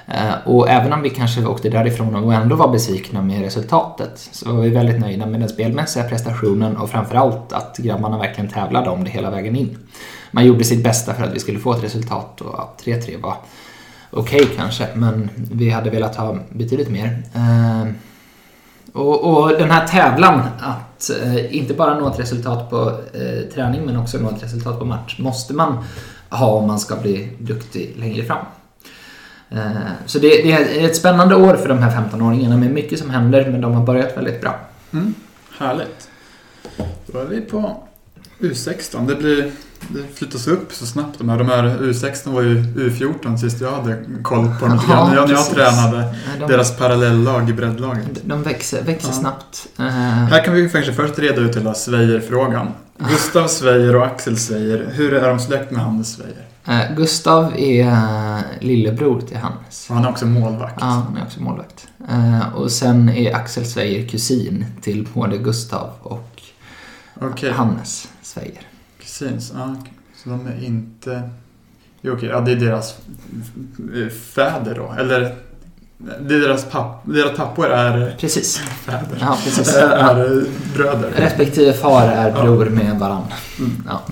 Eh, 0.06 0.48
och 0.48 0.68
även 0.68 0.92
om 0.92 1.02
vi 1.02 1.10
kanske 1.10 1.46
åkte 1.46 1.68
därifrån 1.70 2.14
och 2.14 2.34
ändå 2.34 2.56
var 2.56 2.68
besvikna 2.68 3.22
med 3.22 3.42
resultatet 3.42 4.28
så 4.32 4.52
var 4.52 4.62
vi 4.62 4.70
väldigt 4.70 5.00
nöjda 5.00 5.26
med 5.26 5.40
den 5.40 5.48
spelmässiga 5.48 6.04
prestationen 6.04 6.76
och 6.76 6.90
framförallt 6.90 7.52
att 7.52 7.76
grabbarna 7.78 8.18
verkligen 8.18 8.50
tävlade 8.50 8.90
om 8.90 9.04
det 9.04 9.10
hela 9.10 9.30
vägen 9.30 9.56
in. 9.56 9.78
Man 10.30 10.46
gjorde 10.46 10.64
sitt 10.64 10.84
bästa 10.84 11.14
för 11.14 11.24
att 11.24 11.34
vi 11.34 11.40
skulle 11.40 11.58
få 11.58 11.72
ett 11.72 11.84
resultat 11.84 12.40
och 12.40 12.80
3-3 12.84 13.22
var 13.22 13.34
okej 14.10 14.42
okay, 14.42 14.56
kanske, 14.56 14.88
men 14.94 15.30
vi 15.34 15.70
hade 15.70 15.90
velat 15.90 16.16
ha 16.16 16.38
betydligt 16.50 16.90
mer. 16.90 17.22
Eh, 17.34 17.92
och, 18.92 19.24
och, 19.24 19.48
den 19.48 19.70
här 19.70 19.86
tävlan 19.86 20.40
att 20.58 21.10
eh, 21.10 21.56
inte 21.56 21.74
bara 21.74 21.98
nå 21.98 22.08
ett 22.08 22.18
resultat 22.18 22.70
på 22.70 23.00
eh, 23.12 23.52
träning 23.54 23.86
men 23.86 23.96
också 23.96 24.18
nå 24.18 24.30
ett 24.30 24.42
resultat 24.42 24.78
på 24.78 24.84
match 24.84 25.18
måste 25.18 25.54
man 25.54 25.84
ha 26.30 26.46
om 26.46 26.66
man 26.66 26.78
ska 26.78 26.96
bli 26.96 27.28
duktig 27.38 27.94
längre 27.96 28.24
fram. 28.24 28.44
Så 30.06 30.18
det, 30.18 30.28
det 30.28 30.52
är 30.52 30.84
ett 30.84 30.96
spännande 30.96 31.34
år 31.34 31.54
för 31.56 31.68
de 31.68 31.78
här 31.78 32.02
15-åringarna 32.02 32.56
med 32.56 32.70
mycket 32.70 32.98
som 32.98 33.10
händer 33.10 33.50
men 33.50 33.60
de 33.60 33.74
har 33.74 33.86
börjat 33.86 34.16
väldigt 34.16 34.40
bra. 34.40 34.60
Mm, 34.92 35.14
härligt. 35.58 36.08
Då 37.06 37.18
är 37.18 37.24
vi 37.24 37.40
på 37.40 37.87
U16. 38.40 39.06
Det 39.06 39.14
blir 39.14 39.52
det 39.88 40.14
flyttas 40.14 40.46
upp 40.46 40.72
så 40.72 40.86
snabbt 40.86 41.18
de 41.18 41.28
här. 41.28 41.38
De 41.38 41.48
här 41.48 41.64
U16 41.64 42.32
var 42.32 42.42
ju 42.42 42.62
U14 42.62 43.36
sist 43.36 43.60
jag 43.60 43.72
hade 43.72 44.04
koll 44.22 44.48
på 44.60 44.66
dem 44.66 44.80
ja, 44.88 45.08
när 45.08 45.32
jag 45.32 45.50
tränade 45.50 46.14
de, 46.38 46.46
deras 46.46 46.76
parallellag 46.76 47.50
i 47.50 47.52
breddlaget. 47.52 48.08
De 48.24 48.42
växer, 48.42 48.82
växer 48.82 49.08
ja. 49.08 49.14
snabbt. 49.14 49.66
Uh, 49.80 49.86
här 49.86 50.44
kan 50.44 50.54
vi 50.54 50.70
kanske 50.70 50.92
först 50.92 51.18
reda 51.18 51.40
ut 51.40 51.56
hela 51.56 51.74
Sveijer-frågan. 51.74 52.68
Gustav 53.10 53.48
Sveijer 53.48 53.96
och 53.96 54.06
Axel 54.06 54.38
Sveijer, 54.38 54.88
hur 54.92 55.14
är 55.14 55.28
de 55.28 55.38
släkt 55.38 55.70
med 55.70 55.82
Hannes 55.82 56.12
Sveijer? 56.12 56.44
Uh, 56.68 56.96
Gustav 56.96 57.52
är 57.56 57.86
uh, 57.86 58.40
lillebror 58.60 59.20
till 59.20 59.36
Hannes. 59.36 59.86
Och 59.88 59.94
han 59.94 60.04
är 60.04 60.10
också 60.10 60.26
målvakt. 60.26 60.76
Ja, 60.80 60.86
han 60.86 61.16
är 61.16 61.22
också 61.22 61.40
målvakt. 61.40 61.86
och 62.54 62.70
sen 62.70 63.08
är 63.08 63.34
Axel 63.34 63.66
Sveijer 63.66 64.08
kusin 64.08 64.64
till 64.82 65.08
både 65.14 65.38
Gustav 65.38 65.90
och 66.02 66.42
okay. 67.20 67.50
Hannes 67.50 68.08
Sveijer. 68.28 68.62
Kusins, 69.00 69.52
ja. 69.54 69.76
Så 70.16 70.28
de 70.28 70.46
är 70.46 70.64
inte... 70.64 71.30
Jo, 72.00 72.12
okej, 72.12 72.28
ja 72.28 72.40
det 72.40 72.52
är 72.52 72.56
deras 72.56 72.94
fäder 74.10 74.74
då, 74.74 74.94
eller? 74.98 75.36
Deras, 76.20 76.64
papp, 76.64 77.02
deras 77.04 77.36
pappor 77.36 77.66
är 77.66 78.16
precis. 78.20 78.58
fäder. 78.58 79.18
Ja, 79.20 79.38
precis. 79.44 79.74
är, 79.74 79.88
är 79.88 80.44
bröder. 80.74 81.10
Respektive 81.16 81.72
far 81.72 82.02
är 82.02 82.32
bror 82.32 82.66
ja. 82.66 82.70
med 82.70 82.98
varandra. 82.98 83.34
Mm. 83.58 83.70
Ja. 83.86 84.02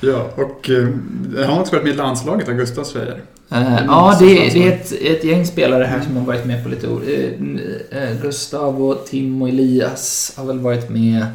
ja, 0.00 0.30
och 0.36 0.70
eh, 0.70 0.88
har 1.36 1.52
han 1.52 1.60
också 1.60 1.72
varit 1.72 1.84
med 1.84 1.94
i 1.94 1.96
landslaget, 1.96 2.86
Sveijer? 2.86 3.20
Uh, 3.52 3.84
ja, 3.86 4.16
det, 4.18 4.34
det 4.34 4.68
är 4.68 4.72
ett, 4.72 4.92
ett 4.92 5.24
gäng 5.24 5.46
spelare 5.46 5.84
här 5.84 6.00
som 6.00 6.16
har 6.16 6.24
varit 6.24 6.44
med 6.44 6.62
på 6.62 6.68
lite 6.68 6.86
uh, 6.86 8.22
Gustav 8.22 8.84
och 8.84 9.06
Tim 9.06 9.42
och 9.42 9.48
Elias 9.48 10.32
har 10.36 10.44
väl 10.44 10.58
varit 10.58 10.90
med 10.90 11.22
eh, 11.22 11.26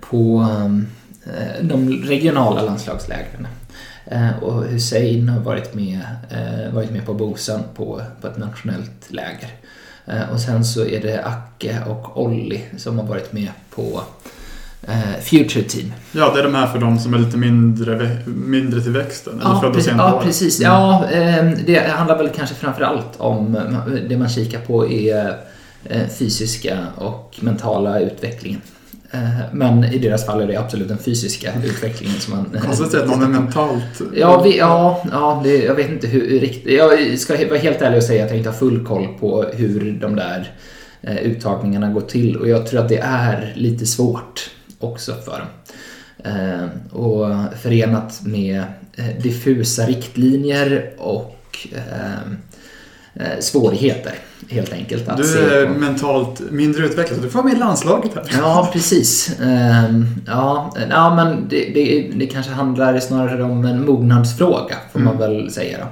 på 0.00 0.46
eh, 1.26 1.64
de 1.66 2.02
regionala 2.02 2.62
landslagslägren. 2.62 3.46
Eh, 4.06 4.38
och 4.42 4.64
Hussein 4.64 5.28
har 5.28 5.40
varit 5.40 5.74
med, 5.74 6.00
eh, 6.30 6.74
varit 6.74 6.90
med 6.90 7.06
på 7.06 7.14
Bosan 7.14 7.60
på, 7.74 8.02
på 8.20 8.26
ett 8.26 8.38
nationellt 8.38 9.06
läger. 9.08 9.48
Eh, 10.06 10.30
och 10.32 10.40
sen 10.40 10.64
så 10.64 10.84
är 10.86 11.00
det 11.02 11.24
Acke 11.24 11.78
och 11.86 12.22
Olli 12.22 12.60
som 12.76 12.98
har 12.98 13.06
varit 13.06 13.32
med 13.32 13.48
på 13.74 14.02
eh, 14.88 15.20
Future 15.22 15.62
Team. 15.64 15.92
Ja, 16.12 16.32
det 16.34 16.40
är 16.40 16.44
de 16.44 16.54
här 16.54 16.66
för 16.66 16.78
de 16.78 16.98
som 16.98 17.14
är 17.14 17.18
lite 17.18 17.36
mindre, 17.36 18.18
mindre 18.26 18.80
till 18.80 18.92
växten. 18.92 19.40
Eller 19.40 19.50
Ja, 19.50 19.60
födda 19.60 19.80
sent 19.80 19.96
Ja, 19.98 20.14
år. 20.14 20.22
precis. 20.22 20.60
Mm. 20.60 20.72
Ja, 20.72 21.10
eh, 21.10 21.50
det 21.66 21.78
handlar 21.90 22.18
väl 22.18 22.28
kanske 22.36 22.54
framför 22.54 22.82
allt 22.82 23.16
om 23.16 23.56
eh, 23.56 23.94
det 24.08 24.16
man 24.16 24.28
kikar 24.28 24.60
på 24.60 24.88
är 24.90 25.36
eh, 25.84 26.08
fysiska 26.08 26.78
och 26.96 27.38
mentala 27.40 28.00
utvecklingen. 28.00 28.60
Eh, 29.12 29.40
Men 29.52 29.84
i 29.84 29.98
deras 29.98 30.26
fall 30.26 30.40
är 30.40 30.46
det 30.46 30.56
absolut 30.56 30.88
den 30.88 30.98
fysiska 30.98 31.52
utvecklingen 31.64 32.20
som 32.20 32.36
man... 32.36 32.60
Konstigt 32.62 33.00
att 33.00 33.08
någon 33.08 33.22
är 33.22 33.28
mentalt... 33.40 34.02
Ja, 34.16 34.42
vi, 34.42 34.58
ja, 34.58 35.04
ja 35.10 35.40
det, 35.44 35.62
jag 35.62 35.74
vet 35.74 35.90
inte 35.90 36.06
hur 36.06 36.40
riktigt... 36.40 36.72
Jag 36.72 37.18
ska 37.18 37.48
vara 37.48 37.58
helt 37.58 37.82
ärlig 37.82 37.96
och 37.96 38.04
säga 38.04 38.24
att 38.24 38.30
jag 38.30 38.38
inte 38.38 38.50
har 38.50 38.56
full 38.56 38.86
koll 38.86 39.08
på 39.20 39.44
hur 39.52 39.98
de 40.00 40.16
där 40.16 40.52
eh, 41.02 41.16
uttagningarna 41.16 41.90
går 41.90 42.00
till 42.00 42.36
och 42.36 42.48
jag 42.48 42.66
tror 42.66 42.80
att 42.80 42.88
det 42.88 42.98
är 42.98 43.52
lite 43.56 43.86
svårt 43.86 44.50
också 44.78 45.12
för 45.12 45.38
dem. 45.38 45.48
Eh, 46.24 46.96
och 46.98 47.28
förenat 47.62 48.20
med 48.24 48.62
diffusa 49.22 49.86
riktlinjer 49.86 50.90
och 50.98 51.68
svårigheter 53.40 54.14
helt 54.48 54.72
enkelt 54.72 55.08
att 55.08 55.16
Du 55.16 55.38
är 55.38 55.66
på. 55.66 55.72
mentalt 55.72 56.40
mindre 56.50 56.86
utvecklad, 56.86 57.22
du 57.22 57.28
får 57.30 57.38
vara 57.38 57.48
med 57.48 57.56
i 57.56 57.60
landslaget 57.60 58.10
här. 58.14 58.24
Ja, 58.38 58.70
precis. 58.72 59.36
Ehm, 59.42 60.06
ja, 60.26 60.74
ja, 60.90 61.14
men 61.14 61.48
det, 61.48 61.70
det, 61.74 62.10
det 62.14 62.26
kanske 62.26 62.52
handlar 62.52 62.98
snarare 63.00 63.42
om 63.42 63.64
en 63.64 63.86
mognadsfråga, 63.86 64.76
får 64.92 65.00
man 65.00 65.18
väl 65.18 65.50
säga 65.50 65.78
då. 65.78 65.86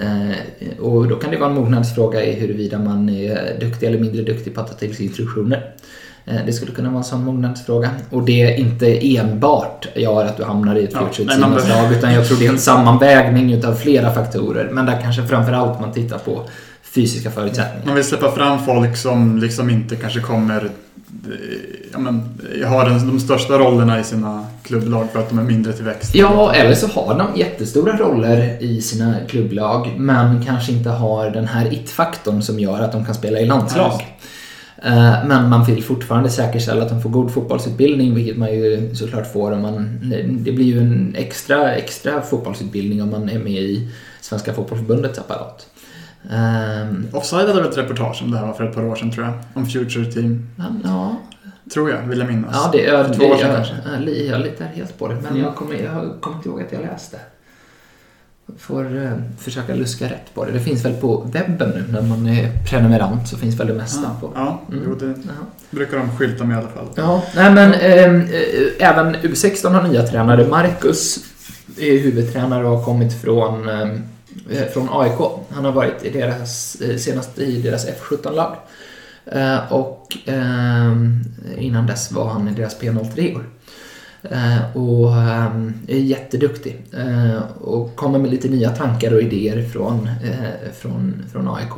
Eh, 0.00 0.78
och 0.80 1.08
då 1.08 1.16
kan 1.16 1.30
det 1.30 1.36
vara 1.36 1.50
en 1.50 1.56
mognadsfråga 1.56 2.24
i 2.24 2.32
huruvida 2.40 2.78
man 2.78 3.08
är 3.08 3.60
duktig 3.60 3.86
eller 3.86 3.98
mindre 3.98 4.22
duktig 4.22 4.54
på 4.54 4.60
att 4.60 4.68
ta 4.68 4.74
till 4.74 4.96
sig 4.96 5.06
instruktioner. 5.06 5.74
Eh, 6.24 6.34
Det 6.46 6.52
skulle 6.52 6.72
kunna 6.72 6.88
vara 6.88 6.98
en 6.98 7.04
sån 7.04 7.24
mognadsfråga. 7.24 7.90
Och 8.10 8.22
det 8.22 8.56
inte 8.58 9.16
enbart 9.16 9.86
gör 9.96 10.24
att 10.24 10.36
du 10.36 10.44
hamnar 10.44 10.76
i 10.76 10.84
ett 10.84 10.90
Ja, 10.92 11.06
future 11.06 11.26
nej, 11.26 11.38
man 11.38 11.58
team 11.58 11.68
lag 11.68 11.92
utan 11.92 12.12
jag 12.14 12.28
tror 12.28 12.38
det 12.38 12.46
är 12.46 12.50
en 12.50 12.58
sammanvägning 12.58 13.52
utav 13.52 13.74
flera 13.74 14.14
faktorer. 14.14 14.68
Men 14.72 14.86
där 14.86 15.00
kanske 15.02 15.26
framförallt 15.26 15.80
man 15.80 15.92
tittar 15.92 16.18
på 16.18 16.42
fysiska 16.82 17.30
förutsättningar. 17.30 17.86
Man 17.86 17.94
vill 17.94 18.04
släppa 18.04 18.30
fram 18.30 18.64
folk 18.64 18.96
som 18.96 19.38
liksom 19.38 19.70
inte 19.70 19.96
kanske 19.96 20.20
kommer... 20.20 20.70
Ja, 21.92 21.98
men, 21.98 22.38
har 22.66 22.84
den, 22.84 23.06
de 23.06 23.20
största 23.20 23.58
rollerna 23.58 24.00
i 24.00 24.04
sina 24.04 24.46
klubblag 24.62 25.08
för 25.12 25.18
att 25.18 25.28
de 25.28 25.38
är 25.38 25.42
mindre 25.42 25.72
till 25.72 25.84
växt. 25.84 26.14
Ja, 26.14 26.54
eller 26.54 26.74
så 26.74 26.86
har 26.86 27.18
de 27.18 27.40
jättestora 27.40 27.96
roller 27.96 28.62
i 28.62 28.82
sina 28.82 29.14
klubblag 29.28 29.94
men 29.96 30.44
kanske 30.44 30.72
inte 30.72 30.90
har 30.90 31.30
den 31.30 31.46
här 31.46 31.72
it-faktorn 31.72 32.42
som 32.42 32.60
gör 32.60 32.80
att 32.80 32.92
de 32.92 33.04
kan 33.04 33.14
spela 33.14 33.38
i 33.38 33.46
landslag. 33.46 33.92
Eh, 33.92 34.00
Men 35.26 35.48
man 35.50 35.64
vill 35.64 35.82
fortfarande 35.84 36.30
säkerställa 36.30 36.82
att 36.82 36.88
de 36.88 37.02
får 37.02 37.10
god 37.10 37.32
fotbollsutbildning, 37.32 38.14
vilket 38.14 38.36
man 38.36 38.52
ju 38.52 38.94
såklart 38.94 39.32
får 39.32 39.52
om 39.52 39.62
man... 39.62 39.98
Det 40.44 40.52
blir 40.52 40.64
ju 40.66 40.78
en 40.78 41.14
extra, 41.18 41.74
extra 41.74 42.20
fotbollsutbildning 42.22 43.02
om 43.02 43.10
man 43.10 43.28
är 43.28 43.38
med 43.38 43.52
i 43.62 43.88
Svenska 44.20 44.52
Fotbollförbundets 44.52 45.18
apparat. 45.18 45.66
Ehm, 46.30 47.06
Offside 47.12 47.48
hade 47.48 47.68
ett 47.68 47.78
reportage 47.78 48.22
om 48.24 48.30
det 48.30 48.38
här 48.38 48.46
var 48.46 48.52
för 48.54 48.64
ett 48.68 48.74
par 48.74 48.84
år 48.84 48.96
sedan 48.96 49.10
tror 49.10 49.26
jag. 49.26 49.34
Om 49.54 49.66
Future 49.66 50.12
Team. 50.12 50.46
ja, 50.84 51.16
Tror 51.74 51.90
jag, 51.90 52.02
vill 52.02 52.18
jag 52.18 52.28
minnas. 52.28 52.50
Ja, 52.64 52.68
det, 52.72 52.82
jag, 52.82 53.06
För 53.06 53.14
två 53.14 53.24
år 53.24 53.36
sedan 53.36 53.48
jag, 53.48 53.56
kanske. 53.56 53.74
jag, 54.06 54.26
jag 54.26 54.40
litar 54.40 54.64
helt 54.64 54.98
på 54.98 55.08
det. 55.08 55.14
Men 55.14 55.26
Mm. 55.26 55.42
jag, 55.42 55.54
kommer, 55.54 55.74
jag 55.74 56.20
kommer 56.20 56.36
inte 56.36 56.48
ihåg 56.48 56.60
att 56.62 56.72
jag 56.72 56.80
läste. 56.82 57.16
Får 58.58 59.04
eh, 59.04 59.12
försöka 59.38 59.74
luska 59.74 60.04
rätt 60.04 60.34
på 60.34 60.44
det. 60.44 60.52
Det 60.52 60.60
finns 60.60 60.84
väl 60.84 60.92
på 60.94 61.30
webben 61.32 61.68
nu 61.70 61.84
när 61.92 62.02
man 62.02 62.26
är 62.26 62.50
prenumerant 62.70 63.28
så 63.28 63.36
finns 63.36 63.60
väl 63.60 63.66
det 63.66 63.74
mesta 63.74 64.06
Ah, 64.16 64.20
på. 64.20 64.32
Ja, 64.34 64.60
Mm. 64.68 64.84
jo, 64.86 64.94
det 64.94 65.06
Jaha. 65.06 65.46
brukar 65.70 65.96
de 65.98 66.16
skylta 66.16 66.44
med 66.44 66.54
i 66.54 66.58
alla 66.58 66.68
fall. 66.68 66.86
Ja, 66.94 67.22
nej 67.36 67.52
men 67.54 67.72
eh, 67.74 68.04
eh, 68.04 68.90
även 68.90 69.16
U16 69.16 69.68
har 69.70 69.88
nya 69.88 70.02
tränare. 70.06 70.46
Marcus 70.48 71.18
är 71.78 71.98
huvudtränare 71.98 72.64
och 72.66 72.76
har 72.78 72.84
kommit 72.84 73.20
från, 73.20 73.68
eh, 73.68 73.90
eh, 74.50 74.64
från 74.72 74.88
AIK. 74.92 75.40
Han 75.50 75.64
har 75.64 75.72
varit 75.72 76.04
i 76.04 76.10
deras, 76.10 76.74
eh, 76.80 76.96
senast 76.96 77.38
i 77.38 77.62
deras 77.62 77.86
F17-lag. 77.88 78.56
Eh, 79.26 79.72
och 79.72 80.16
eh, 80.26 80.92
innan 81.58 81.86
dess 81.86 82.12
var 82.12 82.28
han 82.28 82.48
i 82.48 82.52
deras 82.52 82.80
P03 82.80 83.34
år. 83.36 83.40
Eh, 83.40 83.44
och 84.72 85.16
eh, 85.16 85.50
är 85.88 85.98
jätteduktig. 85.98 86.82
Eh, 86.92 87.42
och 87.60 87.96
kommer 87.96 88.18
med 88.18 88.30
lite 88.30 88.48
nya 88.48 88.70
tankar 88.70 89.12
och 89.12 89.22
idéer 89.22 89.68
från, 89.68 90.06
eh, 90.06 90.72
från, 90.80 91.24
från 91.32 91.48
AIK. 91.48 91.72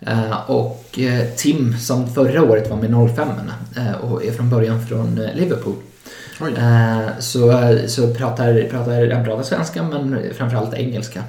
Eh, 0.00 0.50
och 0.50 0.98
eh, 0.98 1.24
Tim 1.36 1.78
som 1.78 2.14
förra 2.14 2.42
året 2.42 2.70
var 2.70 2.76
med 2.76 3.10
05 3.16 3.28
eh, 3.76 3.92
och 3.92 4.24
är 4.24 4.32
från 4.32 4.50
början 4.50 4.86
från 4.86 5.18
eh, 5.18 5.34
Liverpool. 5.34 5.74
Oj. 6.40 6.54
Eh, 6.58 7.18
så, 7.18 7.78
så 7.86 8.14
pratar, 8.14 8.68
pratar, 8.70 9.10
han 9.10 9.24
pratar 9.24 9.42
svenska 9.42 9.82
men 9.82 10.18
framförallt 10.34 10.74
engelska. 10.74 11.22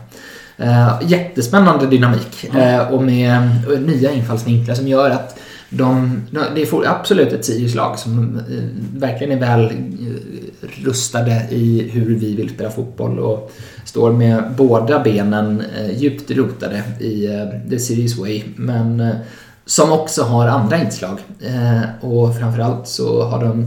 Eh, 0.57 0.99
jättespännande 1.05 1.87
dynamik 1.87 2.55
eh, 2.55 2.93
och 2.93 3.03
med 3.03 3.35
eh, 3.73 3.79
nya 3.79 4.11
infallsvinklar 4.11 4.75
som 4.75 4.87
gör 4.87 5.09
att 5.09 5.39
de, 5.69 6.21
de, 6.31 6.39
det 6.55 6.61
är 6.61 6.87
absolut 6.87 7.33
ett 7.33 7.45
Sirius-lag 7.45 7.99
som 7.99 8.37
eh, 8.37 8.99
verkligen 8.99 9.33
är 9.33 9.39
väl 9.39 9.65
eh, 9.65 10.85
rustade 10.85 11.47
i 11.49 11.89
hur 11.93 12.15
vi 12.15 12.35
vill 12.35 12.49
spela 12.49 12.69
fotboll 12.69 13.19
och 13.19 13.51
står 13.85 14.11
med 14.11 14.43
båda 14.57 14.99
benen 14.99 15.63
eh, 15.77 15.97
djupt 15.97 16.31
rotade 16.31 16.83
i 16.99 17.29
the 17.69 17.79
Sirius 17.79 18.17
way. 18.17 18.43
Men 18.55 19.15
som 19.65 19.91
också 19.91 20.23
har 20.23 20.47
andra 20.47 20.77
inslag. 20.77 21.19
Och 22.01 22.37
framförallt 22.37 22.87
så 22.87 23.23
har 23.23 23.43
de 23.43 23.65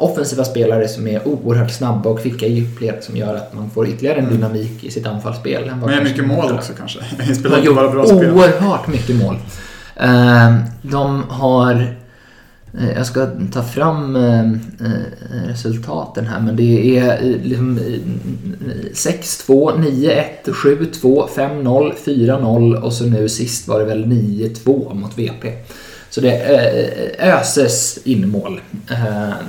offensiva 0.00 0.44
spelare 0.44 0.88
som 0.88 1.06
är 1.06 1.28
oerhört 1.28 1.70
snabba 1.70 2.10
och 2.10 2.22
kvicka 2.22 2.46
i 2.46 2.52
djupled 2.52 3.04
som 3.04 3.16
gör 3.16 3.34
att 3.34 3.54
man 3.54 3.70
får 3.70 3.88
ytterligare 3.88 4.18
en 4.18 4.28
dynamik 4.28 4.84
i 4.84 4.90
sitt 4.90 5.06
anfallsspel. 5.06 5.68
än 5.68 5.80
vad 5.80 5.90
Men 5.90 6.04
mycket 6.04 6.26
mål 6.26 6.52
också 6.52 6.72
kanske. 6.78 7.34
Spelar 7.34 7.58
inte 7.58 7.70
bara 7.72 7.88
bra 7.88 8.06
spel. 8.06 8.30
oerhört 8.30 8.88
mycket 8.88 9.16
mål. 9.16 9.36
Ehm, 9.96 10.62
de 10.82 11.22
har... 11.28 11.96
Eh, 12.78 12.92
jag 12.96 13.06
ska 13.06 13.26
ta 13.52 13.62
fram 13.62 14.16
eh, 14.16 14.40
eh, 14.40 15.48
resultaten 15.48 16.26
här 16.26 16.40
men 16.40 16.56
det 16.56 16.98
är 16.98 17.22
liksom 17.42 17.78
6-2, 18.94 19.78
9-1, 19.78 20.24
7-2, 20.44 21.28
5-0, 21.28 21.92
4-0 22.04 22.74
och 22.74 22.92
så 22.92 23.04
nu 23.04 23.28
sist 23.28 23.68
var 23.68 23.78
det 23.78 23.84
väl 23.84 24.04
9-2 24.04 24.94
mot 24.94 25.18
VP. 25.18 25.52
Så 26.10 26.20
det 26.20 26.42
öses 27.18 27.98
in 28.04 28.28
mål. 28.28 28.60
Ehm, 28.90 29.44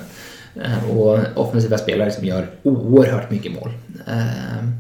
och 0.97 1.19
offensiva 1.36 1.77
spelare 1.77 2.12
som 2.12 2.25
gör 2.25 2.49
oerhört 2.63 3.32
mycket 3.32 3.51
mål. 3.51 3.69
Ehm, 4.08 4.71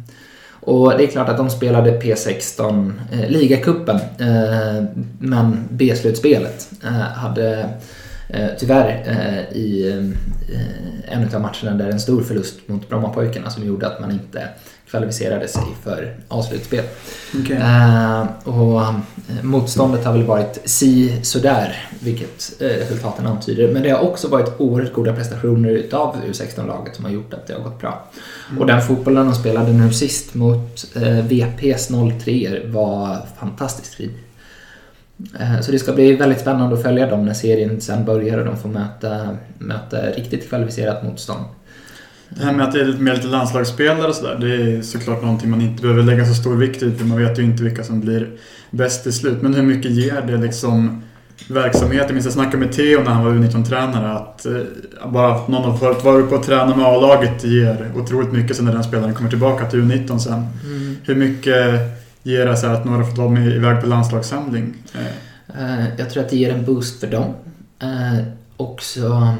och 0.63 0.97
det 0.97 1.03
är 1.03 1.07
klart 1.07 1.29
att 1.29 1.37
de 1.37 1.49
spelade 1.49 1.99
P16 1.99 2.93
eh, 3.11 3.29
ligacupen, 3.29 3.95
eh, 3.95 4.83
men 5.19 5.67
B-slutspelet 5.69 6.69
eh, 6.83 6.89
hade 6.91 7.69
eh, 8.29 8.49
tyvärr 8.59 9.03
eh, 9.05 9.57
i 9.57 9.91
eh, 10.49 11.13
en 11.13 11.35
av 11.35 11.41
matcherna 11.41 11.77
där 11.77 11.89
en 11.89 11.99
stor 11.99 12.21
förlust 12.21 12.67
mot 12.67 12.89
Brommapojkarna 12.89 13.49
som 13.49 13.65
gjorde 13.65 13.87
att 13.87 13.99
man 13.99 14.11
inte 14.11 14.47
kvalificerade 14.91 15.47
sig 15.47 15.63
för 15.83 16.15
A-slutspel. 16.27 16.83
Okej. 17.39 17.57
Eh, 17.57 18.25
och 18.43 18.81
eh, 18.81 18.93
motståndet 19.43 20.05
har 20.05 20.13
väl 20.13 20.23
varit 20.23 20.59
si 20.65 21.19
sådär, 21.23 21.75
vilket 21.99 22.61
eh, 22.61 22.65
resultaten 22.65 23.27
antyder. 23.27 23.73
Men 23.73 23.83
det 23.83 23.89
har 23.89 23.99
också 23.99 24.27
varit 24.27 24.53
oerhört 24.57 24.93
goda 24.93 25.13
prestationer 25.13 25.69
utav 25.69 26.15
U16-laget 26.29 26.95
som 26.95 27.05
har 27.05 27.11
gjort 27.11 27.33
att 27.33 27.47
det 27.47 27.53
har 27.53 27.61
gått 27.61 27.79
bra. 27.79 28.09
Och 28.59 28.65
den 28.65 28.81
fotbollen 28.81 29.25
de 29.25 29.35
spelade 29.35 29.73
nu 29.73 29.93
sist 29.93 30.33
mot 30.33 30.95
eh, 30.95 31.25
VPs 31.25 31.89
03 32.23 32.61
var 32.65 33.17
fantastiskt 33.39 33.93
fin. 33.93 34.11
Eh, 35.39 35.61
Så 35.61 35.71
det 35.71 35.79
ska 35.79 35.93
bli 35.93 36.15
väldigt 36.15 36.39
spännande 36.39 36.75
att 36.75 36.81
följa 36.83 37.07
dem 37.09 37.25
när 37.25 37.33
serien 37.33 37.81
sen 37.81 38.05
börjar 38.05 38.37
och 38.37 38.45
de 38.45 38.57
får 38.57 38.69
möta, 38.69 39.37
möta 39.57 40.01
riktigt 40.01 40.49
kvalificerat 40.49 41.03
motstånd. 41.03 41.45
Det 42.35 42.43
här 42.45 42.53
med 42.53 42.65
att 42.67 42.71
det 42.73 42.81
är 42.81 42.85
lite 42.85 43.01
mer 43.01 43.15
lite 43.15 43.27
landslagsspelare 43.27 44.07
och 44.07 44.15
sådär, 44.15 44.37
det 44.41 44.55
är 44.55 44.81
såklart 44.81 45.21
någonting 45.21 45.49
man 45.49 45.61
inte 45.61 45.81
behöver 45.81 46.03
lägga 46.03 46.25
så 46.25 46.33
stor 46.33 46.55
vikt 46.55 46.81
vid. 46.81 46.97
för 46.97 47.05
Man 47.05 47.17
vet 47.17 47.39
ju 47.39 47.43
inte 47.43 47.63
vilka 47.63 47.83
som 47.83 47.99
blir 48.01 48.29
bäst 48.71 49.03
till 49.03 49.13
slut. 49.13 49.41
Men 49.41 49.53
hur 49.53 49.63
mycket 49.63 49.91
ger 49.91 50.21
det 50.27 50.37
liksom 50.37 51.03
verksamheten? 51.49 52.05
Jag 52.07 52.13
minns 52.13 52.25
jag 52.25 52.33
snackade 52.33 52.57
med 52.57 52.71
Theo 52.71 52.99
när 53.03 53.11
han 53.11 53.25
var 53.25 53.31
U19-tränare 53.31 54.11
att 54.13 54.45
eh, 54.45 54.53
bara 55.11 55.35
att 55.35 55.47
någon 55.47 55.63
har 55.71 56.03
vara 56.03 56.17
uppe 56.17 56.35
och 56.35 56.43
träna 56.45 56.75
med 56.75 56.85
A-laget 56.85 57.43
ger 57.43 57.91
otroligt 57.95 58.31
mycket 58.31 58.55
sen 58.55 58.65
när 58.65 58.73
den 58.73 58.83
spelaren 58.83 59.13
kommer 59.13 59.29
tillbaka 59.29 59.65
till 59.65 59.79
U19 59.81 60.17
sen. 60.17 60.45
Hur 61.03 61.15
mycket 61.15 61.55
ger 62.23 62.45
det 62.45 62.57
så 62.57 62.67
att 62.67 62.85
några 62.85 63.03
får 63.05 63.17
vara 63.17 63.29
med 63.29 63.47
iväg 63.47 63.81
på 63.81 63.87
landslagssamling? 63.87 64.73
Eh, 64.93 65.01
Eh, 65.59 65.85
Jag 65.97 66.09
tror 66.09 66.23
att 66.23 66.29
det 66.29 66.35
ger 66.37 66.53
en 66.53 66.65
boost 66.65 66.99
för 66.99 67.07
dem. 67.07 67.33
Också 68.57 69.33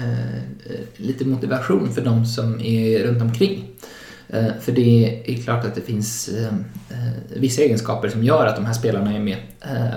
Eh, 0.00 0.36
eh, 0.36 0.80
lite 0.96 1.24
motivation 1.24 1.92
för 1.92 2.02
de 2.02 2.26
som 2.26 2.60
är 2.60 2.98
runt 2.98 3.22
omkring. 3.22 3.64
Eh, 4.28 4.52
för 4.60 4.72
det 4.72 5.22
är 5.32 5.42
klart 5.42 5.64
att 5.64 5.74
det 5.74 5.80
finns 5.80 6.30
vissa 7.36 7.62
egenskaper 7.62 8.08
som 8.08 8.24
gör 8.24 8.46
att 8.46 8.56
de 8.56 8.66
här 8.66 8.72
spelarna 8.72 9.14
är 9.14 9.20
med 9.20 9.36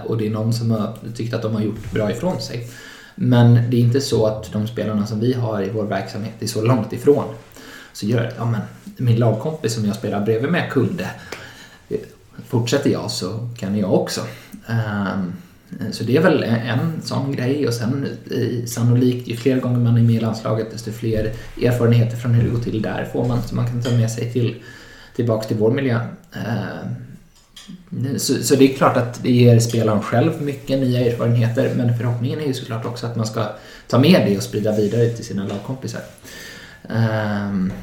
och 0.06 0.18
det 0.18 0.28
är 0.28 0.30
någon 0.30 0.54
som 0.54 0.72
har 0.72 0.98
tyckt 1.16 1.34
att 1.34 1.42
de 1.42 1.56
har 1.56 1.62
gjort 1.62 1.92
bra 1.92 2.12
ifrån 2.12 2.42
sig. 2.42 2.68
Men 3.16 3.70
det 3.70 3.78
är 3.78 3.82
inte 3.82 4.02
så 4.02 4.26
att 4.26 4.52
de 4.52 4.68
spelarna 4.68 5.06
som 5.06 5.20
vi 5.20 5.34
har 5.34 5.64
i 5.64 5.70
vår 5.70 5.84
verksamhet 5.84 6.34
är 6.40 6.48
så 6.48 6.62
långt 6.62 6.94
ifrån. 6.94 7.26
Så 7.94 8.06
gör 8.06 8.24
det, 8.24 8.34
ja 8.38 8.46
men 8.46 8.62
min 8.98 9.20
lagkompis 9.20 9.74
som 9.74 9.86
jag 9.86 9.96
spelar 9.96 10.26
bredvid 10.26 10.52
med 10.52 10.72
kunde. 10.72 11.10
Fortsätter 12.48 12.90
jag 12.90 13.12
så 13.12 13.50
kan 13.58 13.78
jag 13.78 13.94
också. 13.94 14.22
Ehm, 14.68 15.34
Eh, 15.80 15.92
så 15.92 16.04
det 16.04 16.18
är 16.18 16.22
väl 16.22 16.44
en 16.44 17.02
sån 17.04 17.32
grej 17.32 17.68
och 17.68 17.74
sen 17.74 18.08
sannolikt 18.66 19.28
ju 19.28 19.36
fler 19.36 19.60
gånger 19.60 19.80
man 19.80 19.98
är 19.98 20.02
med 20.02 20.16
i 20.16 20.20
landslaget 20.20 20.72
desto 20.72 20.92
fler 20.92 21.34
erfarenheter 21.62 22.18
från 22.18 22.34
hur 22.34 22.44
det 22.44 22.50
går 22.50 22.64
till 22.64 22.82
där 22.82 23.10
får 23.14 23.28
man 23.28 23.42
som 23.42 23.58
man 23.58 23.68
kan 23.68 23.82
ta 23.82 23.92
med 23.92 24.12
sig 24.12 24.34
till, 24.34 24.56
tillbaks 25.16 25.48
till 25.48 25.58
vår 25.58 25.72
miljö. 25.72 26.00
Eh, 26.36 26.88
så, 28.18 28.44
så, 28.44 28.56
det 28.56 28.74
är 28.74 28.78
klart 28.78 28.98
att 28.98 29.24
det 29.24 29.32
ger 29.32 29.60
spelaren 29.60 30.02
själv 30.02 30.42
mycket 30.42 30.80
nya 30.80 31.00
erfarenheter 31.00 31.74
men 31.76 31.98
förhoppningen 31.98 32.40
är 32.40 32.46
ju 32.46 32.54
såklart 32.54 32.86
också 32.86 33.08
att 33.08 33.16
man 33.16 33.26
ska 33.26 33.46
ta 33.88 34.00
med 34.00 34.24
det 34.28 34.38
och 34.38 34.44
sprida 34.44 34.76
vidare 34.76 35.10
till 35.10 35.26
sina 35.26 35.48
lagkompisar. 35.48 36.02
Ehm, 36.90 37.74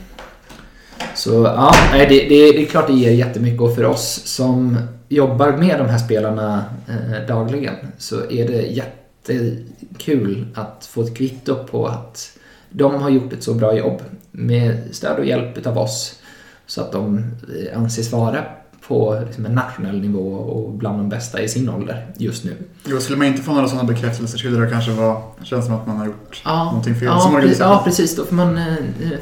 så 1.14 1.44
ja, 1.44 1.74
det, 1.92 2.07
det, 2.07 2.29
det, 2.29 2.62
är 2.62 2.66
klart 2.66 2.87
det 2.87 2.92
ger 2.92 3.11
jättemycket 3.11 3.61
och 3.61 3.74
för 3.74 3.85
oss 3.85 4.22
som 4.24 4.79
jobbar 5.11 5.53
med 5.53 5.79
de 5.79 5.88
här 5.88 5.99
spelarna 5.99 6.64
eh, 6.88 7.27
dagligen 7.29 7.75
så 7.99 8.31
är 8.31 8.49
det 8.49 8.62
jättekul 8.62 10.46
att 10.55 10.88
få 10.90 11.03
ett 11.03 11.16
kvitto 11.16 11.64
på 11.64 11.87
att 11.87 12.38
de 12.68 12.94
har 12.94 13.11
gjort 13.11 13.33
ett 13.33 13.42
så 13.42 13.55
bra 13.55 13.77
jobb 13.77 14.03
med 14.31 14.79
stöd 14.92 15.18
och 15.18 15.25
hjälp 15.25 15.66
av 15.66 15.79
oss 15.79 16.20
så 16.66 16.81
att 16.81 16.92
de 16.92 17.18
eh, 17.18 17.79
anses 17.79 18.12
vara 18.12 18.44
på 18.88 19.23
liksom 19.27 19.46
en 19.46 19.55
nationell 19.55 20.01
nivå 20.01 20.33
och 20.33 20.73
bland 20.73 20.99
de 20.99 21.09
bästa 21.09 21.42
i 21.42 21.49
sin 21.49 21.68
ålder 21.68 22.07
just 22.16 22.44
nu. 22.44 22.57
Jo, 22.85 23.01
skulle 23.01 23.18
man 23.18 23.27
inte 23.27 23.42
få 23.42 23.53
några 23.53 23.68
sådana 23.68 23.92
bekräftelser 23.92 24.38
skulle 24.38 24.61
det 24.61 24.70
kanske 24.70 24.90
vara, 24.90 25.23
känns 25.42 25.64
som 25.64 25.75
att 25.75 25.87
man 25.87 25.96
har 25.96 26.07
gjort 26.07 26.42
ja, 26.44 26.64
någonting 26.64 26.94
fel 26.94 27.05
ja, 27.05 27.20
som 27.20 27.35
organisation. 27.35 27.73
Ja, 27.73 27.83
precis. 27.85 28.16
Då 28.16 28.25
får 28.25 28.37
man 28.37 28.57
eh, 28.57 28.75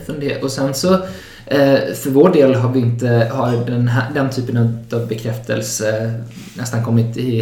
fundera. 0.07 0.43
Och 0.43 0.53
sen 0.53 0.75
så 0.75 0.95
eh, 0.95 1.01
för 1.95 2.11
vår 2.11 2.31
del 2.31 2.55
har 2.55 2.73
vi 2.73 2.81
inte 2.81 3.31
har 3.33 3.67
den, 3.67 3.89
här, 3.89 4.11
den 4.15 4.31
typen 4.31 4.85
av 4.93 5.09
bekräftelse 5.09 6.15
nästan 6.57 6.85
kommit 6.85 7.17
i 7.17 7.41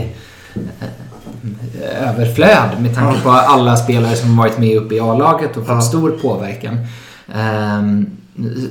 eh, 0.54 2.08
överflöd 2.08 2.80
med 2.80 2.94
tanke 2.94 3.20
på 3.20 3.30
alla 3.30 3.76
spelare 3.76 4.16
som 4.16 4.36
varit 4.36 4.58
med 4.58 4.76
uppe 4.76 4.94
i 4.94 5.00
A-laget 5.00 5.56
och 5.56 5.66
fått 5.66 5.84
stor 5.84 6.10
påverkan. 6.10 6.78
Um, 7.78 8.10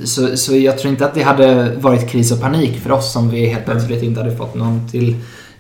så, 0.03 0.37
så 0.37 0.55
jag 0.55 0.77
tror 0.77 0.91
inte 0.91 1.05
att 1.05 1.13
det 1.13 1.23
hade 1.23 1.75
varit 1.75 2.09
kris 2.09 2.31
och 2.31 2.41
panik 2.41 2.79
för 2.79 2.91
oss 2.91 3.15
om 3.15 3.29
vi 3.29 3.45
helt 3.45 3.65
plötsligt 3.65 4.03
inte 4.03 4.21
hade 4.21 4.35
fått 4.35 4.55
någon 4.55 4.89
till 4.89 5.15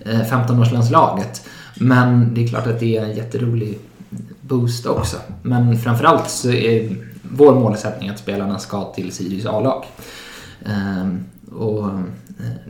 15-årslandslaget. 0.05 1.19
Eh, 1.19 1.51
Men 1.75 2.33
det 2.33 2.43
är 2.43 2.47
klart 2.47 2.67
att 2.67 2.79
det 2.79 2.97
är 2.97 3.03
en 3.03 3.15
jätterolig 3.15 3.79
boost 4.41 4.85
också. 4.85 5.17
Men 5.41 5.77
framförallt 5.77 6.29
så 6.29 6.51
är 6.51 6.95
vår 7.31 7.55
målsättning 7.55 8.09
att 8.09 8.19
spelarna 8.19 8.59
ska 8.59 8.93
till 8.93 9.11
Sirius 9.11 9.45
A-lag. 9.45 9.85
Ehm, 10.65 11.23
och 11.51 11.85
eh, 11.87 11.99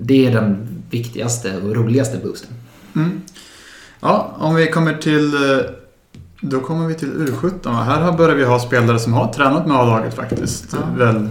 det 0.02 0.28
är 0.28 0.32
den 0.32 0.68
viktigaste 0.90 1.58
och 1.58 1.76
roligaste 1.76 2.18
boosten. 2.18 2.52
Mm. 2.96 3.22
Ja, 4.00 4.36
om 4.40 4.56
vi 4.56 4.68
kommer 4.68 4.94
till 4.94 5.34
eh, 5.34 5.66
då 6.42 6.60
kommer 6.60 6.88
vi 6.88 6.94
till 6.94 7.10
U17. 7.10 7.84
Här 7.84 8.12
börjar 8.12 8.36
vi 8.36 8.44
ha 8.44 8.60
spelare 8.60 9.00
som 9.00 9.14
har 9.14 9.34
tränat 9.34 9.68
med 9.68 9.78
A-laget 9.78 10.14
faktiskt. 10.14 10.66
Ja. 10.72 11.06
Väl, 11.06 11.30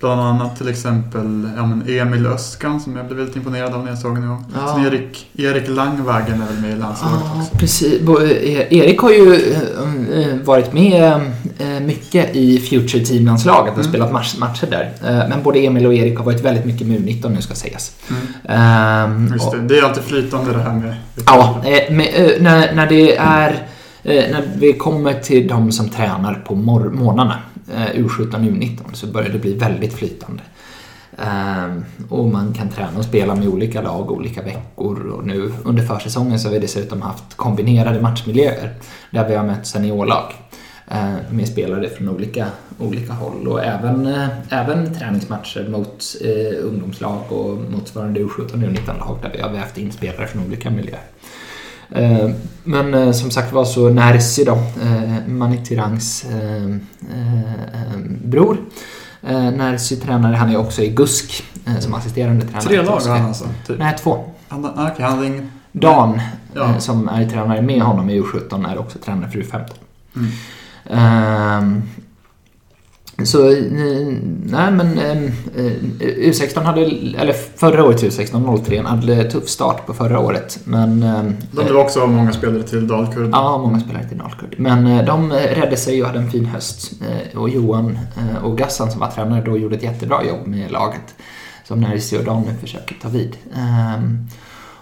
bland 0.00 0.20
annat 0.20 0.56
till 0.56 0.68
exempel 0.68 1.50
ja, 1.56 1.66
men 1.66 1.84
Emil 1.88 2.26
Öskan 2.26 2.80
som 2.80 2.96
jag 2.96 3.06
blev 3.06 3.18
väldigt 3.18 3.36
imponerad 3.36 3.74
av 3.74 3.84
när 3.84 3.90
jag 3.90 3.98
såg 3.98 4.10
honom. 4.10 4.44
Ja. 4.54 4.74
Sen 4.74 4.86
Erik, 4.86 5.30
Erik 5.36 5.68
Langvagen 5.68 6.42
är 6.42 6.46
väl 6.46 6.60
med 6.62 6.70
i 6.70 6.76
landslaget 6.76 7.18
ja, 7.24 7.40
också. 7.40 7.56
Precis. 7.56 8.00
Eh, 8.00 8.78
Erik 8.78 8.98
har 8.98 9.10
ju 9.10 9.34
eh, 9.34 10.36
varit 10.44 10.72
med 10.72 11.20
eh, 11.58 11.80
mycket 11.80 12.36
i 12.36 12.58
Future 12.58 13.04
Team-landslaget 13.04 13.72
och 13.72 13.80
mm. 13.80 13.88
spelat 13.88 14.12
matcher 14.38 14.66
där. 14.70 14.92
Men 15.28 15.42
både 15.42 15.58
Emil 15.58 15.86
och 15.86 15.94
Erik 15.94 16.18
har 16.18 16.24
varit 16.24 16.44
väldigt 16.44 16.64
mycket 16.64 16.86
med 16.86 16.98
U19 16.98 17.28
nu 17.28 17.42
ska 17.42 17.54
sägas. 17.54 17.92
Mm. 18.46 19.26
Um, 19.26 19.32
Just 19.32 19.52
det. 19.52 19.60
det 19.60 19.78
är 19.78 19.82
alltid 19.82 20.02
flytande 20.02 20.52
det 20.52 20.62
här 20.62 20.74
med... 20.74 20.94
Ja, 21.26 21.62
med, 21.90 22.36
när, 22.40 22.74
när 22.74 22.86
det 22.86 23.16
är 23.16 23.68
Eh, 24.06 24.30
när 24.30 24.42
vi 24.56 24.72
kommer 24.72 25.14
till 25.14 25.48
de 25.48 25.72
som 25.72 25.88
tränar 25.88 26.34
på 26.34 26.54
morgnarna, 26.54 27.34
eh, 27.34 27.53
U17 27.94 28.34
och 28.34 28.40
U19, 28.40 28.92
så 28.92 29.06
börjar 29.06 29.28
det 29.28 29.38
bli 29.38 29.54
väldigt 29.54 29.92
flytande. 29.92 30.42
Ehm, 31.18 31.84
och 32.08 32.28
man 32.28 32.52
kan 32.52 32.68
träna 32.68 32.98
och 32.98 33.04
spela 33.04 33.34
med 33.34 33.48
olika 33.48 33.82
lag 33.82 34.10
olika 34.10 34.42
veckor 34.42 35.06
och 35.10 35.26
nu 35.26 35.52
under 35.64 35.82
försäsongen 35.82 36.40
så 36.40 36.48
har 36.48 36.52
vi 36.52 36.58
dessutom 36.58 37.02
haft 37.02 37.36
kombinerade 37.36 38.00
matchmiljöer 38.00 38.74
där 39.10 39.28
vi 39.28 39.34
har 39.34 39.44
mött 39.44 39.66
seniorlag 39.66 40.32
eh, 40.90 41.14
med 41.30 41.48
spelare 41.48 41.88
från 41.88 42.08
olika, 42.08 42.46
olika 42.78 43.12
håll 43.12 43.48
och 43.48 43.64
även, 43.64 44.06
eh, 44.06 44.28
även 44.50 44.94
träningsmatcher 44.94 45.68
mot 45.68 46.04
eh, 46.20 46.64
ungdomslag 46.64 47.22
och 47.28 47.58
motsvarande 47.70 48.20
U17 48.20 48.52
och 48.52 48.58
U19-lag 48.58 49.18
där 49.22 49.30
vi 49.34 49.42
har 49.42 49.50
vävt 49.50 49.78
in 49.78 49.92
spelare 49.92 50.26
från 50.26 50.46
olika 50.46 50.70
miljöer. 50.70 51.13
Eh, 51.94 52.30
men 52.64 52.94
eh, 52.94 53.12
som 53.12 53.30
sagt 53.30 53.52
var 53.52 53.64
så 53.64 53.88
Närsi 53.88 54.44
då, 54.44 54.52
eh, 54.52 55.26
Manitirangs 55.26 56.26
bror. 58.24 58.56
Närsi 59.56 59.96
tränare, 59.96 60.36
han 60.36 60.50
är 60.50 60.56
också 60.56 60.82
i 60.82 60.88
GUSK 60.88 61.44
som 61.80 61.94
assisterande 61.94 62.46
tränare. 62.46 62.62
Tre 62.62 62.82
lag 62.82 63.00
har 63.00 63.16
han 63.18 63.28
alltså? 63.28 63.44
Typ. 63.66 63.78
Nej, 63.78 63.96
två. 64.02 64.24
Han, 64.48 64.64
okay, 64.64 65.06
han 65.06 65.24
ingen... 65.24 65.50
Dan, 65.72 66.20
ja. 66.54 66.80
som 66.80 67.08
är 67.08 67.28
tränare 67.28 67.62
med 67.62 67.82
honom 67.82 68.10
i 68.10 68.20
U17, 68.20 68.72
är 68.72 68.78
också 68.78 68.98
tränare 68.98 69.30
för 69.30 69.38
U15. 69.38 69.70
Mm. 70.16 70.30
Um, 71.58 71.82
så 73.22 73.38
nej 74.44 74.72
men 74.72 74.98
eh, 74.98 75.30
U16 76.00 76.62
hade, 76.62 76.80
eller 77.20 77.32
förra 77.32 77.84
året 77.84 78.02
U16, 78.02 78.64
03 78.64 78.82
hade 78.82 79.30
tuff 79.30 79.48
start 79.48 79.86
på 79.86 79.94
förra 79.94 80.18
året. 80.18 80.58
Men... 80.64 81.00
De 81.52 81.64
blev 81.64 81.76
också 81.76 82.06
många 82.06 82.32
spelare 82.32 82.62
till 82.62 82.88
Dalkurd. 82.88 83.30
Ja, 83.32 83.58
många 83.58 83.80
spelare 83.80 84.08
till 84.08 84.18
Dalkurd. 84.18 84.54
Men 84.58 84.86
eh, 84.86 85.04
de 85.04 85.32
räddade 85.32 85.76
sig 85.76 86.02
och 86.02 86.08
hade 86.08 86.18
en 86.18 86.30
fin 86.30 86.46
höst. 86.46 86.92
Eh, 87.02 87.38
och 87.38 87.48
Johan 87.48 87.98
och 88.42 88.58
Gassan 88.58 88.90
som 88.90 89.00
var 89.00 89.10
tränare 89.10 89.42
då 89.44 89.58
gjorde 89.58 89.76
ett 89.76 89.82
jättebra 89.82 90.24
jobb 90.24 90.46
med 90.46 90.70
laget. 90.70 91.14
Som 91.64 91.80
Nersi 91.80 92.18
och 92.18 92.24
Dan 92.24 92.42
nu 92.42 92.54
försöker 92.60 92.94
ta 93.02 93.08
vid. 93.08 93.36
Ehm, 93.56 94.28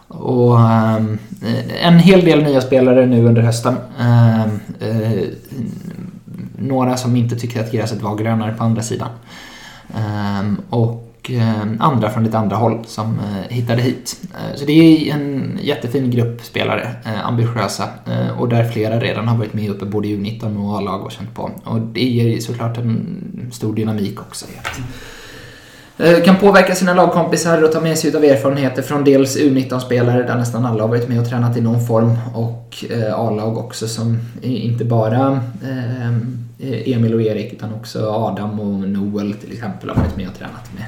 och 0.08 0.58
en 1.82 1.98
hel 1.98 2.24
del 2.24 2.42
nya 2.42 2.60
spelare 2.60 3.06
nu 3.06 3.26
under 3.26 3.42
hösten 3.42 3.74
ehm, 4.00 4.60
några 6.62 6.96
som 6.96 7.16
inte 7.16 7.36
tyckte 7.36 7.60
att 7.60 7.72
gräset 7.72 8.02
var 8.02 8.16
grönare 8.16 8.54
på 8.58 8.64
andra 8.64 8.82
sidan. 8.82 9.08
Ehm, 9.96 10.60
och 10.70 11.30
ehm, 11.30 11.76
andra 11.80 12.10
från 12.10 12.24
lite 12.24 12.38
andra 12.38 12.56
håll 12.56 12.78
som 12.86 13.18
eh, 13.18 13.54
hittade 13.56 13.82
hit. 13.82 14.20
Eh, 14.34 14.56
så 14.56 14.64
det 14.64 14.72
är 14.72 15.14
en 15.14 15.58
jättefin 15.62 16.10
grupp 16.10 16.44
spelare, 16.44 16.90
eh, 17.04 17.26
ambitiösa 17.26 17.88
och 18.38 18.48
där 18.48 18.64
flera 18.64 19.00
redan 19.00 19.28
har 19.28 19.38
varit 19.38 19.54
med 19.54 19.70
uppe 19.70 19.84
både 19.84 20.08
i 20.08 20.16
U19 20.16 20.64
och 20.64 20.78
A-lag 20.78 21.02
och 21.02 21.12
känt 21.12 21.34
på. 21.34 21.50
Och 21.64 21.80
det 21.80 22.04
ger 22.04 22.40
såklart 22.40 22.78
en 22.78 23.50
stor 23.52 23.74
dynamik 23.74 24.20
också 24.20 24.46
i 24.46 24.58
att 24.58 24.80
kan 26.24 26.36
påverka 26.36 26.74
sina 26.74 26.94
lagkompisar 26.94 27.62
och 27.62 27.72
ta 27.72 27.80
med 27.80 27.98
sig 27.98 28.16
av 28.16 28.24
erfarenheter 28.24 28.82
från 28.82 29.04
dels 29.04 29.36
U19-spelare 29.38 30.22
där 30.22 30.36
nästan 30.36 30.66
alla 30.66 30.82
har 30.82 30.88
varit 30.88 31.08
med 31.08 31.20
och 31.20 31.28
tränat 31.28 31.56
i 31.56 31.60
någon 31.60 31.86
form 31.86 32.18
och 32.34 32.84
A-lag 33.16 33.58
också 33.58 33.88
som 33.88 34.18
inte 34.42 34.84
bara 34.84 35.40
ehm, 35.64 36.42
Emil 36.62 37.14
och 37.14 37.22
Erik 37.22 37.52
utan 37.52 37.74
också 37.74 38.10
Adam 38.10 38.60
och 38.60 38.88
Noel 38.88 39.34
till 39.34 39.52
exempel 39.52 39.88
har 39.88 39.96
varit 39.96 40.16
med 40.16 40.28
och 40.28 40.34
tränat 40.34 40.74
med, 40.74 40.84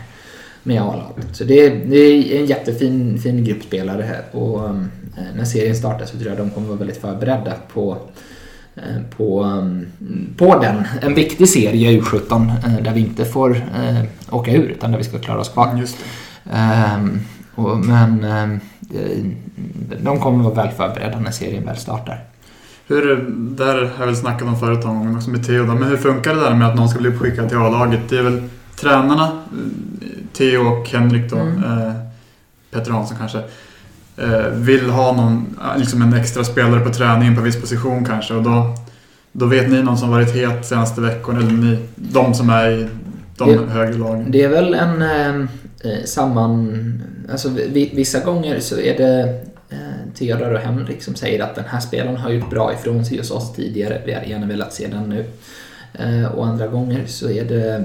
med 0.62 0.82
A-laget. 0.82 1.36
Så 1.36 1.44
det 1.44 1.66
är, 1.66 1.84
det 1.86 1.96
är 1.96 2.40
en 2.40 2.46
jättefin 2.46 3.18
fin 3.18 3.44
grupp 3.44 3.62
spelare 3.62 4.02
här 4.02 4.40
och 4.40 4.70
när 5.36 5.44
serien 5.44 5.76
startar 5.76 6.06
så 6.06 6.18
tror 6.18 6.28
jag 6.28 6.38
de 6.38 6.50
kommer 6.50 6.66
vara 6.66 6.78
väldigt 6.78 7.00
förberedda 7.00 7.54
på 7.72 7.98
Eh, 8.76 9.02
på, 9.16 9.42
mm, 9.42 10.34
på 10.36 10.58
den. 10.58 10.84
En 11.02 11.14
viktig 11.14 11.48
serie 11.48 12.00
U17 12.00 12.52
eh, 12.66 12.82
där 12.82 12.92
vi 12.92 13.00
inte 13.00 13.24
får 13.24 13.56
eh, 13.56 14.02
åka 14.30 14.52
ur 14.52 14.68
utan 14.68 14.90
där 14.90 14.98
vi 14.98 15.04
ska 15.04 15.18
klara 15.18 15.40
oss 15.40 15.48
kvar. 15.48 15.76
Just 15.78 15.96
um, 16.44 17.20
och, 17.54 17.78
men 17.78 18.24
um, 18.24 18.60
de 20.02 20.20
kommer 20.20 20.44
vara 20.44 20.54
väl 20.54 20.70
förberedda 20.70 21.18
när 21.18 21.30
serien 21.30 21.66
väl 21.66 21.76
startar. 21.76 22.24
Hur, 22.86 23.24
där 23.56 23.74
har 23.74 23.90
jag 23.98 24.06
väl 24.06 24.16
snackat 24.16 24.48
om 24.48 24.60
förut 24.60 24.84
någon 24.84 24.98
gång 24.98 25.16
också 25.16 25.30
med 25.30 25.46
Theo, 25.46 25.66
men 25.66 25.82
hur 25.82 25.96
funkar 25.96 26.34
det 26.34 26.40
där 26.40 26.54
med 26.54 26.68
att 26.68 26.76
någon 26.76 26.88
ska 26.88 26.98
bli 26.98 27.08
uppskickad 27.08 27.48
till 27.48 27.58
A-laget? 27.58 28.00
Det 28.08 28.18
är 28.18 28.22
väl 28.22 28.42
tränarna, 28.76 29.42
Theo 30.32 30.60
och 30.60 30.88
Henrik 30.88 31.30
då, 31.30 31.36
mm. 31.36 31.64
eh, 31.64 31.92
Petter 32.70 32.90
Hansson 32.90 33.16
kanske, 33.18 33.38
eh, 34.16 34.46
vill 34.52 34.90
ha 34.90 35.12
någon, 35.12 35.58
liksom 35.76 36.02
en 36.02 36.14
extra 36.14 36.44
spelare 36.44 36.80
på 36.80 36.90
träningen 36.90 37.36
på 37.36 37.42
viss 37.42 37.60
position 37.60 38.04
kanske 38.04 38.34
och 38.34 38.42
då 38.42 38.74
Då 39.36 39.46
vet 39.46 39.70
ni 39.70 39.82
någon 39.82 39.98
som 39.98 40.10
varit 40.10 40.34
het 40.34 40.66
senaste 40.66 41.00
veckorna, 41.00 41.38
eller 41.38 41.52
ni, 41.52 41.78
de 41.94 42.34
som 42.34 42.50
är 42.50 42.70
i 42.70 42.88
de 43.36 43.50
Det- 43.50 43.66
högre 43.72 43.98
lagen. 43.98 44.30
Det 44.30 44.42
är 44.42 44.48
väl 44.48 44.74
en 44.74 45.02
eh, 45.02 45.36
eh, 45.80 46.04
samman... 46.04 47.02
Alltså 47.32 47.48
vi, 47.48 47.92
vissa 47.94 48.20
gånger 48.20 48.60
så 48.60 48.78
är 48.78 48.98
det 48.98 49.20
eh, 49.20 49.53
Theodor 50.14 50.52
och 50.52 50.60
Henrik 50.60 51.02
som 51.02 51.14
säger 51.14 51.40
att 51.40 51.54
den 51.54 51.64
här 51.64 51.80
spelaren 51.80 52.16
har 52.16 52.30
gjort 52.30 52.50
bra 52.50 52.72
ifrån 52.72 53.04
sig 53.04 53.18
hos 53.18 53.30
oss 53.30 53.52
tidigare. 53.52 54.02
Vi 54.06 54.12
hade 54.12 54.26
gärna 54.26 54.46
velat 54.46 54.72
se 54.72 54.86
den 54.86 55.08
nu. 55.08 55.24
Eh, 55.92 56.24
och 56.34 56.46
andra 56.46 56.66
gånger 56.66 57.06
så 57.06 57.30
är 57.30 57.44
det 57.44 57.84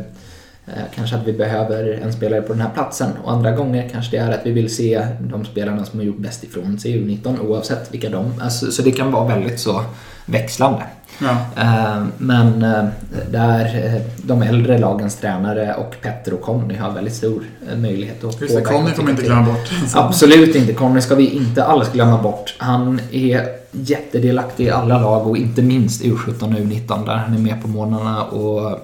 kanske 0.95 1.15
att 1.15 1.27
vi 1.27 1.33
behöver 1.33 1.99
en 2.03 2.13
spelare 2.13 2.41
på 2.41 2.53
den 2.53 2.61
här 2.61 2.69
platsen. 2.73 3.11
Och 3.23 3.31
andra 3.31 3.51
gånger 3.51 3.89
kanske 3.91 4.17
det 4.17 4.23
är 4.23 4.31
att 4.31 4.45
vi 4.45 4.51
vill 4.51 4.75
se 4.75 5.07
de 5.19 5.45
spelarna 5.45 5.85
som 5.85 5.99
har 5.99 6.05
gjort 6.05 6.19
bäst 6.19 6.43
ifrån 6.43 6.79
sig 6.79 6.91
i 6.91 6.97
U19 6.97 7.39
oavsett 7.39 7.93
vilka 7.93 8.09
de 8.09 8.33
alltså, 8.41 8.71
Så 8.71 8.81
det 8.81 8.91
kan 8.91 9.11
vara 9.11 9.27
väldigt 9.27 9.59
så 9.59 9.81
växlande. 10.25 10.83
Ja. 11.19 11.37
Eh, 11.57 12.03
Men 12.17 12.63
eh, 12.63 12.85
där 13.31 13.65
eh, 13.85 14.01
de 14.17 14.41
äldre 14.41 14.77
lagens 14.77 15.15
tränare 15.15 15.73
och 15.73 15.95
Petter 16.01 16.33
och 16.33 16.41
Conny 16.41 16.75
har 16.75 16.91
väldigt 16.91 17.15
stor 17.15 17.43
eh, 17.71 17.77
möjlighet 17.77 18.23
att 18.23 18.41
Just 18.41 18.55
det, 18.55 18.61
Conny 18.61 18.91
får 18.91 19.03
man 19.03 19.11
inte 19.11 19.23
glömma 19.23 19.45
bort. 19.45 19.71
Absolut 19.95 20.55
inte. 20.55 20.73
Conny 20.73 21.01
ska 21.01 21.15
vi 21.15 21.29
inte 21.29 21.63
alls 21.63 21.91
glömma 21.91 22.21
bort. 22.21 22.55
Han 22.57 23.01
är 23.11 23.47
jättedelaktig 23.71 24.65
i 24.65 24.69
alla 24.69 24.99
lag 24.99 25.27
och 25.27 25.37
inte 25.37 25.61
minst 25.61 26.03
U17 26.03 26.43
och 26.43 26.59
U19 26.59 27.05
där 27.05 27.15
han 27.15 27.33
är 27.33 27.39
med 27.39 27.61
på 27.61 27.67
morgnarna 27.67 28.23
och 28.23 28.71
eh, 28.71 28.77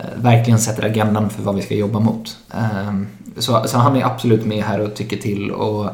Eh, 0.00 0.22
verkligen 0.22 0.58
sätter 0.58 0.84
agendan 0.84 1.30
för 1.30 1.42
vad 1.42 1.54
vi 1.54 1.62
ska 1.62 1.74
jobba 1.74 2.00
mot. 2.00 2.36
Ehm, 2.54 3.06
så, 3.36 3.62
så 3.66 3.78
han 3.78 3.96
är 3.96 4.04
absolut 4.04 4.44
med 4.44 4.64
här 4.64 4.80
och 4.80 4.94
tycker 4.94 5.16
till 5.16 5.50
och 5.50 5.90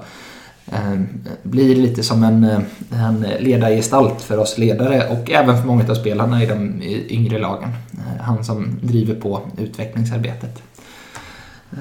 ehm, 0.73 1.09
blir 1.43 1.77
lite 1.77 2.03
som 2.03 2.25
en, 2.25 2.45
eh, 2.45 2.61
en 2.91 3.27
ledargestalt 3.41 4.23
för 4.23 4.39
oss 4.39 4.59
ledare 4.59 5.09
och 5.09 5.31
även 5.31 5.59
för 5.59 5.67
många 5.67 5.91
av 5.91 5.95
spelarna 5.95 6.43
i 6.43 6.47
de 6.47 6.83
yngre 7.09 7.39
lagen. 7.39 7.69
Eh, 7.93 8.23
han 8.23 8.45
som 8.45 8.79
driver 8.83 9.15
på 9.15 9.41
utvecklingsarbetet. 9.59 10.63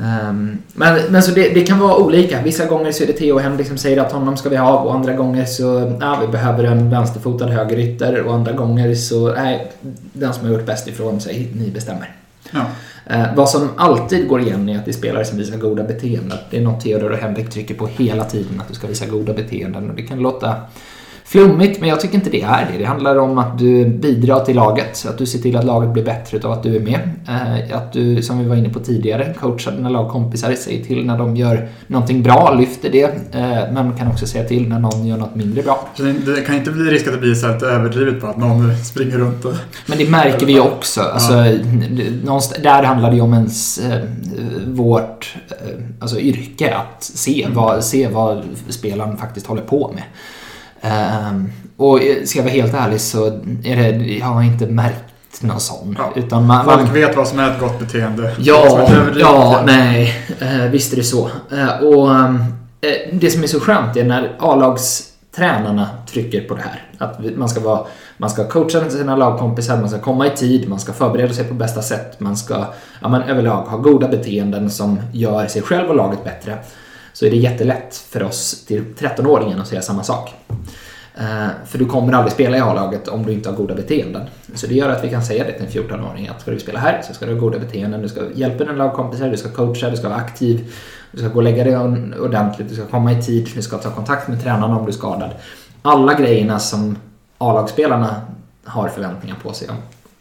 Ehm, 0.04 0.58
Men, 0.74 1.02
men 1.10 1.24
så 1.24 1.32
det, 1.32 1.50
det 1.50 1.62
kan 1.62 1.80
vara 1.80 1.98
olika. 1.98 2.42
Vissa 2.42 2.66
gånger 2.66 2.92
så 2.92 3.04
är 3.04 3.08
det 3.08 3.14
Theo 3.14 3.38
Henrik 3.38 3.68
som 3.68 3.78
säger 3.78 4.02
att 4.02 4.12
honom 4.12 4.38
ska 4.38 4.50
vi 4.50 4.56
ha 4.56 4.80
och 4.80 4.94
andra 4.94 5.14
gånger 5.14 5.46
så 5.46 5.98
ja, 6.02 6.18
vi 6.22 6.28
behöver 6.28 6.64
en 6.64 6.90
vänsterfotad 6.90 7.48
högerytter 7.48 8.22
och 8.22 8.34
andra 8.34 8.52
gånger 8.52 8.96
så 8.96 9.34
nej, 9.34 9.72
den 10.14 10.34
som 10.34 10.46
har 10.46 10.54
gjort 10.54 10.66
bäst 10.66 10.88
ifrån 10.88 11.22
sig, 11.22 11.52
ni 11.56 11.72
bestämmer. 11.72 12.16
Ja. 12.52 12.66
Eh, 13.06 13.26
vad 13.36 13.50
som 13.50 13.70
alltid 13.78 14.28
går 14.28 14.42
igen 14.42 14.70
är 14.70 14.78
att 14.78 14.86
det 14.86 14.92
är 14.92 14.94
spelare 14.94 15.26
som 15.26 15.38
visar 15.38 15.58
goda 15.58 15.84
beteenden. 15.84 16.38
Det 16.50 16.58
är 16.58 16.62
något 16.62 16.84
Theodor 16.84 17.12
och 17.12 17.18
Henrik 17.18 17.50
trycker 17.50 17.76
på 17.76 17.88
hela 17.88 18.24
tiden, 18.24 18.62
att 18.62 18.68
du 18.68 18.74
ska 18.74 18.88
visa 18.88 19.06
goda 19.06 19.34
beteenden. 19.34 19.90
Och 19.90 19.96
det 19.96 20.02
kan 20.02 20.20
låta 20.20 20.56
flummigt, 21.26 21.80
men 21.80 21.90
jag 21.90 22.00
tycker 22.00 22.16
inte 22.16 22.30
det 22.30 22.42
är 22.42 22.70
det. 22.72 22.78
Det 22.78 22.86
handlar 22.86 23.16
om 23.16 23.38
att 23.38 23.60
du 23.60 23.86
bidrar 23.86 24.46
till 24.46 24.56
laget, 24.56 25.06
att 25.10 25.18
du 25.18 25.26
ser 25.26 25.40
till 25.40 25.56
att 25.56 25.66
laget 25.66 25.90
blir 25.90 26.04
bättre 26.04 26.40
av 26.44 26.52
att 26.52 26.64
du 26.64 26.76
är 26.76 26.80
med. 26.80 27.10
Eh, 27.28 27.78
att 27.78 27.94
du, 27.94 28.22
som 28.22 28.40
vi 28.40 28.46
var 28.46 28.56
inne 28.56 28.70
på 28.70 28.80
tidigare, 28.80 29.34
coachar 29.40 29.72
dina 29.72 29.90
lagkompisar, 29.90 30.56
säger 30.56 30.86
till 30.86 31.06
när 31.06 31.18
de 31.18 31.36
gör 31.36 31.68
någonting 31.88 32.24
bra, 32.24 32.54
lyfter 32.54 32.90
det, 32.90 33.04
eh, 33.32 33.74
men 33.74 33.98
kan 33.98 34.08
också 34.08 34.28
säga 34.28 34.44
till 34.44 34.68
när 34.68 34.80
någon 34.80 35.08
gör 35.08 35.18
något 35.18 35.36
mindre 35.36 35.64
bra. 35.64 35.88
Så 35.96 36.04
det, 36.04 36.42
kan 36.42 36.56
inte 36.56 36.72
bli 36.72 36.84
risk 36.84 37.08
att 37.08 37.14
det 37.14 37.20
blir 37.20 37.36
så 37.36 37.48
här 37.48 37.66
överdrivet 37.66 38.22
på 38.22 38.28
att 38.28 38.38
någon 38.38 38.78
springer 38.78 39.18
runt 39.18 39.46
och... 39.46 39.54
Men 39.86 39.98
det 39.98 40.10
märker 40.10 40.46
vi 40.46 40.54
ju 40.54 40.60
också. 40.60 41.02
Alltså, 41.02 41.34
någonstans, 42.24 42.64
där 42.64 42.84
handlar 42.84 43.10
det 43.10 43.16
ju 43.16 43.22
om 43.22 43.34
ens, 43.34 43.78
eh, 43.78 44.02
vårt 44.68 45.36
alltså, 46.00 46.20
yrke. 46.20 46.76
Att 46.76 47.04
se 47.04 47.48
vad, 47.54 47.84
se 47.84 48.08
vad 48.08 48.44
spelaren 48.70 49.18
faktiskt 49.18 49.48
håller 49.48 49.62
på 49.62 49.92
med. 49.96 50.04
Ehm, 50.86 51.52
och 51.78 52.00
ska 52.26 52.40
jag 52.40 52.44
vara 52.44 52.54
helt 52.54 52.74
ärlig 52.74 53.02
så 53.02 53.26
är 53.64 53.76
det, 53.76 53.90
jag 54.06 54.26
har 54.26 54.44
inte 54.44 54.68
märkt 54.68 55.16
någon 55.42 55.60
sån. 55.60 55.96
Ja. 56.00 56.12
Utan 56.16 56.46
man, 56.46 56.66
Folk 56.66 56.84
man, 56.84 56.94
vet 56.94 57.18
vad 57.18 57.28
som 57.28 57.40
är 57.40 57.52
ett 57.52 57.60
gott 57.60 57.80
beteende. 57.80 58.36
Ja, 58.40 58.90
ja, 59.16 59.64
nej. 59.66 60.14
Eh, 60.40 60.72
visst 60.72 60.94
är 60.94 60.98
det 60.98 61.04
så. 61.04 61.30
Eh, 61.52 61.88
och 61.88 62.16
eh, 62.16 62.32
det 63.12 63.32
som 63.32 63.44
är 63.44 63.48
så 63.48 63.60
skönt 63.60 63.98
är 63.98 64.04
när 64.04 64.36
A-lagstränarna 64.40 65.90
trycker 66.12 66.42
på 66.42 66.56
det 66.56 66.62
här. 66.62 66.84
Att 66.98 67.36
man 67.36 67.50
ska, 67.50 67.60
vara, 67.60 67.86
man 68.18 68.30
ska 68.30 68.48
coacha 68.48 68.90
sina 68.90 69.16
lagkompisar, 69.16 69.78
man 69.78 69.90
ska 69.90 70.00
komma 70.00 70.28
i 70.28 70.30
tid, 70.30 70.70
man 70.70 70.80
ska 70.80 70.94
förbereda 70.94 71.34
sig 71.34 71.46
på 71.46 71.54
bästa 71.54 71.82
sätt, 71.82 72.20
man 72.20 72.38
ska 72.38 72.66
ja, 73.02 73.10
men 73.10 73.22
överlag 73.22 73.62
ha 73.62 73.78
goda 73.78 74.08
beteenden 74.08 74.70
som 74.70 75.00
gör 75.12 75.48
sig 75.48 75.62
själv 75.62 75.90
och 75.90 75.96
laget 75.96 76.24
bättre. 76.24 76.58
Så 77.16 77.26
är 77.26 77.30
det 77.30 77.36
jättelätt 77.36 77.96
för 78.10 78.24
oss 78.24 78.66
till 78.66 78.84
13-åringen 79.00 79.62
att 79.62 79.68
säga 79.68 79.82
samma 79.82 80.04
sak. 80.04 80.34
Eh, 81.18 81.48
för 81.66 81.78
du 81.78 81.86
kommer 81.86 82.14
aldrig 82.14 82.34
spela 82.34 82.58
i 82.58 82.60
A-laget 82.60 83.08
om 83.08 83.26
du 83.26 83.34
inte 83.34 83.50
har 83.50 83.56
goda 83.56 83.76
beteenden. 83.76 84.28
Så 84.56 84.68
det 84.68 84.74
gör 84.74 84.90
att 84.90 85.04
vi 85.04 85.10
kan 85.10 85.24
säga 85.24 85.44
det 85.44 85.52
till 85.52 85.82
en 85.82 85.90
14-åring 85.90 86.28
att 86.28 86.42
ska 86.42 86.52
du 86.52 86.60
spela 86.60 86.80
här 86.80 87.02
så 87.08 87.14
ska 87.14 87.26
du 87.26 87.34
ha 87.34 87.40
goda 87.40 87.60
beteenden, 87.60 88.02
du 88.02 88.10
ska 88.10 88.22
hjälpa 88.34 88.64
dina 88.64 88.76
lagkompisar, 88.76 89.30
du 89.30 89.38
ska 89.38 89.50
coacha, 89.50 89.90
du 89.90 89.98
ska 89.98 90.10
vara 90.10 90.20
aktiv, 90.20 90.74
du 91.12 91.18
ska 91.18 91.28
gå 91.28 91.36
och 91.36 91.44
lägga 91.44 91.64
dig 91.64 91.78
ordentligt, 92.20 92.70
du 92.70 92.76
ska 92.76 92.86
komma 92.86 93.12
i 93.12 93.24
tid, 93.24 93.50
du 93.56 93.62
ska 93.62 93.78
ta 93.78 93.92
kontakt 93.92 94.28
med 94.28 94.44
tränaren 94.44 94.74
om 94.74 94.86
du 94.86 94.92
är 94.92 94.96
skadad. 94.96 95.30
Alla 95.82 96.14
grejerna 96.14 96.60
som 96.60 96.98
A-lagsspelarna 97.38 98.22
har 98.64 98.88
förväntningar 98.88 99.36
på 99.44 99.54
sig 99.54 99.70
om 99.70 99.76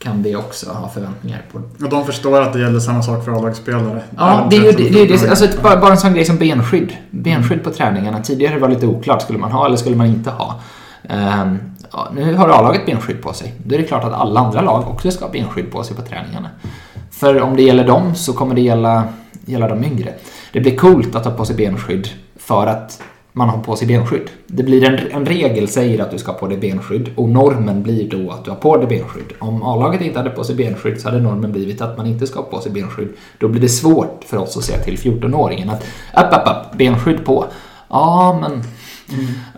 kan 0.04 0.22
vi 0.22 0.36
också 0.36 0.70
ha 0.70 0.88
förväntningar 0.88 1.42
på 1.52 1.58
Och 1.84 1.90
de 1.90 2.06
förstår 2.06 2.42
att 2.42 2.52
det 2.52 2.60
gäller 2.60 2.80
samma 2.80 3.02
sak 3.02 3.24
för 3.24 3.32
A-lagsspelare. 3.32 4.02
Ja, 4.16 4.46
det 4.50 4.56
är 4.56 4.60
ju 4.60 4.72
det, 4.72 4.88
det, 4.90 5.06
det, 5.06 5.28
alltså 5.30 5.44
ett, 5.44 5.62
bara, 5.62 5.76
bara 5.76 5.90
en 5.90 5.98
sån 5.98 6.14
grej 6.14 6.24
som 6.24 6.36
benskydd. 6.36 6.96
Benskydd 7.10 7.64
på 7.64 7.70
träningarna. 7.70 8.20
Tidigare 8.20 8.58
var 8.58 8.68
det 8.68 8.74
lite 8.74 8.86
oklart, 8.86 9.22
skulle 9.22 9.38
man 9.38 9.52
ha 9.52 9.66
eller 9.66 9.76
skulle 9.76 9.96
man 9.96 10.06
inte 10.06 10.30
ha? 10.30 10.60
Ehm, 11.08 11.58
ja, 11.92 12.08
nu 12.14 12.34
har 12.34 12.48
A-laget 12.48 12.86
benskydd 12.86 13.22
på 13.22 13.32
sig. 13.32 13.54
Då 13.64 13.74
är 13.74 13.78
det 13.78 13.84
klart 13.84 14.04
att 14.04 14.12
alla 14.12 14.40
andra 14.40 14.60
lag 14.60 14.88
också 14.88 15.10
ska 15.10 15.24
ha 15.24 15.32
benskydd 15.32 15.72
på 15.72 15.82
sig 15.82 15.96
på 15.96 16.02
träningarna. 16.02 16.50
För 17.10 17.40
om 17.40 17.56
det 17.56 17.62
gäller 17.62 17.86
dem 17.86 18.14
så 18.14 18.32
kommer 18.32 18.54
det 18.54 18.60
gälla, 18.60 19.04
gälla 19.44 19.68
de 19.68 19.84
yngre. 19.84 20.12
Det 20.52 20.60
blir 20.60 20.76
coolt 20.76 21.14
att 21.14 21.24
ha 21.24 21.32
på 21.32 21.44
sig 21.44 21.56
benskydd 21.56 22.08
för 22.36 22.66
att 22.66 23.02
man 23.36 23.48
har 23.48 23.58
på 23.58 23.76
sig 23.76 23.88
benskydd. 23.88 24.30
Det 24.46 24.62
blir 24.62 24.84
en, 24.84 24.98
en 25.10 25.26
regel 25.26 25.68
säger 25.68 26.02
att 26.02 26.10
du 26.10 26.18
ska 26.18 26.32
ha 26.32 26.38
på 26.38 26.46
dig 26.46 26.58
benskydd 26.58 27.10
och 27.16 27.28
normen 27.28 27.82
blir 27.82 28.10
då 28.10 28.30
att 28.30 28.44
du 28.44 28.50
har 28.50 28.58
på 28.58 28.76
dig 28.76 28.86
benskydd. 28.86 29.32
Om 29.38 29.62
A-laget 29.62 30.00
inte 30.00 30.18
hade 30.18 30.30
på 30.30 30.44
sig 30.44 30.56
benskydd 30.56 31.00
så 31.00 31.08
hade 31.08 31.22
normen 31.22 31.52
blivit 31.52 31.80
att 31.80 31.96
man 31.96 32.06
inte 32.06 32.26
ska 32.26 32.40
ha 32.40 32.46
på 32.46 32.60
sig 32.60 32.72
benskydd. 32.72 33.08
Då 33.38 33.48
blir 33.48 33.60
det 33.60 33.68
svårt 33.68 34.24
för 34.26 34.36
oss 34.36 34.56
att 34.56 34.64
säga 34.64 34.78
till 34.78 34.96
14-åringen 34.96 35.70
att 35.70 35.84
upp, 36.26 36.40
upp, 36.40 36.48
upp, 36.48 36.78
benskydd 36.78 37.24
på. 37.24 37.46
Ja, 37.88 38.38
men... 38.40 38.62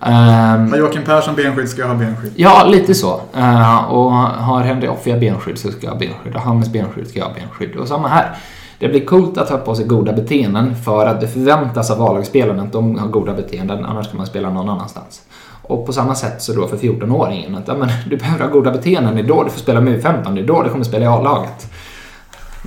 Ehm, 0.03 0.71
Har 0.71 0.79
Joakim 0.79 1.05
Persson 1.05 1.35
benskydd 1.35 1.69
ska 1.69 1.81
jag 1.81 1.89
ha 1.89 1.95
benskydd. 1.95 2.33
Ja, 2.37 2.65
lite 2.67 2.95
så. 2.95 3.21
Eh, 3.37 3.85
och 3.85 4.13
har 4.13 4.61
Henry 4.61 4.89
Offia 4.89 5.17
benskydd 5.17 5.59
så 5.59 5.71
ska 5.71 5.87
jag 5.87 5.93
ha 5.93 5.99
benskydd. 5.99 6.35
Och 6.35 6.41
Hannes 6.41 6.73
benskydd 6.73 7.09
ska 7.09 7.19
jag 7.19 7.27
ha 7.27 7.35
benskydd. 7.35 7.77
Och 7.77 7.89
samma 7.89 8.09
här. 8.09 8.37
Det 8.79 8.89
blir 8.89 9.07
coolt 9.07 9.39
att 9.39 9.51
ha 9.51 9.59
på 9.59 9.75
sig 9.75 9.87
goda 9.87 10.13
beteenden 10.13 10.77
för 10.77 11.07
att 11.07 11.21
det 11.21 11.29
förväntas 11.29 11.91
av 11.91 12.03
A-lagsspelarna 12.03 12.63
att 12.63 12.73
de 12.73 12.99
har 12.99 13.09
goda 13.09 13.35
beteenden, 13.35 13.85
annars 13.85 14.09
kan 14.09 14.17
man 14.17 14.27
spela 14.27 14.51
någon 14.51 14.69
annanstans. 14.69 15.23
Och 15.63 15.87
på 15.87 15.93
samma 15.93 16.15
sätt 16.15 16.43
så 16.43 16.53
då 16.53 16.69
för 16.69 16.77
14-åringen 16.77 17.59
att 17.59 17.69
ja, 17.69 17.75
men, 17.75 17.89
du 18.11 18.17
behöver 18.17 18.45
ha 18.45 18.51
goda 18.53 18.71
beteenden, 18.71 19.15
det 19.15 19.21
är 19.21 19.27
då 19.27 19.45
du 19.45 19.51
får 19.51 19.61
spela 19.61 19.81
med 19.81 20.03
U15, 20.03 20.35
det 20.35 20.41
är 20.41 20.47
då 20.47 20.63
du 20.63 20.71
kommer 20.71 20.85
spela 20.85 21.05
i 21.05 21.09
A-laget. 21.09 21.73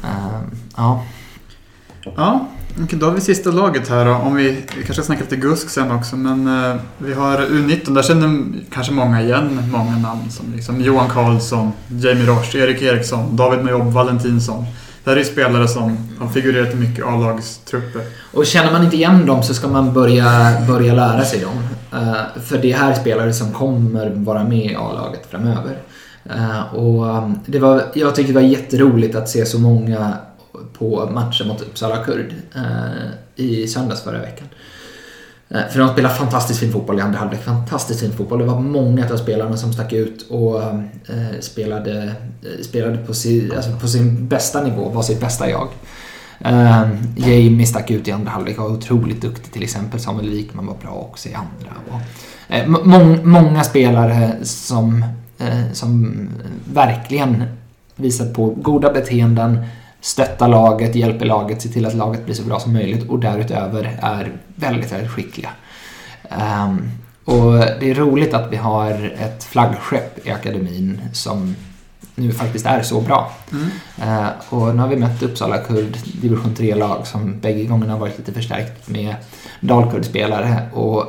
Uh, 0.03 0.41
ja. 0.77 1.03
Ja, 2.15 2.47
då 2.75 3.05
har 3.05 3.13
vi 3.13 3.21
sista 3.21 3.51
laget 3.51 3.89
här 3.89 4.05
då. 4.05 4.13
Om 4.13 4.35
vi, 4.35 4.49
vi 4.51 4.61
kanske 4.73 4.93
ska 4.93 5.03
snacka 5.03 5.21
lite 5.21 5.35
GUSK 5.35 5.69
sen 5.69 5.91
också, 5.91 6.17
men 6.17 6.47
eh, 6.47 6.75
vi 6.97 7.13
har 7.13 7.37
U19. 7.37 7.93
Där 7.93 8.01
känner 8.01 8.45
kanske 8.71 8.93
många 8.93 9.21
igen 9.21 9.63
många 9.71 9.97
namn 9.97 10.29
som 10.29 10.53
liksom 10.55 10.81
Johan 10.81 11.09
Karlsson, 11.09 11.71
Jamie 11.87 12.25
Roche, 12.25 12.59
Erik 12.59 12.81
Eriksson, 12.81 13.35
David 13.35 13.65
Majob, 13.65 13.93
Valentinsson. 13.93 14.65
Det 15.03 15.09
här 15.09 15.17
är 15.17 15.21
ju 15.21 15.25
spelare 15.25 15.67
som 15.67 15.97
har 16.19 16.27
figurerat 16.27 16.73
i 16.73 16.77
mycket 16.77 17.05
A-lagstrupper. 17.05 18.01
Och 18.33 18.45
känner 18.45 18.71
man 18.71 18.83
inte 18.83 18.95
igen 18.95 19.25
dem 19.25 19.43
så 19.43 19.53
ska 19.53 19.67
man 19.67 19.93
börja, 19.93 20.57
börja 20.67 20.93
lära 20.93 21.25
sig 21.25 21.39
dem. 21.39 21.63
Uh, 22.01 22.41
för 22.43 22.57
det 22.57 22.71
här 22.71 22.91
är 22.91 22.95
spelare 22.95 23.33
som 23.33 23.53
kommer 23.53 24.09
vara 24.09 24.43
med 24.43 24.71
i 24.71 24.75
A-laget 24.75 25.25
framöver. 25.29 25.77
Uh, 26.35 26.75
och 26.75 27.05
um, 27.05 27.39
det 27.45 27.59
var, 27.59 27.83
jag 27.93 28.15
tycker 28.15 28.27
det 28.33 28.39
var 28.39 28.47
jätteroligt 28.47 29.15
att 29.15 29.29
se 29.29 29.45
så 29.45 29.59
många 29.59 30.13
på 30.77 31.09
matchen 31.13 31.47
mot 31.47 31.61
Uppsala 31.61 32.03
Kurd 32.03 32.33
uh, 32.55 33.09
i 33.35 33.67
söndags 33.67 34.01
förra 34.01 34.19
veckan. 34.19 34.47
Eh, 35.49 35.67
för 35.71 35.79
de 35.79 35.89
spelar 35.89 36.09
fantastiskt 36.09 36.59
fin 36.59 36.71
fotboll 36.71 36.99
i 36.99 37.01
andra 37.01 37.19
halvlek. 37.19 37.43
Fantastiskt 37.43 37.99
fin 37.99 38.11
fotboll. 38.11 38.39
Det 38.39 38.45
var 38.45 38.59
många 38.59 39.05
av 39.13 39.17
spelarna 39.17 39.57
som 39.57 39.73
stack 39.73 39.93
ut 39.93 40.25
och 40.29 40.63
eh, 40.63 40.79
spelade, 41.39 42.03
eh, 42.43 42.63
spelade 42.63 42.97
på, 42.97 43.13
sin, 43.13 43.51
alltså 43.55 43.71
på 43.81 43.87
sin 43.87 44.27
bästa 44.27 44.63
nivå, 44.63 44.89
var 44.89 45.01
sitt 45.01 45.21
bästa 45.21 45.49
jag. 45.49 45.67
Eh, 46.39 46.87
Jamie 47.15 47.65
stack 47.67 47.91
ut 47.91 48.07
i 48.07 48.11
andra 48.11 48.31
halvlek 48.31 48.59
och 48.59 48.63
var 48.69 48.77
otroligt 48.77 49.21
duktig 49.21 49.53
till 49.53 49.63
exempel. 49.63 49.99
Samuel 49.99 50.29
Wikman 50.29 50.65
var 50.67 50.75
bra 50.81 50.91
också 51.11 51.29
i 51.29 51.33
andra. 51.33 51.73
Och, 51.89 52.53
eh, 52.55 52.67
må- 52.67 53.17
många 53.23 53.63
spelare 53.63 54.31
som, 54.43 55.05
eh, 55.39 55.71
som 55.73 56.15
verkligen 56.73 57.43
visat 57.95 58.33
på 58.33 58.45
goda 58.49 58.93
beteenden, 58.93 59.59
stöttar 60.01 60.47
laget, 60.47 60.95
hjälper 60.95 61.25
laget, 61.25 61.61
ser 61.61 61.69
till 61.69 61.85
att 61.85 61.93
laget 61.93 62.25
blir 62.25 62.35
så 62.35 62.43
bra 62.43 62.59
som 62.59 62.73
möjligt 62.73 63.09
och 63.09 63.19
därutöver 63.19 63.99
är 64.01 64.31
väldigt, 64.55 64.91
väldigt 64.91 65.11
skickliga. 65.11 65.49
Ehm, 66.29 66.91
Och 67.25 67.53
det 67.79 67.89
är 67.91 67.95
roligt 67.95 68.33
att 68.33 68.51
vi 68.51 68.55
har 68.55 69.13
ett 69.19 69.43
flaggskepp 69.43 70.27
i 70.27 70.31
akademin 70.31 71.01
som 71.13 71.55
nu 72.15 72.31
faktiskt 72.31 72.65
är 72.65 72.81
så 72.81 73.01
bra. 73.01 73.31
Mm. 73.51 73.67
Eh, 74.01 74.27
och 74.49 74.75
nu 74.75 74.81
har 74.81 74.87
vi 74.87 74.95
mött 74.95 75.23
Uppsala 75.23 75.57
Kurd 75.57 75.97
division 76.21 76.55
3-lag 76.57 77.07
som 77.07 77.39
bägge 77.39 77.63
gångerna 77.63 77.93
har 77.93 77.99
varit 77.99 78.17
lite 78.17 78.31
förstärkt 78.33 78.89
med 78.89 79.15
Dalkurd-spelare. 79.59 80.69
Och 80.73 81.05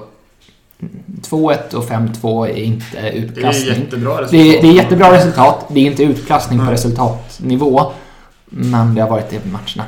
2-1 1.23 1.75
och 1.75 1.85
5-2 1.89 2.47
är 2.49 2.55
inte 2.63 2.87
Det 2.93 3.09
är 3.09 3.13
utklassning. 3.13 3.69
jättebra 3.81 4.11
resultat. 4.13 4.31
Det 4.31 4.59
är, 4.59 4.63
det 4.63 4.69
är 4.69 4.73
jättebra 4.73 5.13
resultat. 5.13 5.67
Det 5.69 5.81
är 5.81 5.85
inte 5.87 6.03
utklassning 6.03 6.59
på 6.59 6.65
Nej. 6.65 6.75
resultatnivå. 6.75 7.93
Men 8.51 8.95
det 8.95 9.01
har 9.01 9.09
varit 9.11 9.31
det 9.31 9.39
på 9.41 9.49
matcherna. 9.49 9.85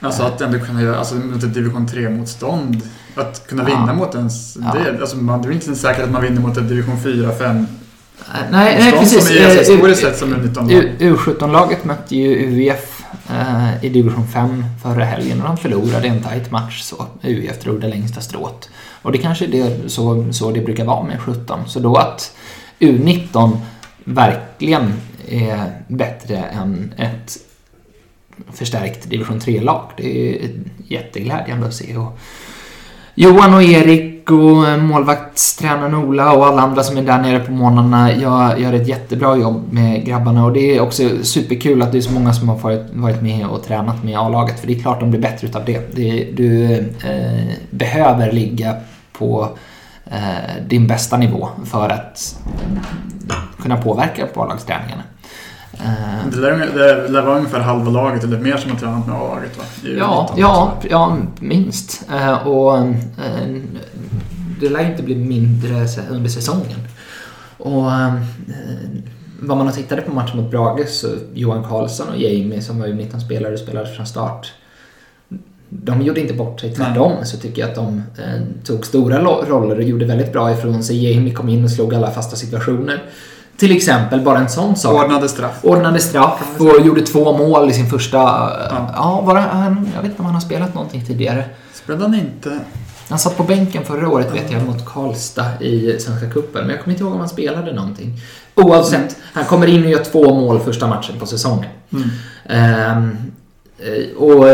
Alltså 0.00 0.22
att 0.22 0.40
ändå 0.40 0.58
kunna 0.58 0.82
göra, 0.82 0.98
alltså 0.98 1.14
mot 1.14 1.42
ett 1.44 1.54
division 1.54 1.86
3-motstånd. 1.88 2.80
Att 3.14 3.46
kunna 3.46 3.62
Ja. 3.62 3.76
vinna 3.76 3.94
mot 3.94 4.14
ens, 4.14 4.56
Ja. 4.62 4.74
det, 4.78 5.00
alltså 5.00 5.16
man, 5.16 5.42
det 5.42 5.48
är 5.48 5.52
inte 5.52 5.74
säkert 5.74 6.04
att 6.04 6.10
man 6.10 6.22
vinner 6.22 6.40
mot 6.40 6.56
ett 6.56 6.68
division 6.68 6.96
4-5 7.04 7.66
Eh, 8.34 8.34
Nej, 8.50 8.76
nej 8.80 8.92
precis. 8.92 9.26
Som 9.28 9.36
är 9.36 9.44
alltså, 9.44 9.58
historiskt 9.72 10.00
sett 10.00 10.18
som 10.18 10.34
en 10.34 10.40
19 10.40 10.70
U- 10.70 10.92
U17-laget 10.98 11.84
mötte 11.84 12.16
ju 12.16 12.28
UIF 12.46 13.02
eh, 13.30 13.84
i 13.84 13.88
division 13.88 14.26
5 14.28 14.64
förra 14.82 15.04
helgen 15.04 15.40
och 15.42 15.46
de 15.48 15.56
förlorade 15.56 16.08
en 16.08 16.22
tight 16.22 16.50
match 16.50 16.80
så 16.82 17.06
UIF 17.22 17.60
drog 17.62 17.80
det 17.80 17.88
längsta 17.88 18.20
strået. 18.20 18.68
Och 19.02 19.12
det 19.12 19.18
kanske 19.18 19.44
är 19.44 19.48
det, 19.48 19.88
så, 19.90 20.26
så 20.32 20.50
det 20.50 20.60
brukar 20.60 20.84
vara 20.84 21.02
med 21.04 21.20
17. 21.20 21.60
Så 21.68 21.80
då 21.80 21.96
att 21.96 22.32
U19 22.80 23.56
verkligen 24.04 24.92
är 25.28 25.82
bättre 25.88 26.36
än 26.36 26.94
ett 26.96 27.36
förstärkt 28.52 29.10
division 29.10 29.40
3-lag. 29.40 29.82
Det 29.96 30.34
är 30.34 30.50
jätteglädjande 30.86 31.66
att 31.66 31.74
se. 31.74 31.96
Och 31.96 32.18
Johan 33.14 33.54
och 33.54 33.62
Erik 33.62 34.30
och 34.30 34.82
målvaktstränaren 34.82 35.94
Ola 35.94 36.32
och 36.32 36.46
alla 36.46 36.62
andra 36.62 36.82
som 36.82 36.96
är 36.96 37.02
där 37.02 37.18
nere 37.18 37.38
på 37.40 37.52
morgnarna 37.52 38.12
gör, 38.12 38.56
gör 38.56 38.72
ett 38.72 38.88
jättebra 38.88 39.36
jobb 39.36 39.72
med 39.72 40.06
grabbarna 40.06 40.44
och 40.44 40.52
det 40.52 40.76
är 40.76 40.80
också 40.80 41.02
superkul 41.22 41.82
att 41.82 41.92
det 41.92 41.98
är 41.98 42.02
så 42.02 42.12
många 42.12 42.32
som 42.32 42.48
har 42.48 42.56
varit, 42.56 42.86
varit 42.92 43.22
med 43.22 43.46
och 43.46 43.62
tränat 43.64 44.04
med 44.04 44.18
A-laget 44.18 44.60
för 44.60 44.66
det 44.66 44.72
är 44.72 44.80
klart 44.80 45.00
de 45.00 45.10
blir 45.10 45.20
bättre 45.20 45.46
utav 45.46 45.64
det. 45.64 45.96
det 45.96 46.28
du 46.34 46.72
eh, 47.04 47.54
behöver 47.70 48.32
ligga 48.32 48.76
på 49.12 49.48
eh, 50.04 50.64
din 50.68 50.86
bästa 50.86 51.16
nivå 51.16 51.48
för 51.64 51.88
att 51.88 52.38
kunna 53.62 53.76
påverka 53.76 54.26
på 54.26 54.42
A-lagsträningarna. 54.42 55.02
Eh, 55.84 56.28
Det 56.30 56.36
lär, 56.36 56.50
det 57.04 57.08
lär 57.08 57.22
vara 57.22 57.36
ungefär 57.36 57.60
halva 57.60 57.90
laget 57.90 58.24
eller 58.24 58.38
mer 58.38 58.56
som 58.56 58.70
har 58.70 58.78
tränat 58.78 59.06
med 59.06 59.16
A-laget 59.16 59.58
va? 59.58 59.64
Ja, 59.98 60.28
U19. 60.30 60.40
ja, 60.40 60.74
ja 60.90 61.16
minst. 61.40 62.02
Eh, 62.10 62.46
och 62.46 62.78
eh, 62.78 62.84
det 64.60 64.68
lär 64.68 64.90
inte 64.90 65.02
bli 65.02 65.14
mindre 65.16 65.86
under 66.10 66.30
säsongen. 66.30 66.78
Och 67.58 67.84
vad 69.42 69.56
man 69.56 69.66
har 69.66 69.72
tittade 69.74 70.02
på 70.02 70.12
matchen 70.14 70.40
mot 70.42 70.50
Brage 70.50 70.88
så 70.88 71.06
Johan 71.34 71.64
Karlsson 71.64 72.08
och 72.08 72.18
Jamie 72.18 72.62
som 72.62 72.78
var 72.80 72.86
U19-spelare 72.86 73.52
och 73.52 73.58
spelade 73.58 73.86
från 73.86 74.06
start. 74.06 74.52
De 75.68 76.02
gjorde 76.02 76.20
inte 76.20 76.34
bort 76.34 76.60
sig, 76.60 76.74
tvärtom 76.74 77.12
så 77.24 77.36
tycker 77.36 77.62
jag 77.62 77.68
att 77.70 77.76
de 77.76 78.02
eh, 78.18 78.40
tog 78.64 78.86
stora 78.86 79.18
roller 79.22 79.76
och 79.76 79.82
gjorde 79.82 80.04
väldigt 80.04 80.32
bra 80.32 80.52
ifrån 80.52 80.82
sig. 80.82 81.10
Jamie 81.12 81.34
kom 81.34 81.48
in 81.48 81.64
och 81.64 81.70
slog 81.70 81.94
alla 81.94 82.10
fasta 82.10 82.36
situationer. 82.36 83.02
Till 83.60 83.76
exempel, 83.76 84.20
bara 84.20 84.38
en 84.38 84.48
sån 84.48 84.76
sak. 84.76 85.04
Ordnade 85.04 85.28
straff. 85.28 85.58
Ordnade 85.62 85.98
straff 85.98 86.40
och 86.58 86.86
gjorde 86.86 87.02
två 87.02 87.32
mål 87.36 87.70
i 87.70 87.72
sin 87.72 87.90
första... 87.90 88.18
Ja, 88.18 88.90
Ja. 88.94 89.20
var 89.20 89.36
han, 89.36 89.88
jag 89.94 90.02
vet 90.02 90.10
inte 90.10 90.22
om 90.22 90.26
han 90.26 90.34
har 90.34 90.40
spelat 90.40 90.74
någonting 90.74 91.04
tidigare. 91.06 91.44
Spelade 91.72 92.04
han 92.04 92.14
inte? 92.14 92.58
Han 93.08 93.18
satt 93.18 93.36
på 93.36 93.42
bänken 93.42 93.84
förra 93.84 94.08
året 94.08 94.34
vet 94.34 94.50
jag 94.52 94.66
mot 94.66 94.86
Karlstad 94.86 95.62
i 95.62 95.98
Svenska 96.00 96.30
Cupen, 96.30 96.62
men 96.62 96.70
jag 96.70 96.84
kommer 96.84 96.94
inte 96.94 97.04
ihåg 97.04 97.12
om 97.12 97.18
han 97.18 97.28
spelade 97.28 97.72
någonting. 97.72 98.20
Oavsett, 98.54 99.16
han 99.32 99.44
kommer 99.44 99.66
in 99.66 99.84
och 99.84 99.90
gör 99.90 100.04
två 100.04 100.34
mål 100.34 100.60
första 100.60 100.86
matchen 100.86 101.18
på 101.18 101.26
säsongen. 101.26 101.70
Mm. 101.92 102.08
Ehm, 102.48 103.16
eh, 103.78 104.16
och 104.16 104.44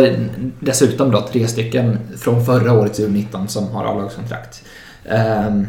dessutom 0.60 1.10
då 1.10 1.20
tre 1.32 1.48
stycken 1.48 1.98
från 2.18 2.46
förra 2.46 2.72
årets 2.72 3.00
U19 3.00 3.46
som 3.46 3.68
har 3.68 3.84
A-lagskontrakt. 3.84 4.62
Ehm, 5.08 5.66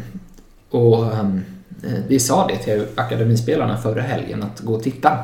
och 0.70 1.04
ehm, 1.14 1.36
eh, 1.36 1.57
Eh, 1.84 2.00
vi 2.08 2.20
sa 2.20 2.46
det 2.46 2.56
till 2.56 2.86
akademispelarna 2.94 3.76
förra 3.76 4.02
helgen 4.02 4.42
att 4.42 4.60
gå 4.60 4.74
och 4.74 4.82
titta. 4.82 5.18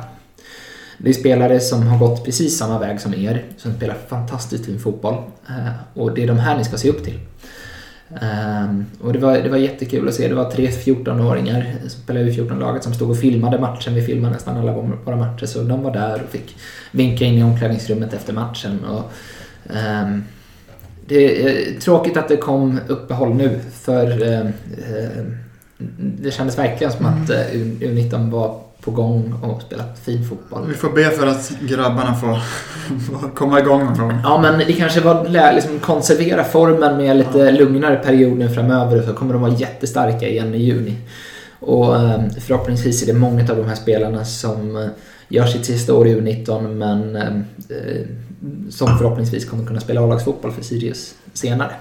Det 0.97 1.09
är 1.09 1.13
spelare 1.13 1.59
som 1.59 1.87
har 1.87 1.99
gått 1.99 2.25
precis 2.25 2.57
samma 2.57 2.79
väg 2.79 3.01
som 3.01 3.13
er, 3.13 3.43
som 3.57 3.73
spelar 3.73 3.95
fantastiskt 4.07 4.65
fin 4.65 4.79
fotboll. 4.79 5.15
Eh, 5.49 5.71
och 5.93 6.15
det 6.15 6.23
är 6.23 6.27
de 6.27 6.37
här 6.37 6.57
ni 6.57 6.63
ska 6.63 6.77
se 6.77 6.89
upp 6.89 7.03
till. 7.03 7.19
Eh, 8.21 8.79
och 9.01 9.13
det 9.13 9.19
var, 9.19 9.37
det 9.37 9.49
var 9.49 9.57
jättekul 9.57 10.07
att 10.07 10.13
se. 10.13 10.27
Det 10.27 10.35
var 10.35 10.51
tre 10.51 10.67
14-åringar 10.67 11.75
som 11.81 11.89
spelade 11.89 12.29
i 12.29 12.37
14-laget 12.37 12.83
som 12.83 12.93
stod 12.93 13.09
och 13.09 13.19
filmade 13.19 13.59
matchen. 13.59 13.93
Vi 13.93 14.01
filmade 14.01 14.33
nästan 14.33 14.57
alla 14.57 14.71
våra 15.05 15.15
matcher 15.15 15.45
så 15.45 15.61
de 15.61 15.83
var 15.83 15.93
där 15.93 16.23
och 16.23 16.29
fick 16.29 16.55
vinka 16.91 17.25
in 17.25 17.37
i 17.37 17.43
omklädningsrummet 17.43 18.13
efter 18.13 18.33
matchen. 18.33 18.85
Och, 18.85 19.11
um, 20.03 20.23
det 21.07 21.43
är 21.43 21.79
tråkigt 21.79 22.17
att 22.17 22.27
det 22.27 22.37
kom 22.37 22.79
uppehåll 22.87 23.35
nu 23.35 23.59
för 23.71 24.23
um, 24.23 24.53
det 25.97 26.31
kändes 26.31 26.57
verkligen 26.57 26.93
som 26.93 27.05
att 27.05 27.29
eh, 27.29 27.55
U- 27.55 27.77
U19 27.81 28.31
var 28.31 28.59
på 28.81 28.91
gång 28.91 29.33
och 29.43 29.61
spelat 29.61 29.99
fin 29.99 30.25
fotboll. 30.29 30.67
Vi 30.67 30.73
får 30.73 30.89
be 30.89 31.09
för 31.09 31.27
att 31.27 31.51
grabbarna 31.61 32.15
får, 32.15 32.39
komma 33.35 33.59
igång 33.59 33.85
någon 33.85 33.97
gång. 33.97 34.19
Ja, 34.23 34.41
men 34.41 34.57
det 34.59 34.73
kanske 34.73 35.01
var 35.01 35.53
liksom 35.55 35.79
konservera 35.79 36.43
formen 36.43 36.97
med 36.97 37.17
lite 37.17 37.51
lugnare 37.51 37.95
period 37.95 38.37
nu 38.37 38.49
framöver 38.49 39.01
så 39.01 39.13
kommer 39.13 39.33
de 39.33 39.41
vara 39.41 39.53
jättestarka 39.53 40.27
igen 40.27 40.53
i 40.55 40.57
juni. 40.57 40.95
Och 41.59 41.95
eh, 41.95 42.21
förhoppningsvis 42.41 43.03
är 43.03 43.07
det 43.13 43.19
många 43.19 43.41
av 43.51 43.57
de 43.57 43.65
här 43.65 43.75
spelarna 43.75 44.25
som 44.25 44.75
eh, 44.77 44.87
gör 45.29 45.45
sitt 45.45 45.65
sista 45.65 45.93
år 45.93 46.07
i 46.07 46.15
U19 46.15 46.67
men 46.73 47.15
eh, 47.15 47.23
eh, 47.69 48.01
som 48.69 48.97
förhoppningsvis 48.97 49.45
kommer 49.49 49.65
kunna 49.65 49.79
spela 49.79 50.01
A-lagsfotboll 50.01 50.51
för 50.51 50.63
Sirius 50.63 51.13
senare. 51.33 51.71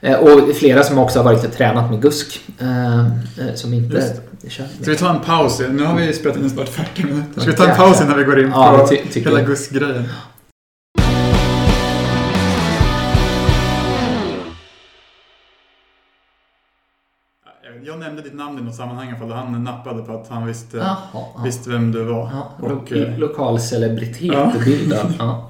Eh, 0.00 0.14
Och 0.18 0.56
flera 0.56 0.82
som 0.82 0.98
också 0.98 1.18
har 1.18 1.24
varit 1.24 1.44
och 1.44 1.52
tränat 1.52 1.90
med 1.90 2.02
GUSK. 2.02 2.40
eh, 2.58 2.98
eh, 2.98 3.54
Som 3.54 3.74
inte 3.74 4.12
kör 4.48 4.64
Ska 4.82 4.90
vi 4.90 4.96
ta 4.96 5.10
en 5.10 5.20
paus? 5.20 5.60
Nu 5.70 5.84
har 5.84 5.96
vi 5.96 6.12
spelat 6.12 6.36
in 6.36 6.50
snart 6.50 6.68
40 6.68 7.04
minuter. 7.06 7.40
Ska 7.40 7.50
vi 7.50 7.56
ta 7.56 7.68
en 7.68 7.76
paus 7.76 8.00
innan 8.00 8.18
vi 8.18 8.24
går 8.24 8.40
in 8.40 8.48
Ja, 8.54 8.78
på 8.80 8.86
tycker 9.12 9.20
hela 9.20 9.38
jag. 9.40 9.46
Jag 17.86 17.98
nämnde 17.98 18.22
ditt 18.22 18.34
namn 18.34 18.58
i 18.58 18.62
något 18.62 18.74
sammanhang 18.74 19.12
ifall 19.16 19.30
han 19.32 19.64
nappade 19.64 20.02
på 20.02 20.12
att 20.12 20.28
han 20.28 20.46
visste, 20.46 20.76
Jaha, 20.76 20.96
ja. 21.12 21.40
visste 21.44 21.70
vem 21.70 21.92
du 21.92 22.04
var. 22.04 22.30
Ja, 22.32 22.52
Och, 22.60 22.92
lo- 22.92 22.96
eh, 23.02 23.18
lokal 23.18 23.60
celebritet 23.60 24.20
Ja. 24.32 24.52
bildad. 24.64 25.14
Ja. 25.18 25.48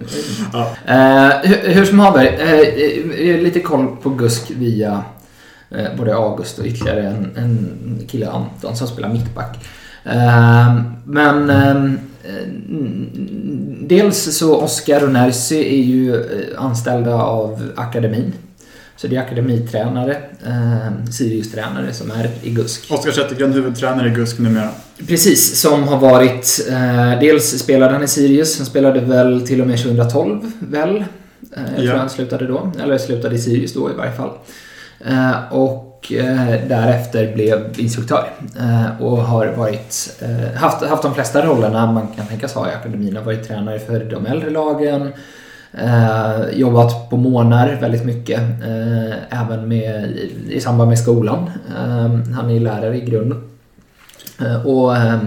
Ja. 0.53 0.67
Eh, 0.87 1.31
hur, 1.43 1.75
hur 1.75 1.85
som 1.85 1.99
haver, 1.99 2.25
eh, 2.25 3.31
eh, 3.31 3.41
lite 3.43 3.61
koll 3.61 3.97
på 4.03 4.11
GUSK 4.11 4.51
via 4.51 5.03
eh, 5.71 5.87
både 5.99 6.15
August 6.17 6.59
och 6.59 6.67
ytterligare 6.67 7.03
en, 7.07 7.33
en 7.37 7.69
kille, 8.09 8.31
Anton, 8.31 8.77
som 8.77 8.87
spelar 8.89 9.09
mittback. 9.13 9.69
Eh, 10.05 10.75
men 11.05 11.51
eh, 11.51 11.93
dels 13.81 14.37
så 14.39 14.57
Oskar 14.61 15.05
och 15.05 15.13
Nersi 15.13 15.57
är 15.81 15.85
ju 15.85 16.25
anställda 16.59 17.15
av 17.15 17.71
akademin. 17.77 18.33
Så 18.97 19.07
det 19.07 19.17
är 19.17 19.21
akademitränare, 19.21 20.17
eh, 20.47 21.11
Sirius-tränare 21.11 21.93
som 21.93 22.11
är 22.11 22.31
i 22.43 22.51
GUSK. 22.51 22.91
Oskar 22.93 23.11
Zettergren, 23.13 23.53
huvudtränare 23.53 24.09
i 24.09 24.11
GUSK 24.11 24.39
numera. 24.39 24.69
Precis, 25.09 25.61
som 25.61 25.83
har 25.89 25.99
varit... 25.99 26.67
Eh, 26.71 27.19
dels 27.21 27.59
spelade 27.63 27.93
han 27.93 28.03
i 28.03 28.09
Sirius, 28.09 28.57
han 28.59 28.67
spelade 28.67 29.01
väl 29.01 29.47
till 29.47 29.61
och 29.61 29.67
med 29.67 29.79
2012, 29.79 30.53
väl? 30.59 30.97
Eh, 30.97 31.05
jag 31.77 31.85
Ja. 31.85 31.91
tror 31.91 31.99
han 31.99 32.11
slutade 32.11 32.47
då, 32.47 32.73
eller 32.83 32.99
slutade 32.99 33.35
i 33.35 33.39
Sirius 33.39 33.75
då 33.75 33.91
i 33.91 33.95
varje 33.95 34.13
fall. 34.13 34.31
Eh, 35.07 35.53
och 35.53 36.13
eh, 36.13 36.69
därefter 36.69 37.35
blev 37.35 37.75
instruktör. 37.81 38.31
Eh, 38.59 39.03
och 39.03 39.17
har 39.17 39.47
varit, 39.47 40.15
eh, 40.21 40.55
haft, 40.61 40.85
haft 40.85 41.03
de 41.03 41.15
flesta 41.15 41.47
rollerna 41.47 41.93
man 41.93 42.07
kan 42.17 42.27
tänkas 42.27 42.55
ha 42.55 42.71
i 42.71 42.75
akademin. 42.75 43.17
Har 43.17 43.25
varit 43.25 43.49
tränare 43.49 43.79
för 43.79 44.05
de 44.05 44.27
äldre 44.27 44.51
lagen, 44.51 45.13
Eh, 45.79 46.59
jobbat 46.59 47.11
på 47.11 47.17
månader 47.17 47.79
väldigt 47.81 48.05
mycket. 48.05 48.41
Eh, 48.41 49.41
även 49.41 49.69
med, 49.69 50.11
i, 50.11 50.33
i 50.51 50.61
samband 50.61 50.89
med 50.89 50.99
skolan. 50.99 51.51
Eh, 51.77 52.35
han 52.35 52.51
är 52.51 52.61
lärare 52.61 52.97
i 52.97 53.01
grunden. 53.01 53.43
Eh, 54.41 54.67
och 54.67 54.97
eh, 54.97 55.19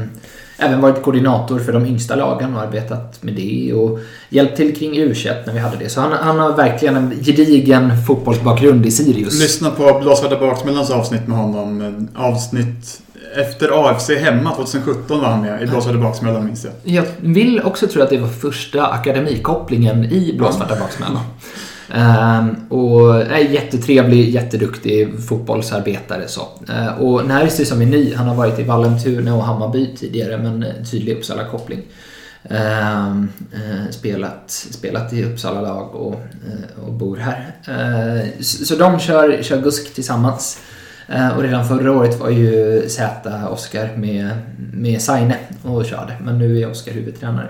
även 0.60 0.82
varit 0.82 1.02
koordinator 1.02 1.60
för 1.60 1.74
de 1.74 1.86
yngsta 1.86 2.16
lagen 2.16 2.56
och 2.56 2.62
arbetat 2.62 3.24
med 3.24 3.34
det. 3.34 3.74
Och 3.74 4.00
hjälpt 4.30 4.58
till 4.58 4.76
kring 4.76 4.98
u 4.98 5.16
när 5.46 5.54
vi 5.54 5.60
hade 5.60 5.78
det. 5.78 5.90
Så 5.90 6.02
han, 6.02 6.12
han 6.12 6.40
har 6.40 6.56
verkligen 6.56 6.96
en 6.96 7.24
gedigen 7.24 7.92
fotbollsbakgrund 8.08 8.86
i 8.86 8.92
Sirius. 8.92 9.40
Lyssna 9.40 9.70
på 9.70 10.00
Blåsvarta 10.00 10.40
baksmällans 10.40 10.90
avsnitt 10.90 11.28
med 11.28 11.38
honom. 11.38 12.08
Avsnitt 12.16 13.02
efter 13.36 13.90
AFC 13.90 14.10
hemma 14.10 14.56
2017 14.56 15.22
var 15.22 15.28
han 15.28 15.42
med 15.42 15.64
i 15.64 15.66
Blåsvarta 15.66 15.98
baksmällan 15.98 16.46
minns 16.46 16.66
jag. 16.66 16.74
Jag 16.84 17.06
vill 17.22 17.62
också 17.62 17.88
tro 17.88 18.02
att 18.02 18.10
det 18.10 18.18
var 18.18 18.28
första 18.28 18.88
akademikopplingen 18.88 20.06
i 20.06 20.36
Blåsvarta 20.38 20.76
baksmällan. 20.76 21.22
Ehm, 21.94 22.56
och 22.70 23.16
är 23.22 23.38
jättetrevlig, 23.38 24.30
jätteduktig 24.30 25.24
fotbollsarbetare. 25.28 26.28
Så. 26.28 26.48
Ehm, 26.70 26.94
och 26.94 27.26
Närsi 27.26 27.66
som 27.66 27.82
är 27.82 27.86
ny, 27.86 28.14
han 28.16 28.28
har 28.28 28.36
varit 28.36 28.60
i 28.60 28.64
Vallentuna 28.64 29.36
och 29.36 29.44
Hammarby 29.44 29.96
tidigare 29.96 30.38
men 30.38 30.64
eh, 30.64 30.84
tydlig 30.92 31.18
Uppsala-koppling. 31.18 31.82
Ehm, 32.50 33.30
eh, 33.54 33.92
spelat, 33.92 34.50
spelat 34.50 35.14
i 35.14 35.24
Uppsala 35.24 35.62
lag 35.62 35.96
och, 35.96 36.14
eh, 36.14 36.84
och 36.86 36.94
bor 36.94 37.18
här. 37.18 37.56
Så, 38.42 38.76
de 38.76 39.00
kör, 39.00 39.44
kör 39.44 39.62
GUSK 39.62 39.94
tillsammans. 39.96 40.60
Och 41.36 41.44
redan 41.44 41.68
förra 41.68 41.92
året 41.92 42.20
var 42.20 42.30
ju 42.30 42.84
Z 42.90 43.48
Oskar 43.50 43.90
med, 43.96 44.30
med 44.74 45.02
Saine 45.02 45.36
och 45.64 45.86
körde. 45.86 46.14
Men 46.22 46.38
nu 46.38 46.62
är 46.62 46.72
Oskar 46.72 46.92
huvudtränare 46.92 47.50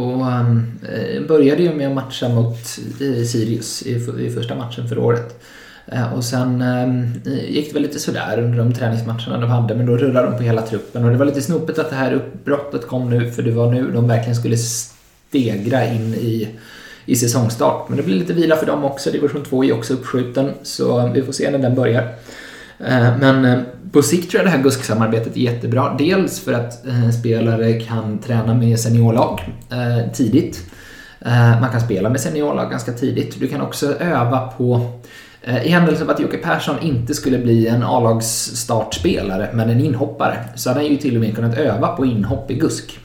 och 0.00 0.26
um, 0.26 0.80
började 1.28 1.62
ju 1.62 1.74
med 1.74 1.88
att 1.88 1.94
matcha 1.94 2.28
mot 2.28 2.78
uh, 3.00 3.24
Sirius 3.24 3.82
i, 3.82 3.94
i 4.26 4.30
första 4.30 4.54
matchen 4.54 4.88
för 4.88 4.98
året. 4.98 5.40
Uh, 5.92 6.14
och 6.14 6.24
sen 6.24 6.62
um, 6.62 7.20
gick 7.48 7.68
det 7.68 7.74
väl 7.74 7.82
lite 7.82 7.98
sådär 7.98 8.42
under 8.42 8.58
de 8.58 8.74
träningsmatcherna 8.74 9.38
de 9.38 9.50
hade, 9.50 9.74
men 9.74 9.86
då 9.86 9.96
rullade 9.96 10.30
de 10.30 10.36
på 10.36 10.42
hela 10.42 10.62
truppen. 10.62 11.04
Och 11.04 11.10
det 11.10 11.16
var 11.16 11.26
lite 11.26 11.42
snopet 11.42 11.78
att 11.78 11.90
det 11.90 11.96
här 11.96 12.12
uppbrottet 12.12 12.86
kom 12.86 13.10
nu, 13.10 13.30
för 13.30 13.42
det 13.42 13.50
var 13.50 13.72
nu 13.72 13.90
de 13.92 14.08
verkligen 14.08 14.36
skulle 14.36 14.56
stegra 14.56 15.86
in 15.86 16.14
i, 16.14 16.48
i 17.06 17.16
säsongstart. 17.16 17.88
Men 17.88 17.96
det 17.96 18.02
blir 18.02 18.14
lite 18.14 18.32
vila 18.32 18.56
för 18.56 18.66
dem 18.66 18.84
också, 18.84 19.10
division 19.10 19.44
2 19.44 19.64
är 19.64 19.72
också 19.72 19.94
uppskjuten, 19.94 20.52
så 20.62 21.10
vi 21.14 21.22
får 21.22 21.32
se 21.32 21.50
när 21.50 21.58
den 21.58 21.74
börjar. 21.74 22.14
Eh, 22.86 23.18
men 23.18 23.44
eh, 23.44 23.58
på 23.92 24.02
sikt 24.02 24.30
tror 24.30 24.42
jag 24.42 24.52
det 24.52 24.56
här 24.56 24.62
GUSK-samarbetet 24.62 25.36
är 25.36 25.40
jättebra. 25.40 25.96
Dels 25.98 26.40
för 26.40 26.52
att 26.52 26.86
eh, 26.86 27.10
spelare 27.10 27.80
kan 27.80 28.18
träna 28.18 28.54
med 28.54 28.80
seniorlag 28.80 29.40
tidigt. 30.14 30.66
Man 31.60 31.70
kan 31.70 31.80
spela 31.80 32.08
med 32.08 32.20
seniorlag 32.20 32.70
ganska 32.70 32.92
tidigt. 32.92 33.40
Du 33.40 33.48
kan 33.48 33.60
också 33.60 33.94
öva 33.94 34.46
på 34.46 35.00
i 35.64 35.68
händelse 35.68 36.04
av 36.04 36.10
att 36.10 36.20
Jocke 36.20 36.36
Persson 36.36 36.76
inte 36.82 37.14
skulle 37.14 37.38
bli 37.38 37.66
en 37.66 37.82
A-lagsstartspelare, 37.82 39.50
men 39.52 39.70
en 39.70 39.80
inhoppare 39.80 40.44
så 40.54 40.70
hade 40.70 40.80
han 40.80 40.88
ju 40.88 40.96
till 40.96 41.14
och 41.16 41.20
med 41.20 41.34
kunnat 41.34 41.58
öva 41.58 41.88
på 41.88 42.06
inhopp 42.06 42.50
i 42.50 42.54
GUSK. 42.54 42.98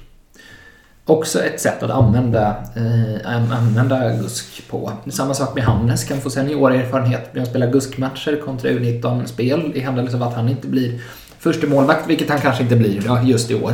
Också 1.07 1.43
ett 1.43 1.61
sätt 1.61 1.83
att 1.83 1.91
använda, 1.91 2.55
eh, 2.75 3.31
använda 3.57 4.09
GUSK 4.09 4.61
på. 4.69 4.91
Samma 5.09 5.33
sak 5.33 5.55
med 5.55 5.63
Hannes, 5.63 6.03
kan 6.03 6.21
få 6.21 6.29
seniorerfarenhet 6.29 7.33
med 7.33 7.43
att 7.43 7.49
spela 7.49 7.65
GUSK-matcher 7.65 8.41
kontra 8.45 8.69
U19-spel 8.69 9.71
i 9.75 9.79
händelse 9.79 10.15
av 10.17 10.23
att 10.23 10.33
han 10.33 10.49
inte 10.49 10.67
blir 10.67 10.99
första 11.39 11.67
målvakt, 11.67 12.09
vilket 12.09 12.29
han 12.29 12.41
kanske 12.41 12.63
inte 12.63 12.75
blir 12.75 13.01
då, 13.01 13.19
just 13.23 13.51
i 13.51 13.55
år. 13.55 13.73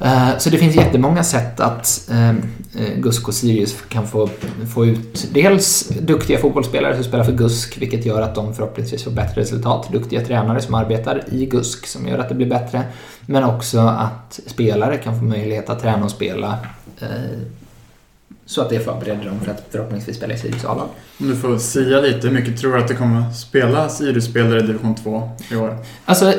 Eh, 0.00 0.38
så 0.38 0.50
det 0.50 0.58
finns 0.58 0.76
jättemånga 0.76 1.24
sätt 1.24 1.60
att 1.60 2.10
eh, 2.10 2.30
eh, 2.30 2.96
GUSK 2.96 3.28
och 3.28 3.34
Sirius 3.34 3.76
kan 3.88 4.06
få, 4.06 4.28
få 4.74 4.86
ut 4.86 5.28
dels 5.32 5.88
duktiga 5.88 6.38
fotbollsspelare 6.38 6.94
som 6.94 7.04
spelar 7.04 7.24
för 7.24 7.32
GUSK, 7.32 7.78
vilket 7.78 8.06
gör 8.06 8.22
att 8.22 8.34
de 8.34 8.54
förhoppningsvis 8.54 9.04
får 9.04 9.10
bättre 9.10 9.40
resultat. 9.40 9.88
Duktiga 9.92 10.24
tränare 10.24 10.60
som 10.60 10.74
arbetar 10.74 11.24
i 11.32 11.46
GUSK 11.46 11.86
som 11.86 12.08
gör 12.08 12.18
att 12.18 12.28
det 12.28 12.34
blir 12.34 12.46
bättre. 12.46 12.82
Men 13.30 13.44
också 13.44 13.78
att 13.78 14.40
spelare 14.46 14.96
kan 14.96 15.18
få 15.18 15.24
möjlighet 15.24 15.70
att 15.70 15.80
träna 15.80 16.04
och 16.04 16.10
spela 16.10 16.58
eh, 17.00 17.08
så 18.46 18.62
att 18.62 18.70
det 18.70 18.80
förbereder 18.80 19.24
dem 19.24 19.40
för 19.40 19.50
att 19.50 19.66
förhoppningsvis 19.70 20.16
spela 20.16 20.34
i 20.34 20.38
Sirius 20.38 20.64
A-lag. 20.64 20.88
Om 21.20 21.28
du 21.28 21.36
får 21.36 21.58
säga 21.58 22.00
lite, 22.00 22.28
hur 22.28 22.34
mycket 22.34 22.60
tror 22.60 22.72
du 22.72 22.78
att 22.78 22.88
det 22.88 22.94
kommer 22.94 23.32
spela 23.32 23.88
Sirius-spelare 23.88 24.58
i 24.58 24.62
division 24.62 24.94
2 24.94 25.30
i 25.50 25.56
år? 25.56 25.76
Alltså, 26.04 26.34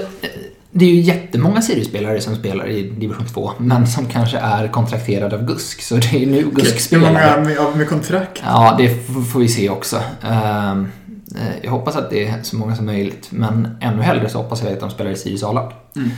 det 0.72 0.86
är 0.86 0.90
ju 0.90 1.00
jättemånga 1.00 1.62
Sirius-spelare 1.62 2.22
som 2.22 2.36
spelar 2.36 2.68
i 2.68 2.84
division 2.84 3.26
2, 3.26 3.52
men 3.58 3.88
som 3.88 4.06
kanske 4.06 4.38
är 4.38 4.68
kontrakterade 4.68 5.36
av 5.36 5.46
GUSK. 5.46 5.82
Så 5.82 5.96
det 5.96 6.24
är 6.24 6.28
nu 6.28 6.52
GUSK-spelare. 6.52 7.08
Hur 7.08 7.14
många 7.14 7.66
med, 7.68 7.78
med 7.78 7.90
kontrakt? 7.90 8.42
Ja, 8.46 8.76
det 8.78 8.90
får 9.32 9.40
vi 9.40 9.48
se 9.48 9.70
också. 9.70 10.02
Ehm, 10.22 10.88
eh, 11.36 11.56
jag 11.62 11.72
hoppas 11.72 11.96
att 11.96 12.10
det 12.10 12.28
är 12.28 12.44
så 12.44 12.56
många 12.56 12.76
som 12.76 12.86
möjligt, 12.86 13.28
men 13.30 13.78
ännu 13.82 14.02
hellre 14.02 14.30
så 14.30 14.38
hoppas 14.38 14.64
jag 14.64 14.74
att 14.74 14.80
de 14.80 14.90
spelar 14.90 15.12
i 15.12 15.16
Sirius 15.16 15.44
A-lag. 15.44 15.74
Mm. 15.96 16.12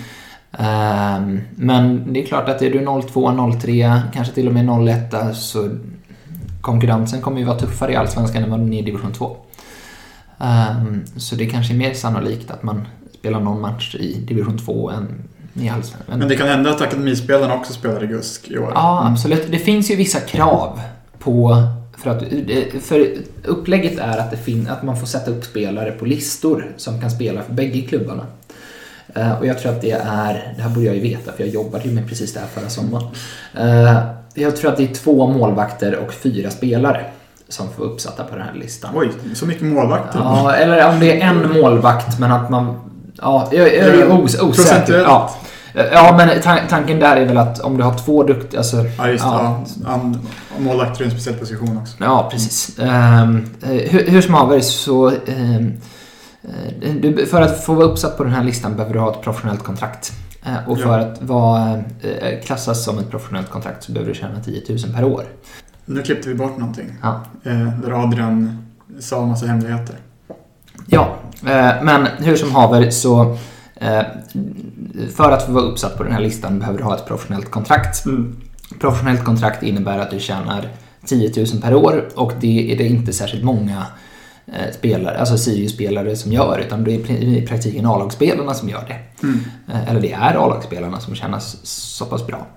Ehm, 0.58 1.42
men 1.56 2.14
det 2.14 2.22
är 2.22 2.26
klart 2.26 2.50
att 2.50 2.62
är 2.62 2.72
du 2.72 3.02
02, 3.02 3.52
03, 3.62 4.02
kanske 4.14 4.34
till 4.34 4.48
och 4.48 4.54
med 4.54 4.88
01 4.88 5.36
så 5.36 5.70
konkurrensen 6.62 7.22
kommer 7.22 7.40
ju 7.40 7.46
vara 7.46 7.60
tuffare 7.60 7.92
i 7.92 7.96
Allsvenskan 7.96 8.44
än 8.44 8.50
vad 8.50 8.60
den 8.60 8.74
är 8.74 8.80
i 8.80 8.82
division 8.82 9.14
2. 9.14 9.38
Ehm, 10.40 11.04
så 11.18 11.36
det 11.36 11.46
kanske 11.46 11.74
är 11.74 11.78
mer 11.78 11.94
sannolikt 11.94 12.52
att 12.52 12.64
man 12.64 12.88
spelar 13.20 13.40
någon 13.40 13.62
match 13.62 13.96
i 13.96 14.14
division 14.14 14.58
2 14.58 14.90
än 14.90 15.08
i 15.54 15.70
Allsvenskan. 15.70 16.20
Men 16.20 16.28
det 16.28 16.36
kan 16.36 16.48
hända 16.48 16.70
att 16.70 16.82
akademispelarna 16.82 17.56
också 17.56 17.74
spelar 17.74 18.04
i 18.04 18.08
GUSK 18.08 18.48
i 18.48 18.58
år? 18.58 18.72
Ja, 18.76 19.08
absolut. 19.12 19.52
Det 19.52 19.60
finns 19.60 19.92
ju 19.92 19.96
vissa 19.96 20.20
krav 20.20 20.82
på 21.20 21.64
för, 21.98 22.10
att, 22.10 22.24
för 22.84 23.08
upplägget 23.44 24.00
är 24.00 24.18
att, 24.18 24.40
fin, 24.40 24.68
att 24.68 24.84
man 24.84 24.98
får 24.98 25.08
sätta 25.08 25.32
upp 25.32 25.44
spelare 25.44 25.92
på 25.92 26.06
listor 26.06 26.74
som 26.78 27.02
kan 27.02 27.12
spela 27.12 27.42
för 27.42 27.54
bägge 27.54 27.82
klubbarna. 27.82 28.26
Uh, 29.18 29.40
och 29.40 29.46
jag 29.46 29.60
tror 29.60 29.72
att 29.72 29.82
det 29.82 29.92
är, 29.92 30.54
det 30.56 30.62
här 30.62 30.70
borde 30.70 30.86
jag 30.86 30.96
ju 30.96 31.02
veta 31.02 31.32
för 31.32 31.44
jag 31.44 31.54
jobbade 31.54 31.84
ju 31.84 31.92
med 31.92 32.08
precis 32.08 32.34
det 32.34 32.40
här 32.40 32.48
förra 32.48 32.70
sommaren. 32.70 33.08
Uh, 33.60 34.00
jag 34.34 34.56
tror 34.56 34.72
att 34.72 34.78
det 34.78 34.84
är 34.84 34.94
två 34.94 35.28
målvakter 35.28 35.96
och 35.96 36.14
fyra 36.14 36.50
spelare 36.50 37.06
som 37.50 37.70
får 37.72 37.84
uppsatta 37.84 38.24
på 38.24 38.36
den 38.36 38.46
här 38.46 38.54
listan. 38.54 38.92
Oj, 38.96 39.12
så 39.34 39.46
mycket 39.46 39.64
målvakter? 39.64 40.20
Ja, 40.20 40.54
eller 40.54 40.90
om 40.90 41.00
det 41.00 41.22
är 41.22 41.28
en 41.28 41.62
målvakt 41.62 42.20
men 42.20 42.32
att 42.32 42.50
man 42.50 42.92
Ja, 43.22 43.50
jag, 43.52 43.68
jag 43.68 43.88
är 43.88 44.24
os 44.24 44.42
osäker. 44.42 45.00
Ja. 45.00 45.36
ja, 45.74 46.16
men 46.18 46.42
tanken 46.70 47.00
där 47.00 47.16
är 47.16 47.26
väl 47.26 47.38
att 47.38 47.60
om 47.60 47.78
du 47.78 47.84
har 47.84 47.98
två 47.98 48.24
duktiga... 48.24 48.60
Alltså, 48.60 48.78
ja, 48.98 49.08
just 49.08 49.24
ja. 49.24 49.64
ja. 49.86 50.12
Målvakter 50.60 51.02
är 51.02 51.06
en 51.06 51.12
speciell 51.12 51.36
position 51.36 51.78
också. 51.82 51.96
Ja, 52.00 52.30
precis. 52.32 52.80
Um, 52.80 53.50
hur, 53.64 54.08
hur 54.08 54.22
som 54.22 54.34
haver 54.34 54.60
så... 54.60 55.08
Um, 55.10 55.74
du, 57.02 57.26
för 57.26 57.42
att 57.42 57.64
få 57.64 57.74
vara 57.74 57.86
uppsatt 57.86 58.18
på 58.18 58.24
den 58.24 58.34
här 58.34 58.44
listan 58.44 58.76
behöver 58.76 58.94
du 58.94 59.00
ha 59.00 59.12
ett 59.12 59.22
professionellt 59.22 59.64
kontrakt. 59.64 60.12
Uh, 60.48 60.70
och 60.70 60.80
för 60.80 61.00
att 61.00 61.22
vara, 61.22 61.76
uh, 61.76 62.42
klassas 62.44 62.86
som 62.86 63.00
ett 63.00 63.10
professionellt 63.10 63.50
kontrakt 63.50 63.84
så 63.84 63.92
behöver 63.92 64.14
du 64.14 64.20
tjäna 64.20 64.44
10 64.44 64.64
000 64.70 64.80
per 64.96 65.04
år. 65.04 65.24
Nu 65.86 66.02
klippte 66.02 66.30
vi 66.30 66.36
bort 66.36 66.58
någonting. 66.58 66.96
Ja. 67.02 67.22
Där 67.84 68.04
Adrian 68.04 68.68
sa 69.00 69.24
en 69.24 69.30
massa 69.30 69.46
hemligheter. 69.46 69.96
Ja, 70.88 71.18
eh, 71.46 71.84
men 71.84 72.08
hur 72.18 72.36
som 72.36 72.52
haver 72.52 72.90
så 72.90 73.38
eh, 73.76 74.02
för 75.16 75.32
att 75.32 75.46
få 75.46 75.52
vara 75.52 75.64
uppsatt 75.64 75.98
på 75.98 76.04
den 76.04 76.14
här 76.14 76.22
listan 76.22 76.60
behöver 76.60 76.78
du 76.78 76.84
ha 76.84 76.96
ett 76.96 77.06
professionellt 77.06 77.52
kontrakt. 77.52 78.06
Mm. 78.06 78.36
Professionellt 78.80 79.24
kontrakt 79.24 79.64
innebär 79.64 80.00
att 80.00 80.12
du 80.12 80.20
tjänar 80.20 80.70
10 81.06 81.46
000 81.54 81.62
per 81.62 81.76
år 81.76 82.10
och 82.16 82.34
det 82.40 82.74
är 82.74 82.78
det 82.78 82.88
inte 82.88 83.14
särskilt 83.14 83.44
många 83.44 83.78
eh, 83.78 83.86
spelare, 84.72 85.18
alltså 85.18 85.38
Sirius-spelare 85.38 86.16
som 86.16 86.32
gör 86.32 86.64
utan 86.66 86.84
det 86.84 86.94
är 86.94 87.12
i 87.12 87.46
praktiken 87.48 87.86
A-lagsspelarna 87.86 88.54
som 88.54 88.70
gör 88.70 88.84
det. 88.88 89.26
Mm. 89.28 89.40
Eller 89.88 90.02
det 90.02 90.12
är 90.12 90.36
A-lagsspelarna 90.36 91.00
som 91.00 91.16
tjänar 91.16 91.40
så 91.64 92.06
pass 92.06 92.28
bra. 92.28 92.48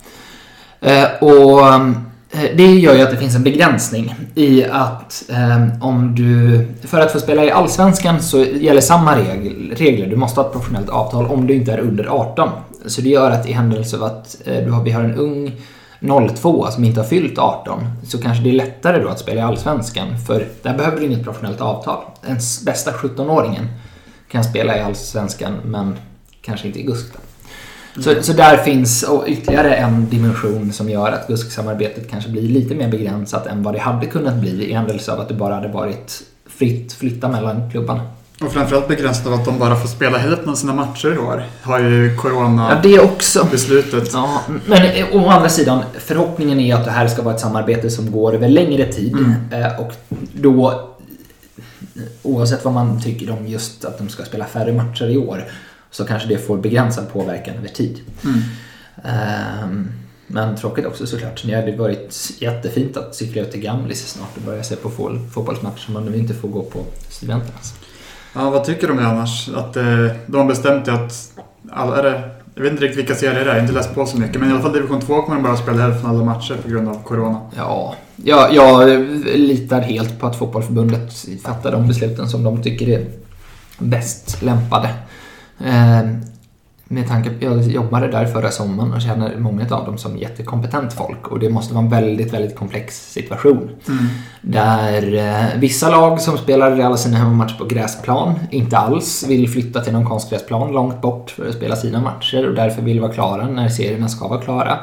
Och 1.20 1.60
Eh, 2.34 2.56
det 2.56 2.74
gör 2.74 2.94
ju 2.94 3.02
att 3.02 3.10
det 3.10 3.16
finns 3.16 3.34
en 3.34 3.42
begränsning 3.42 4.14
i 4.34 4.64
att 4.64 5.24
eh, 5.28 5.84
om 5.84 6.14
du... 6.14 6.66
För 6.82 7.00
att 7.00 7.12
få 7.12 7.20
spela 7.20 7.44
i 7.44 7.50
Allsvenskan 7.50 8.22
så 8.22 8.44
gäller 8.44 8.80
samma 8.80 9.16
regler. 9.16 10.06
Du 10.06 10.16
måste 10.16 10.40
ha 10.40 10.46
ett 10.46 10.52
professionellt 10.52 10.88
avtal 10.88 11.26
om 11.26 11.46
du 11.46 11.54
inte 11.54 11.72
är 11.72 11.78
under 11.78 12.04
18. 12.04 12.48
Så 12.86 13.00
det 13.00 13.08
gör 13.08 13.30
att 13.30 13.48
i 13.48 13.52
händelse 13.52 13.96
av 13.96 14.02
att 14.02 14.36
eh, 14.44 14.64
du 14.64 14.70
har, 14.70 14.84
vi 14.84 14.90
har 14.90 15.04
en 15.04 15.14
ung 15.14 15.52
02 16.36 16.70
som 16.70 16.84
inte 16.84 17.00
har 17.00 17.08
fyllt 17.08 17.38
18 17.38 17.80
så 18.04 18.18
kanske 18.18 18.44
det 18.44 18.50
är 18.50 18.54
lättare 18.54 19.02
då 19.02 19.08
att 19.08 19.18
spela 19.18 19.40
i 19.40 19.44
Allsvenskan 19.44 20.18
för 20.26 20.48
där 20.62 20.76
behöver 20.76 21.00
du 21.00 21.06
inget 21.06 21.24
professionellt 21.24 21.60
avtal. 21.60 22.04
Den 22.22 22.38
bästa 22.66 22.90
17-åringen 22.92 23.66
kan 24.28 24.44
spela 24.44 24.78
i 24.78 24.80
Allsvenskan 24.80 25.54
men 25.64 25.96
kanske 26.40 26.66
inte 26.66 26.80
i 26.80 26.82
GUSK. 26.82 27.12
Så, 27.98 28.22
så 28.22 28.32
där 28.32 28.56
finns 28.56 29.04
ytterligare 29.26 29.74
en 29.74 30.08
dimension 30.08 30.72
som 30.72 30.88
gör 30.88 31.12
att 31.12 31.28
GUSK-samarbetet 31.28 32.10
kanske 32.10 32.30
blir 32.30 32.42
lite 32.42 32.74
mer 32.74 32.88
begränsat 32.88 33.46
än 33.46 33.62
vad 33.62 33.74
det 33.74 33.80
hade 33.80 34.06
kunnat 34.06 34.34
bli 34.34 34.70
i 34.70 34.72
händelse 34.72 35.12
av 35.12 35.20
att 35.20 35.28
det 35.28 35.34
bara 35.34 35.54
hade 35.54 35.68
varit 35.68 36.22
fritt 36.46 36.92
flytta 36.92 37.28
mellan 37.28 37.70
klubbarna. 37.70 38.02
Och 38.40 38.52
framförallt 38.52 38.88
begränsat 38.88 39.26
av 39.26 39.34
att 39.34 39.44
de 39.44 39.58
bara 39.58 39.76
får 39.76 39.88
spela 39.88 40.18
hälften 40.18 40.48
av 40.48 40.54
sina 40.54 40.74
matcher 40.74 41.14
i 41.14 41.18
år. 41.18 41.44
Har 41.62 41.80
ju 41.80 42.16
Corona 42.16 42.70
ja, 42.70 42.90
det 42.90 43.00
också. 43.00 43.48
beslutet. 43.50 44.10
Ja, 44.12 44.42
men 44.66 45.04
å 45.12 45.28
andra 45.28 45.48
sidan, 45.48 45.82
förhoppningen 45.98 46.60
är 46.60 46.74
att 46.74 46.84
det 46.84 46.90
här 46.90 47.08
ska 47.08 47.22
vara 47.22 47.34
ett 47.34 47.40
samarbete 47.40 47.90
som 47.90 48.12
går 48.12 48.34
över 48.34 48.48
längre 48.48 48.92
tid. 48.92 49.12
Mm. 49.12 49.34
Eh, 49.64 49.80
och 49.80 49.92
då, 50.32 50.88
oavsett 52.22 52.64
vad 52.64 52.74
man 52.74 53.02
tycker 53.02 53.30
om 53.30 53.46
just 53.46 53.84
att 53.84 53.98
de 53.98 54.08
ska 54.08 54.24
spela 54.24 54.44
färre 54.44 54.72
matcher 54.72 55.10
i 55.10 55.16
år, 55.16 55.44
så 55.90 56.04
kanske 56.04 56.28
det 56.28 56.38
får 56.38 56.56
begränsad 56.56 57.12
påverkan 57.12 57.56
över 57.56 57.68
tid. 57.68 58.00
Mm. 58.24 58.40
Um, 59.64 59.92
men 60.26 60.56
tråkigt 60.56 60.86
också 60.86 61.06
såklart. 61.06 61.42
Det 61.44 61.54
hade 61.54 61.76
varit 61.76 62.32
jättefint 62.38 62.96
att 62.96 63.14
cykla 63.14 63.42
ut 63.42 63.50
till 63.50 63.60
Gamlis 63.60 64.08
snart 64.08 64.36
och 64.36 64.42
börja 64.42 64.62
se 64.62 64.76
på 64.76 64.90
fotbollsmatcher 65.34 65.78
som 65.78 65.94
man 65.94 66.04
nu 66.04 66.18
inte 66.18 66.34
får 66.34 66.48
gå 66.48 66.62
på 66.62 66.84
Studenternas. 67.08 67.74
Ja, 68.34 68.50
vad 68.50 68.64
tycker 68.64 68.88
de 68.88 68.98
annars? 68.98 69.48
Att 69.48 69.76
eh, 69.76 70.06
de 70.26 70.36
har 70.36 70.44
bestämt 70.44 70.88
att 70.88 71.32
alla, 71.72 71.98
är 71.98 72.02
det, 72.02 72.30
jag 72.54 72.62
vet 72.62 72.72
inte 72.72 72.84
riktigt 72.84 72.98
vilka 72.98 73.14
serier 73.14 73.34
det 73.34 73.40
är, 73.40 73.46
jag 73.46 73.54
har 73.54 73.60
inte 73.60 73.72
läst 73.74 73.94
på 73.94 74.06
så 74.06 74.18
mycket. 74.18 74.40
Men 74.40 74.48
i 74.50 74.52
alla 74.52 74.62
fall 74.62 74.72
division 74.72 75.00
2 75.00 75.22
kommer 75.22 75.36
de 75.36 75.42
bara 75.42 75.56
spela 75.56 75.82
hälften 75.82 76.10
av 76.10 76.16
alla 76.16 76.24
matcher 76.24 76.56
på 76.62 76.68
grund 76.68 76.88
av 76.88 77.02
Corona. 77.02 77.40
Ja, 77.56 77.94
Jag, 78.16 78.54
jag 78.54 79.00
litar 79.34 79.80
helt 79.80 80.20
på 80.20 80.26
att 80.26 80.36
fotbollförbundet 80.38 81.12
fattar 81.44 81.72
de 81.72 81.88
besluten 81.88 82.28
som 82.28 82.42
de 82.44 82.62
tycker 82.62 82.88
är 82.88 83.06
bäst 83.78 84.42
lämpade. 84.42 84.88
Eh, 85.64 86.00
med 86.94 87.08
tanke 87.08 87.30
på 87.30 87.44
jag 87.44 87.62
jobbade 87.62 88.08
där 88.08 88.26
förra 88.26 88.50
sommaren 88.50 88.92
och 88.92 89.00
känner 89.00 89.36
många 89.36 89.62
av 89.70 89.84
dem 89.84 89.98
som 89.98 90.16
jättekompetent 90.16 90.92
folk 90.92 91.28
och 91.28 91.38
det 91.38 91.50
måste 91.50 91.74
vara 91.74 91.84
en 91.84 91.90
väldigt, 91.90 92.32
väldigt 92.32 92.56
komplex 92.56 93.12
situation. 93.12 93.70
Mm. 93.88 94.06
Där 94.40 95.14
eh, 95.14 95.60
vissa 95.60 95.90
lag 95.90 96.20
som 96.20 96.38
spelar 96.38 96.80
alla 96.80 96.96
sina 96.96 97.16
hemmamatcher 97.16 97.58
på 97.58 97.64
gräsplan 97.64 98.34
inte 98.50 98.78
alls 98.78 99.24
vill 99.28 99.50
flytta 99.50 99.80
till 99.80 99.92
någon 99.92 100.06
konstgräsplan 100.06 100.72
långt 100.72 101.02
bort 101.02 101.30
för 101.30 101.48
att 101.48 101.54
spela 101.54 101.76
sina 101.76 102.00
matcher 102.00 102.48
och 102.48 102.54
därför 102.54 102.82
vill 102.82 103.00
vara 103.00 103.12
klara 103.12 103.48
när 103.48 103.68
serierna 103.68 104.08
ska 104.08 104.28
vara 104.28 104.40
klara. 104.40 104.78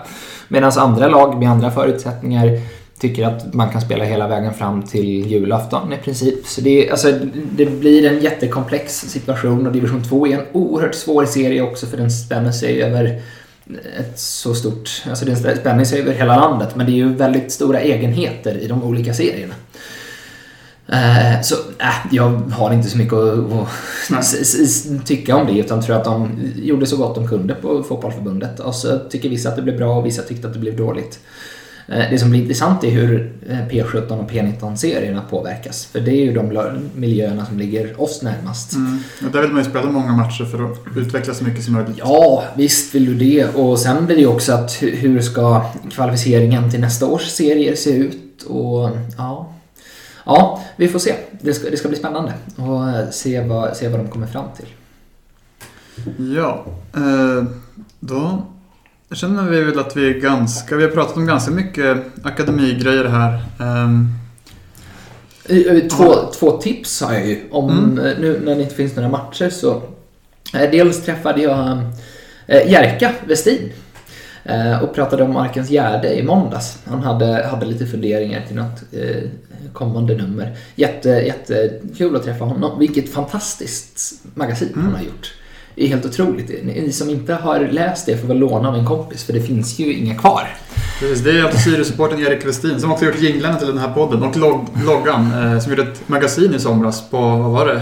Medan 0.47 0.71
andra 0.77 1.07
lag 1.07 1.39
med 1.39 1.51
andra 1.51 1.71
förutsättningar 1.71 2.59
tycker 3.01 3.27
att 3.27 3.53
man 3.53 3.69
kan 3.69 3.81
spela 3.81 4.05
hela 4.05 4.27
vägen 4.27 4.53
fram 4.53 4.83
till 4.83 5.31
julafton 5.31 5.93
i 5.93 5.97
princip. 5.97 6.47
Så 6.47 6.61
det, 6.61 6.91
alltså, 6.91 7.11
det 7.51 7.65
blir 7.65 8.11
en 8.11 8.19
jättekomplex 8.19 8.99
situation 8.99 9.67
och 9.67 9.73
division 9.73 10.03
2 10.03 10.27
är 10.27 10.33
en 10.33 10.45
oerhört 10.51 10.95
svår 10.95 11.25
serie 11.25 11.61
också 11.61 11.85
för 11.85 11.97
den 11.97 12.11
spänner 12.11 12.51
sig 12.51 12.83
över 12.83 13.21
ett 13.99 14.19
så 14.19 14.53
stort, 14.53 15.03
alltså 15.09 15.25
den 15.25 15.37
spänner 15.37 15.85
sig 15.85 15.99
över 15.99 16.13
hela 16.13 16.35
landet 16.35 16.75
men 16.75 16.85
det 16.85 16.91
är 16.91 16.95
ju 16.95 17.13
väldigt 17.13 17.51
stora 17.51 17.79
egenheter 17.79 18.57
i 18.57 18.67
de 18.67 18.83
olika 18.83 19.13
serierna. 19.13 19.53
Eh, 20.87 21.41
så 21.41 21.55
äh, 21.79 22.07
jag 22.11 22.29
har 22.29 22.73
inte 22.73 22.89
så 22.89 22.97
mycket 22.97 23.13
att, 23.13 24.11
att 24.11 25.05
tycka 25.05 25.35
om 25.35 25.47
det 25.47 25.59
utan 25.59 25.81
tror 25.81 25.95
att 25.95 26.03
de 26.03 26.39
gjorde 26.55 26.85
så 26.85 26.97
gott 26.97 27.15
de 27.15 27.27
kunde 27.27 27.53
på 27.53 27.83
fotbollförbundet. 27.83 28.59
Och 28.59 28.75
så 28.75 28.99
tycker 28.99 29.29
vissa 29.29 29.49
att 29.49 29.55
det 29.55 29.61
blev 29.61 29.77
bra 29.77 29.97
och 29.97 30.05
vissa 30.05 30.21
tyckte 30.21 30.47
att 30.47 30.53
det 30.53 30.59
blev 30.59 30.77
dåligt. 30.77 31.19
Eh, 31.87 32.09
det 32.09 32.19
som 32.19 32.29
blir 32.29 32.41
intressant 32.41 32.83
är 32.83 32.89
hur 32.89 33.33
eh, 33.49 33.57
P17 33.57 34.11
och 34.11 34.31
P19-serierna 34.31 35.21
påverkas. 35.29 35.85
För 35.85 35.99
det 35.99 36.11
är 36.11 36.25
ju 36.25 36.33
de 36.33 36.79
miljöerna 36.95 37.45
som 37.45 37.59
ligger 37.59 38.01
oss 38.01 38.21
närmast. 38.21 38.73
Mm. 38.73 38.99
Och 39.25 39.31
där 39.31 39.41
vill 39.41 39.51
man 39.51 39.63
ju 39.63 39.69
spela 39.69 39.91
många 39.91 40.11
matcher 40.11 40.45
för 40.45 40.71
att 40.71 40.97
utveckla 40.97 41.33
så 41.33 41.43
mycket 41.43 41.63
som 41.63 41.73
möjligt. 41.73 41.95
Ja, 41.99 42.43
visst 42.55 42.95
vill 42.95 43.05
du 43.05 43.13
det. 43.13 43.55
Och 43.55 43.79
sen 43.79 44.05
blir 44.05 44.15
det 44.15 44.21
ju 44.21 44.27
också 44.27 44.53
att 44.53 44.81
hur 44.81 45.21
ska 45.21 45.65
kvalificeringen 45.91 46.71
till 46.71 46.79
nästa 46.79 47.05
års 47.05 47.27
serier 47.27 47.75
se 47.75 47.91
ut? 47.95 48.43
Och 48.43 48.89
ja, 49.17 49.53
ja 50.25 50.63
vi 50.75 50.87
får 50.87 50.99
se. 50.99 51.15
Det 51.41 51.53
ska, 51.53 51.69
det 51.69 51.77
ska 51.77 51.87
bli 51.87 51.97
spännande 51.97 52.33
att 52.57 53.15
se 53.15 53.41
vad, 53.41 53.77
se 53.77 53.87
vad 53.87 53.99
de 53.99 54.07
kommer 54.07 54.27
fram 54.27 54.45
till. 54.57 54.67
Ja, 56.35 56.65
eh, 56.95 57.43
då 57.99 58.43
jag 59.11 59.17
känner 59.17 59.43
vi 59.43 59.63
väl 59.63 59.79
att 59.79 59.97
vi 59.97 60.09
är 60.09 60.19
ganska, 60.19 60.75
vi 60.75 60.83
har 60.83 60.91
pratat 60.91 61.17
om 61.17 61.25
ganska 61.25 61.51
mycket 61.51 61.97
akademigrejer 62.23 63.05
här. 63.05 63.43
Um, 63.59 64.15
två, 65.89 66.03
ja. 66.03 66.31
två 66.39 66.51
tips 66.57 67.01
har 67.01 67.13
jag 67.13 67.27
ju. 67.27 67.41
Om, 67.51 67.69
mm. 67.69 68.21
Nu 68.21 68.41
när 68.45 68.55
det 68.55 68.61
inte 68.61 68.75
finns 68.75 68.95
några 68.95 69.09
matcher 69.09 69.49
så. 69.49 69.83
Eh, 70.53 70.71
dels 70.71 71.05
träffade 71.05 71.41
jag 71.41 71.77
äh, 72.47 72.71
Jerka 72.71 73.11
Westin. 73.25 73.71
Och 74.81 74.95
pratade 74.95 75.23
om 75.23 75.37
Arkens 75.37 75.69
Gärde 75.69 76.19
i 76.19 76.23
måndags. 76.23 76.77
Han 76.85 76.99
hade, 76.99 77.47
hade 77.47 77.65
lite 77.65 77.85
funderingar 77.85 78.45
till 78.47 78.55
något 78.55 78.81
äh, 78.91 79.29
kommande 79.73 80.15
nummer. 80.15 80.55
Jätte, 80.75 81.09
jättekul 81.09 82.15
att 82.15 82.23
träffa 82.23 82.45
honom. 82.45 82.79
Vilket 82.79 83.13
fantastiskt 83.13 84.21
magasin 84.33 84.69
mm. 84.73 84.85
han 84.85 84.95
har 84.95 85.03
gjort 85.03 85.33
är 85.75 85.87
helt 85.87 86.05
otroligt. 86.05 86.63
Ni 86.63 86.91
som 86.91 87.09
inte 87.09 87.33
har 87.33 87.59
läst 87.59 88.05
det 88.05 88.17
får 88.17 88.27
väl 88.27 88.37
låna 88.37 88.69
av 88.69 88.75
en 88.75 88.85
kompis 88.85 89.23
för 89.23 89.33
det 89.33 89.41
finns 89.41 89.79
ju 89.79 89.93
inga 89.93 90.15
kvar. 90.15 90.47
Precis, 90.99 91.23
det 91.23 91.39
är 91.39 91.43
alltså 91.43 91.59
Sirius-supporten 91.59 92.19
Erik 92.19 92.45
Westin 92.45 92.79
som 92.79 92.91
också 92.91 93.05
gjort 93.05 93.19
jinglarna 93.19 93.55
till 93.55 93.67
den 93.67 93.77
här 93.77 93.93
podden 93.93 94.23
och 94.23 94.37
log 94.37 94.67
loggan 94.85 95.53
eh, 95.53 95.59
som 95.59 95.71
gjorde 95.71 95.91
ett 95.91 96.01
magasin 96.07 96.55
i 96.55 96.59
somras 96.59 97.09
på, 97.09 97.17
vad 97.17 97.51
var 97.51 97.65
det? 97.65 97.81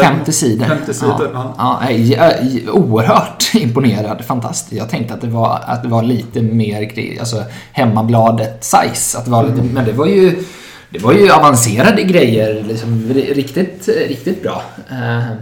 50 0.00 0.32
sidor. 0.32 0.64
50 0.64 0.94
sidor, 0.94 1.30
ja. 1.32 1.54
ja. 1.58 1.90
ja 1.90 2.32
oerhört 2.72 3.50
imponerad, 3.54 4.24
fantastiskt. 4.24 4.72
Jag 4.72 4.88
tänkte 4.88 5.14
att 5.14 5.20
det 5.20 5.26
var, 5.26 5.60
att 5.66 5.82
det 5.82 5.88
var 5.88 6.02
lite 6.02 6.42
mer 6.42 7.18
alltså, 7.20 7.44
hemmabladet 7.72 8.64
size. 8.64 9.18
Att 9.18 9.24
det 9.24 9.30
var 9.30 9.42
lite, 9.42 9.60
mm. 9.60 9.74
Men 9.74 9.84
det 9.84 9.92
var 9.92 10.06
ju 10.06 10.44
det 10.90 11.02
var 11.02 11.12
ju 11.12 11.30
avancerade 11.30 12.02
grejer, 12.02 12.64
liksom, 12.68 13.12
riktigt, 13.14 13.88
riktigt 13.88 14.42
bra. 14.42 14.62
Uh, 14.90 15.32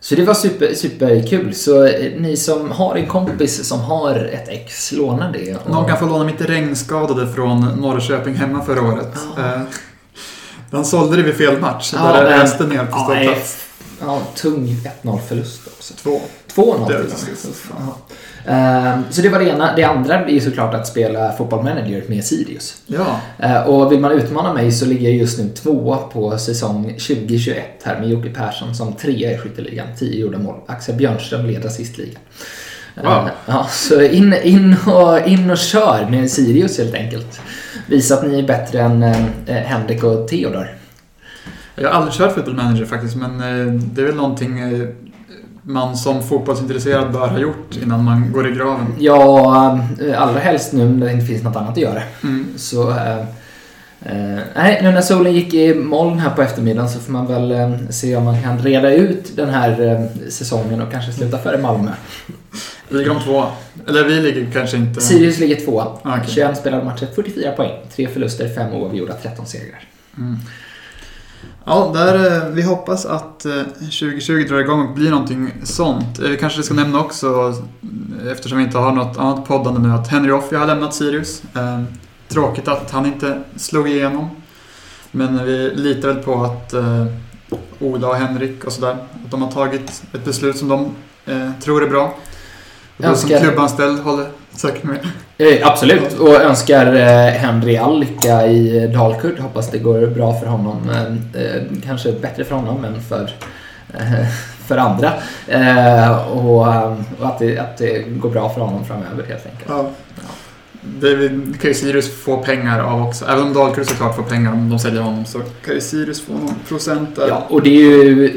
så 0.00 0.14
det 0.14 0.24
var 0.24 0.34
super, 0.34 0.74
superkul. 0.74 1.54
Så 1.54 1.84
eh, 1.84 2.12
ni 2.20 2.36
som 2.36 2.70
har 2.70 2.96
en 2.96 3.06
kompis 3.06 3.68
som 3.68 3.80
har 3.80 4.14
ett 4.14 4.48
ex, 4.48 4.92
låna 4.92 5.32
det. 5.32 5.56
Och... 5.56 5.70
Någon 5.70 5.88
kan 5.88 5.98
få 5.98 6.06
låna 6.06 6.24
mitt 6.24 6.40
regnskadade 6.40 7.32
från 7.32 7.60
Norrköping 7.60 8.34
hemma 8.34 8.64
förra 8.64 8.82
året. 8.82 9.18
Ja. 9.36 9.42
Eh, 9.42 9.60
han 10.72 10.84
sålde 10.84 11.16
det 11.16 11.22
vid 11.22 11.34
fel 11.34 11.60
match. 11.60 11.92
Ja, 11.96 12.12
där 12.12 12.30
men, 12.30 12.40
resten 12.40 12.68
på 12.68 12.76
ja. 12.76 13.34
Ja, 14.00 14.20
tung 14.36 14.76
1-0 15.02 15.18
förlust 15.28 15.60
också. 15.66 15.94
Två. 15.94 16.20
2-0 16.54 16.86
förlust. 16.86 17.26
Ehm, 17.70 17.88
så 19.10 19.22
det 19.22 19.28
var 19.28 19.38
det 19.38 19.48
ena. 19.48 19.76
Det 19.76 19.84
andra 19.84 20.14
är 20.14 20.28
ju 20.28 20.40
såklart 20.40 20.74
att 20.74 20.86
spela 20.86 21.32
Football 21.32 21.64
Manager 21.64 22.04
med 22.08 22.24
Sirius. 22.24 22.82
Ja. 22.86 23.20
Uh, 23.44 23.68
och 23.68 23.92
vill 23.92 24.00
man 24.00 24.12
utmana 24.12 24.52
mig 24.52 24.72
så 24.72 24.86
ligger 24.86 25.08
jag 25.08 25.18
just 25.18 25.38
nu 25.38 25.48
tvåa 25.48 25.96
på 25.96 26.38
säsong 26.38 26.84
2021 26.84 27.64
här 27.82 28.00
med 28.00 28.08
Jocke 28.08 28.28
Persson 28.28 28.74
som 28.74 28.92
trea 28.92 29.32
i 29.32 29.38
skytteligan. 29.38 29.86
10 29.98 30.20
gjorda 30.20 30.38
mål. 30.38 30.60
Axel 30.66 30.94
Björnström 30.94 31.46
leder 31.46 31.68
assistligan. 31.68 32.20
Ehm, 32.96 33.04
wow. 33.04 33.28
Ja, 33.46 33.66
så 33.70 34.02
in, 34.02 34.34
in, 34.42 34.76
och, 34.86 35.28
in 35.28 35.50
och 35.50 35.58
kör 35.58 36.06
med 36.10 36.30
Sirius 36.30 36.78
helt 36.78 36.94
enkelt. 36.94 37.40
Visa 37.86 38.14
att 38.14 38.26
ni 38.26 38.38
är 38.38 38.46
bättre 38.46 38.80
än 38.80 39.02
uh, 39.02 39.14
Henrik 39.46 40.04
och 40.04 40.28
Theodor. 40.28 40.68
Jag 41.74 41.88
har 41.88 41.96
aldrig 41.96 42.14
kört 42.14 42.34
Football 42.34 42.54
Manager 42.54 42.84
faktiskt, 42.84 43.16
men 43.16 43.38
det 43.94 44.02
är 44.02 44.06
väl 44.06 44.14
någonting 44.14 44.60
man 45.62 45.96
som 45.96 46.22
fotbollsintresserad 46.22 47.12
bör 47.12 47.28
ha 47.28 47.38
gjort 47.38 47.76
innan 47.82 48.04
man 48.04 48.32
går 48.32 48.48
i 48.48 48.52
graven? 48.52 48.94
Ja, 48.98 49.80
eh, 50.00 50.22
allra 50.22 50.38
helst 50.38 50.72
nu 50.72 50.88
när 50.88 51.06
det 51.06 51.12
inte 51.12 51.26
finns 51.26 51.42
något 51.42 51.56
annat 51.56 51.70
att 51.70 51.76
göra. 51.76 52.02
Mm. 52.22 52.46
Så, 52.56 52.90
äh, 52.90 53.18
äh, 54.02 54.38
nej, 54.54 54.80
nu 54.82 54.90
när 54.90 55.02
solen 55.02 55.32
gick 55.32 55.54
i 55.54 55.74
moln 55.74 56.18
här 56.18 56.30
på 56.30 56.42
eftermiddagen 56.42 56.90
så 56.90 57.00
får 57.00 57.12
man 57.12 57.26
väl 57.26 57.78
se 57.90 58.16
om 58.16 58.24
man 58.24 58.42
kan 58.42 58.58
reda 58.58 58.92
ut 58.92 59.36
den 59.36 59.50
här 59.50 60.08
säsongen 60.28 60.80
och 60.80 60.92
kanske 60.92 61.12
sluta 61.12 61.38
före 61.38 61.58
Malmö. 61.58 61.90
Ligger 62.88 63.14
de 63.14 63.20
två? 63.20 63.44
Eller 63.88 64.04
vi 64.04 64.20
ligger 64.20 64.50
kanske 64.52 64.76
inte... 64.76 65.00
Sirius 65.00 65.38
ligger 65.38 65.56
två. 65.56 65.80
Ah, 65.80 66.18
okay. 66.18 66.30
21 66.30 66.56
spelade 66.56 66.84
matcher, 66.84 67.08
44 67.14 67.52
poäng. 67.52 67.72
Tre 67.96 68.08
förluster, 68.08 68.48
fem 68.48 68.72
oavgjorda, 68.72 69.14
13 69.22 69.46
segrar. 69.46 69.84
Mm. 70.18 70.38
Ja, 71.64 71.90
där, 71.94 72.36
eh, 72.36 72.48
vi 72.48 72.62
hoppas 72.62 73.06
att 73.06 73.46
2020 73.78 74.40
eh, 74.40 74.48
drar 74.48 74.58
igång 74.58 74.88
och 74.88 74.94
blir 74.94 75.10
någonting 75.10 75.52
sånt. 75.62 76.18
Vi 76.18 76.36
kanske 76.36 76.62
ska 76.62 76.74
nämna 76.74 77.00
också, 77.00 77.54
eftersom 78.30 78.58
vi 78.58 78.64
inte 78.64 78.78
har 78.78 78.92
något 78.92 79.18
annat 79.18 79.44
poddande 79.48 79.80
nu, 79.80 79.94
att 79.94 80.08
Henry 80.08 80.30
Offi 80.30 80.56
har 80.56 80.66
lämnat 80.66 80.94
Sirius. 80.94 81.42
Eh, 81.56 81.82
tråkigt 82.28 82.68
att 82.68 82.90
han 82.90 83.06
inte 83.06 83.42
slog 83.56 83.88
igenom. 83.88 84.28
Men 85.10 85.44
vi 85.44 85.70
litar 85.74 86.08
väl 86.08 86.22
på 86.22 86.44
att 86.44 86.74
Ola 87.78 88.08
och 88.08 88.16
Henrik 88.16 88.64
och 88.64 88.72
sådär, 88.72 88.96
att 89.24 89.30
de 89.30 89.42
har 89.42 89.52
tagit 89.52 90.02
ett 90.14 90.24
beslut 90.24 90.56
som 90.56 90.68
de 90.68 90.94
tror 91.64 91.84
är 91.84 91.88
bra. 91.88 92.14
Och 92.96 93.04
du 93.04 93.16
som 93.16 93.30
klubbanställd 93.30 93.98
håller 93.98 94.26
säkert 94.60 94.84
med. 94.84 94.98
Eh, 95.38 95.68
absolut, 95.68 96.18
och 96.18 96.40
önskar 96.42 96.94
eh, 96.94 97.32
Henry 97.32 97.76
all 97.76 98.00
lycka 98.00 98.46
i 98.46 98.86
Dalkurd. 98.86 99.38
Hoppas 99.38 99.70
det 99.70 99.78
går 99.78 100.06
bra 100.06 100.40
för 100.40 100.46
honom. 100.46 100.90
Eh, 101.34 101.62
kanske 101.84 102.12
bättre 102.12 102.44
för 102.44 102.54
honom 102.54 102.84
än 102.84 103.00
för, 103.02 103.30
för 104.66 104.76
andra. 104.76 105.12
Och, 106.32 106.60
och 107.18 107.26
att, 107.26 107.38
det, 107.38 107.58
att 107.58 107.76
det 107.78 108.02
går 108.08 108.30
bra 108.30 108.48
för 108.48 108.60
honom 108.60 108.84
framöver 108.84 109.24
helt 109.28 109.46
enkelt. 109.46 109.68
Ja. 109.68 109.90
Det 110.82 111.28
kan 111.60 111.70
ju 111.70 111.74
Sirius 111.74 112.22
få 112.22 112.36
pengar 112.36 112.80
av 112.80 113.02
också. 113.02 113.24
Även 113.24 113.42
om 113.42 113.52
Dalkurd 113.52 113.86
såklart 113.86 114.16
får 114.16 114.22
pengar 114.22 114.52
om 114.52 114.70
de 114.70 114.78
säljer 114.78 115.02
honom 115.02 115.24
så 115.24 115.40
kan 115.64 115.74
ju 115.74 115.80
Sirius 115.80 116.20
få 116.20 116.32
någon 116.32 116.54
procent 116.68 117.16
där. 117.16 117.28
Ja, 117.28 117.46
och 117.48 117.62
det 117.62 117.70
är 117.70 118.04
ju, 118.04 118.28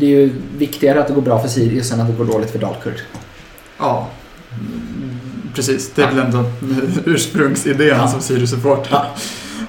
det 0.00 0.06
är 0.06 0.10
ju 0.10 0.32
viktigare 0.58 1.00
att 1.00 1.08
det 1.08 1.14
går 1.14 1.22
bra 1.22 1.38
för 1.38 1.48
Sirius 1.48 1.92
än 1.92 2.00
att 2.00 2.06
det 2.06 2.12
går 2.12 2.24
dåligt 2.24 2.50
för 2.50 2.58
Dalkurd. 2.58 3.00
Ja, 3.78 4.08
precis. 5.58 5.90
Det 5.94 6.02
är 6.02 6.06
väl 6.06 6.18
ändå 6.18 6.44
ursprungsidén 7.04 7.88
ja. 7.88 8.08
som 8.08 8.20
Sirius-supporter. 8.20 8.90
Ja. 8.90 9.06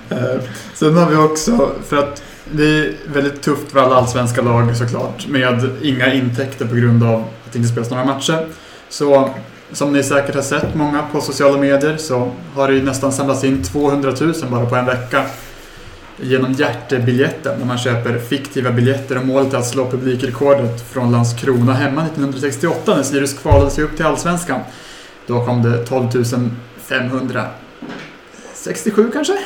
Eh, 0.09 0.41
sen 0.73 0.97
har 0.97 1.09
vi 1.09 1.15
också, 1.15 1.71
för 1.87 1.97
att 1.97 2.23
det 2.51 2.63
är 2.63 2.93
väldigt 3.13 3.41
tufft 3.41 3.71
för 3.71 3.79
alla 3.79 3.95
allsvenska 3.95 4.41
lag 4.41 4.75
såklart, 4.75 5.27
med 5.27 5.69
inga 5.81 6.13
intäkter 6.13 6.65
på 6.65 6.75
grund 6.75 7.03
av 7.03 7.21
att 7.21 7.53
det 7.53 7.59
inte 7.59 7.69
spelas 7.69 7.89
några 7.89 8.05
matcher. 8.05 8.47
Så 8.89 9.29
som 9.71 9.93
ni 9.93 10.03
säkert 10.03 10.35
har 10.35 10.41
sett 10.41 10.75
många 10.75 11.03
på 11.11 11.21
sociala 11.21 11.57
medier 11.57 11.97
så 11.97 12.31
har 12.53 12.67
det 12.67 12.73
ju 12.73 12.83
nästan 12.83 13.11
samlats 13.11 13.43
in 13.43 13.63
200 13.63 14.13
000 14.21 14.33
bara 14.49 14.65
på 14.65 14.75
en 14.75 14.85
vecka 14.85 15.25
genom 16.17 16.53
hjärtebiljetten 16.53 17.59
när 17.59 17.65
man 17.65 17.77
köper 17.77 18.19
fiktiva 18.19 18.71
biljetter 18.71 19.17
och 19.17 19.25
målet 19.25 19.53
är 19.53 19.57
att 19.57 19.67
slå 19.67 19.91
publikrekordet 19.91 20.81
från 20.91 21.11
Landskrona 21.11 21.73
hemma 21.73 22.01
1968 22.01 22.95
när 22.95 23.03
Sirius 23.03 23.33
kvalade 23.33 23.71
sig 23.71 23.83
upp 23.83 23.95
till 23.95 24.05
Allsvenskan. 24.05 24.61
Då 25.29 25.45
kom 25.45 25.63
det 25.63 25.85
12 25.85 26.09
567 26.77 29.11
kanske? 29.13 29.37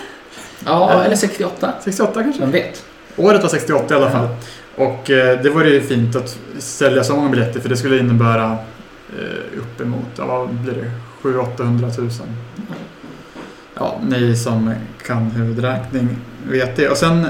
Ja, 0.66 1.04
eller 1.04 1.16
68. 1.16 1.74
68 1.84 2.24
kanske? 2.24 2.42
Vem 2.42 2.52
vet? 2.52 2.86
Året 3.16 3.42
var 3.42 3.50
68 3.50 3.94
i 3.94 3.98
alla 3.98 4.12
fall. 4.12 4.28
Och 4.76 5.10
eh, 5.10 5.42
det 5.42 5.50
var 5.50 5.64
ju 5.64 5.82
fint 5.82 6.16
att 6.16 6.38
sälja 6.58 7.04
så 7.04 7.16
många 7.16 7.30
biljetter 7.30 7.60
för 7.60 7.70
det 7.70 7.78
skulle 7.78 8.00
innebära 8.00 8.58
eh, 9.20 9.60
uppemot, 9.60 10.08
ja, 10.18 10.26
vad 10.26 10.50
blir 10.50 10.74
det? 10.74 10.92
700-800 11.22 12.00
000. 12.00 12.10
Ja, 13.76 14.00
ni 14.08 14.36
som 14.36 14.74
kan 15.06 15.32
huvudräkning 15.32 16.18
vet 16.50 16.76
det. 16.76 16.90
Och 16.90 16.98
sen 16.98 17.28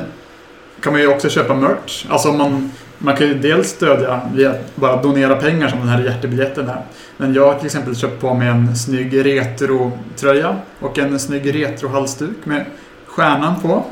kan 0.81 0.93
man 0.93 1.01
ju 1.01 1.07
också 1.07 1.29
köpa 1.29 1.53
merch. 1.53 2.05
Alltså 2.09 2.31
man, 2.31 2.71
man 3.03 3.15
kan 3.15 3.27
ju 3.27 3.33
dels 3.33 3.69
stödja 3.69 4.21
via 4.35 4.51
att 4.51 4.75
bara 4.75 5.01
donera 5.01 5.35
pengar 5.35 5.67
som 5.67 5.79
den 5.79 5.87
här 5.87 6.03
hjärtebiljetten 6.03 6.69
är. 6.69 6.81
Men 7.17 7.33
jag 7.33 7.45
har 7.45 7.55
till 7.55 7.65
exempel 7.65 7.95
köpt 7.95 8.21
på 8.21 8.33
mig 8.33 8.47
en 8.47 8.75
snygg 8.75 9.25
retro-tröja 9.25 10.55
och 10.79 10.99
en 10.99 11.19
snygg 11.19 11.55
retro-halsduk 11.55 12.45
med 12.45 12.65
stjärnan 13.05 13.61
på. 13.61 13.85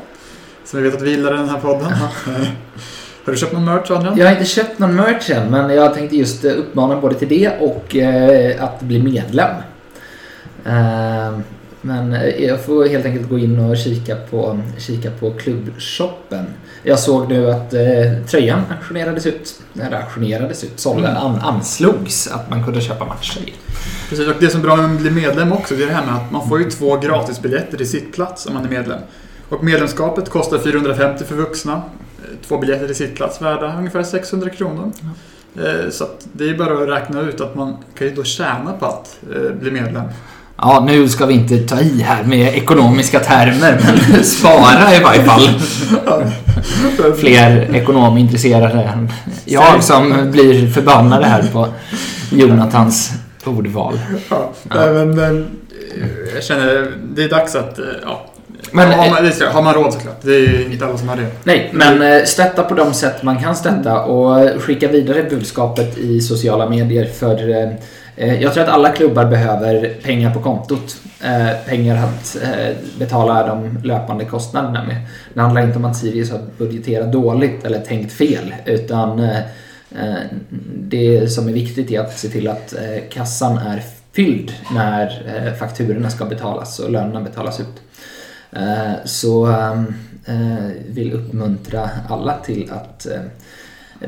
Så 0.64 0.76
vi 0.76 0.82
vet 0.82 0.94
att 0.94 1.02
vi 1.02 1.10
gillar 1.10 1.32
den 1.32 1.48
här 1.48 1.60
podden. 1.60 1.92
Har 3.24 3.32
du 3.32 3.36
köpt 3.36 3.52
någon 3.52 3.64
merch 3.64 3.90
Adrian? 3.90 4.18
Jag 4.18 4.26
har 4.26 4.32
inte 4.32 4.44
köpt 4.44 4.78
någon 4.78 4.96
merch 4.96 5.30
än, 5.30 5.50
men 5.50 5.70
jag 5.70 5.94
tänkte 5.94 6.16
just 6.16 6.44
eh, 6.44 6.52
uppmana 6.52 7.00
både 7.00 7.14
till 7.14 7.28
det 7.28 7.48
och 7.60 7.96
eh, 7.96 8.64
att 8.64 8.80
bli 8.80 9.02
medlem. 9.02 9.56
Eh, 10.64 11.38
men 11.80 12.16
jag 12.38 12.64
får 12.64 12.88
helt 12.88 13.06
enkelt 13.06 13.28
gå 13.28 13.38
in 13.38 13.58
och 13.58 13.76
kika 13.76 14.16
på, 14.16 14.60
kika 14.78 15.10
på 15.10 15.30
klubbshoppen. 15.30 16.44
Jag 16.82 16.98
såg 16.98 17.28
nu 17.28 17.50
att 17.50 17.74
eh, 17.74 17.80
tröjan 18.28 18.62
auktionerades 18.70 19.26
ut. 19.26 19.60
Eller 19.80 19.96
auktionerades 20.00 20.64
ut, 20.64 20.80
sålde, 20.80 21.08
Mm. 21.08 21.22
an, 21.22 21.38
anslogs 21.42 22.26
att 22.26 22.50
man 22.50 22.64
kunde 22.64 22.80
köpa 22.80 23.04
matcher. 23.04 23.40
Precis, 24.08 24.28
och 24.28 24.34
det 24.40 24.48
som 24.50 24.60
är 24.60 24.64
bra 24.64 24.76
med 24.76 24.84
att 24.94 25.00
bli 25.00 25.10
medlem 25.10 25.52
också, 25.52 25.74
det 25.74 25.82
är 25.82 25.86
det 25.86 25.92
här 25.94 26.06
med 26.06 26.14
att 26.14 26.30
man 26.32 26.48
får 26.48 26.58
ju 26.62 26.70
två 26.70 26.96
gratisbiljetter 26.96 27.76
till 27.76 27.88
sittplats 27.90 28.46
om 28.46 28.54
man 28.54 28.64
är 28.64 28.68
medlem. 28.68 28.98
Och 29.48 29.64
medlemskapet 29.64 30.30
kostar 30.30 30.58
450 30.58 31.24
för 31.24 31.34
vuxna. 31.34 31.72
Eh, 31.72 31.80
Två 32.48 32.58
biljetter 32.58 32.86
till 32.86 32.96
sittplats 32.96 33.42
värda 33.42 33.76
ungefär 33.78 34.02
600 34.02 34.50
kronor. 34.50 34.92
Eh, 35.56 35.90
Så 35.90 36.06
det 36.32 36.48
är 36.50 36.54
bara 36.54 36.82
att 36.82 36.88
räkna 36.88 37.20
ut 37.20 37.40
att 37.40 37.54
man 37.54 37.76
kan 37.98 38.06
ju 38.06 38.14
då 38.14 38.24
tjäna 38.24 38.72
på 38.78 38.86
att 38.86 39.18
eh, 39.34 39.52
bli 39.52 39.70
medlem. 39.70 40.04
Ja, 40.64 40.84
nu 40.86 41.08
ska 41.08 41.26
vi 41.26 41.34
inte 41.34 41.58
ta 41.58 41.80
i 41.80 42.02
här 42.02 42.24
med 42.24 42.54
ekonomiska 42.54 43.20
termer, 43.20 43.80
men 44.12 44.24
spara 44.24 44.94
i 44.96 45.02
varje 45.02 45.24
fall. 45.24 45.48
Fler 47.18 47.74
ekonomintresserade 47.74 48.82
än 48.82 49.08
jag 49.44 49.82
som 49.84 50.30
blir 50.30 50.70
förbannade 50.70 51.26
här 51.26 51.42
på 51.52 51.68
Jonathans 52.30 53.12
ordval. 53.44 53.98
Ja, 54.28 54.52
men 54.92 55.18
eh, 55.18 55.44
jag 56.34 56.44
känner 56.44 56.92
det 57.14 57.24
är 57.24 57.28
dags 57.28 57.54
att, 57.54 57.78
eh, 57.78 57.84
ja. 58.06 58.26
Men, 58.70 58.90
har, 58.92 59.10
man, 59.10 59.24
det 59.24 59.32
ska- 59.32 59.50
har 59.50 59.62
man 59.62 59.74
råd 59.74 59.92
såklart. 59.92 60.18
Det 60.22 60.34
är 60.34 60.40
ju 60.40 60.68
inte 60.72 60.86
alla 60.86 60.98
som 60.98 61.08
har 61.08 61.16
det. 61.16 61.26
Nej, 61.44 61.70
men 61.72 62.02
eh, 62.02 62.24
stötta 62.24 62.62
på 62.62 62.74
de 62.74 62.94
sätt 62.94 63.22
man 63.22 63.38
kan 63.42 63.56
stötta 63.56 64.02
och 64.02 64.62
skicka 64.62 64.88
vidare 64.88 65.22
budskapet 65.30 65.98
i 65.98 66.20
sociala 66.20 66.68
medier 66.68 67.06
för 67.18 67.50
eh, 67.50 67.56
eh, 67.62 67.70
Eh, 68.16 68.42
jag 68.42 68.54
tror 68.54 68.64
att 68.64 68.70
alla 68.70 68.88
klubbar 68.88 69.24
behöver 69.24 69.94
pengar 70.02 70.34
på 70.34 70.40
kontot. 70.40 70.96
Eh, 71.24 71.66
pengar 71.66 72.04
att 72.06 72.36
eh, 72.42 72.76
betala 72.98 73.46
de 73.46 73.78
löpande 73.84 74.24
kostnaderna 74.24 74.84
med. 74.84 74.96
Det 75.34 75.40
handlar 75.40 75.62
inte 75.62 75.78
om 75.78 75.84
att 75.84 75.96
Sirius 75.96 76.30
har 76.30 76.40
budgeterat 76.58 77.12
dåligt 77.12 77.64
eller 77.64 77.80
tänkt 77.80 78.12
fel 78.12 78.54
utan 78.64 79.28
det 80.74 81.32
som 81.32 81.48
är 81.48 81.52
viktigt 81.52 81.90
är 81.90 82.00
att 82.00 82.18
se 82.18 82.28
till 82.28 82.48
att 82.48 82.74
kassan 83.10 83.58
är 83.58 83.82
fylld 84.12 84.52
när 84.74 85.54
fakturorna 85.58 86.10
ska 86.10 86.24
betalas 86.24 86.78
och 86.78 86.90
lönerna 86.90 87.20
betalas 87.20 87.60
ut. 87.60 87.82
Så 89.04 89.54
jag 90.26 90.64
vill 90.88 91.12
uppmuntra 91.12 91.90
alla 92.08 92.38
till 92.38 92.72
att 92.72 93.06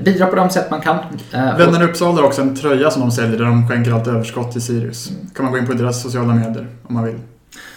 bidra 0.01 0.27
på 0.27 0.37
de 0.37 0.51
sätt 0.51 0.71
man 0.71 0.81
kan. 0.81 0.99
Eh, 1.33 1.83
i 1.83 1.85
Uppsala 1.85 2.21
har 2.21 2.27
också 2.27 2.43
en 2.43 2.57
tröja 2.57 2.91
som 2.91 3.03
de 3.03 3.11
säljer 3.11 3.39
där 3.39 3.45
de 3.45 3.69
skänker 3.69 3.93
allt 3.93 4.07
överskott 4.07 4.53
till 4.53 4.63
Sirius. 4.63 5.11
kan 5.35 5.45
man 5.45 5.53
gå 5.53 5.59
in 5.59 5.67
på 5.67 5.73
deras 5.73 6.03
sociala 6.03 6.35
medier 6.35 6.67
om 6.83 6.95
man 6.95 7.05
vill 7.05 7.19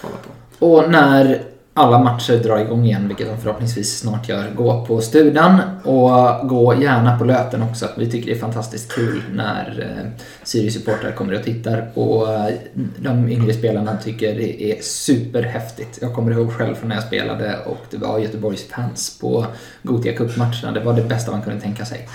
kolla 0.01 0.15
på. 0.59 0.65
Och 0.65 0.91
när 0.91 1.41
alla 1.78 2.00
matcher 2.00 2.44
drar 2.44 2.58
igång 2.58 2.86
igen, 2.86 3.08
vilket 3.08 3.28
de 3.28 3.38
förhoppningsvis 3.38 4.00
snart 4.00 4.30
gör, 4.30 4.52
gå 4.56 4.86
på 4.86 5.02
Studan 5.02 5.60
och 5.84 6.10
gå 6.50 6.76
gärna 6.82 7.18
på 7.20 7.26
Löten 7.26 7.64
också. 7.64 7.90
Vi 7.98 8.12
tycker 8.12 8.28
det 8.28 8.38
är 8.38 8.40
fantastiskt 8.40 8.92
kul 8.92 9.24
när 9.34 9.80
eh, 9.82 10.24
Sirius-supportrar 10.44 11.12
kommer 11.12 11.34
och 11.34 11.44
tittar 11.44 11.92
och 11.94 12.34
eh, 12.34 12.54
de 12.98 13.30
yngre 13.30 13.54
spelarna 13.54 13.98
tycker 13.98 14.36
det 14.36 14.64
är 14.64 14.82
superhäftigt. 14.82 16.00
Jag 16.02 16.14
kommer 16.14 16.32
ihåg 16.32 16.54
själv 16.54 16.76
från 16.76 16.90
när 16.90 16.96
jag 16.96 17.04
spelade 17.04 17.56
och 17.66 17.86
det 17.90 17.98
var 17.98 18.20
Göteborgs 18.20 18.68
fans 18.68 19.20
på 19.22 19.46
Gothia 19.84 20.14
Cup-matcherna. 20.14 20.72
Det 20.72 20.80
var 20.80 20.94
det 20.94 21.04
bästa 21.04 21.32
man 21.32 21.42
kunde 21.42 21.62
tänka 21.62 21.86
sig. 21.86 22.08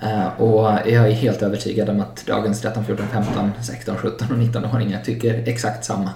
Eh, 0.00 0.40
och 0.40 0.64
jag 0.86 1.08
är 1.08 1.10
helt 1.10 1.42
övertygad 1.42 1.88
om 1.88 2.00
att 2.00 2.26
dagens 2.26 2.60
13, 2.60 2.84
14, 2.84 3.06
15, 3.12 3.50
16, 3.62 3.96
17 3.96 4.28
och 4.30 4.38
19-åringar 4.38 5.00
tycker 5.04 5.48
exakt 5.48 5.84
samma. 5.84 6.10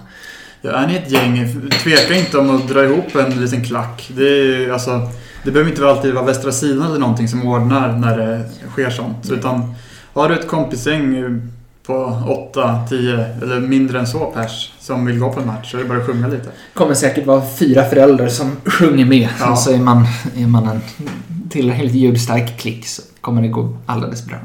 Ja, 0.65 0.71
är 0.71 0.87
ni 0.87 0.97
ett 0.97 1.11
gäng, 1.11 1.55
tveka 1.83 2.15
inte 2.15 2.39
om 2.39 2.57
att 2.57 2.69
dra 2.69 2.85
ihop 2.85 3.17
en 3.17 3.41
liten 3.41 3.65
klack. 3.65 4.11
Det, 4.17 4.25
är, 4.25 4.71
alltså, 4.73 5.09
det 5.45 5.51
behöver 5.51 5.71
inte 5.71 5.89
alltid 5.89 6.15
vara 6.15 6.25
Västra 6.25 6.53
sidan 6.53 6.87
eller 6.87 6.99
någonting 6.99 7.29
som 7.29 7.47
ordnar 7.47 7.99
när 7.99 8.19
det 8.19 8.45
sker 8.71 8.91
sånt. 8.91 9.31
Utan 9.31 9.75
har 10.13 10.29
du 10.29 10.35
ett 10.35 10.49
kompisgäng 10.49 11.41
på 11.87 12.23
8, 12.51 12.79
10 12.89 13.27
eller 13.43 13.61
mindre 13.61 13.99
än 13.99 14.07
så 14.07 14.27
pers 14.27 14.73
som 14.79 15.07
vill 15.07 15.19
gå 15.19 15.33
på 15.33 15.41
en 15.41 15.47
match 15.47 15.71
så 15.71 15.77
är 15.77 15.83
det 15.83 15.89
bara 15.89 15.99
att 15.99 16.07
sjunga 16.07 16.29
lite. 16.29 16.49
kommer 16.75 16.95
säkert 16.95 17.27
vara 17.27 17.43
fyra 17.59 17.85
föräldrar 17.85 18.29
som 18.29 18.57
sjunger 18.65 19.05
med. 19.05 19.29
Ja. 19.41 19.57
Så 19.57 19.73
är 19.73 19.79
man, 19.79 20.07
är 20.37 20.47
man 20.47 20.69
en 20.69 20.81
tillräckligt 21.51 21.93
ljudstark 21.95 22.59
klick 22.59 22.87
så 22.87 23.03
kommer 23.21 23.43
det 23.43 23.49
gå 23.49 23.77
alldeles 23.87 24.27
bra. 24.27 24.37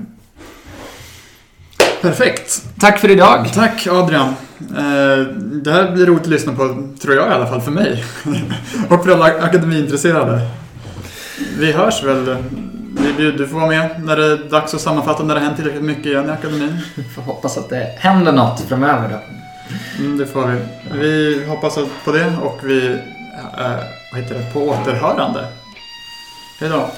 Perfekt! 2.01 2.63
Tack 2.79 2.99
för 2.99 3.09
idag! 3.09 3.51
Tack 3.53 3.87
Adrian. 3.87 4.33
Eh, 4.59 5.25
Det 5.63 5.71
här 5.71 5.91
blir 5.91 6.05
roligt 6.05 6.21
att 6.21 6.27
lyssna 6.27 6.53
på, 6.53 6.87
tror 7.01 7.15
jag 7.15 7.27
i 7.27 7.33
alla 7.33 7.47
fall, 7.47 7.61
för 7.61 7.71
mig. 7.71 8.03
Och 8.89 9.05
för 9.05 9.11
alla 9.11 9.25
akademiintresserade. 9.25 10.41
Vi 11.59 11.71
hörs 11.71 12.03
väl. 12.03 12.37
Du 13.37 13.47
får 13.47 13.57
vara 13.57 13.67
med 13.67 14.03
när 14.03 14.15
det 14.17 14.25
är 14.25 14.37
dags 14.49 14.73
att 14.73 14.81
sammanfatta 14.81 15.23
när 15.23 15.33
det 15.35 15.39
har 15.39 15.45
hänt 15.45 15.57
tillräckligt 15.57 15.83
mycket 15.83 16.05
igen 16.05 16.25
i 16.29 16.31
akademin. 16.31 16.77
Vi 16.95 17.03
får 17.03 17.21
hoppas 17.21 17.57
att 17.57 17.69
det 17.69 17.95
händer 17.97 18.31
något 18.31 18.59
framöver 18.61 19.09
då. 19.09 19.19
Mm, 20.03 20.17
det 20.17 20.25
får 20.25 20.47
vi. 20.47 20.59
Vi 20.99 21.45
hoppas 21.45 21.75
på 22.05 22.11
det 22.11 22.33
och 22.43 22.59
vi... 22.63 22.87
Eh, 23.57 23.71
vad 24.11 24.21
heter 24.21 24.35
det? 24.35 24.53
På 24.53 24.59
återhörande. 24.69 25.45
Hej 26.59 26.69
då. 26.69 26.89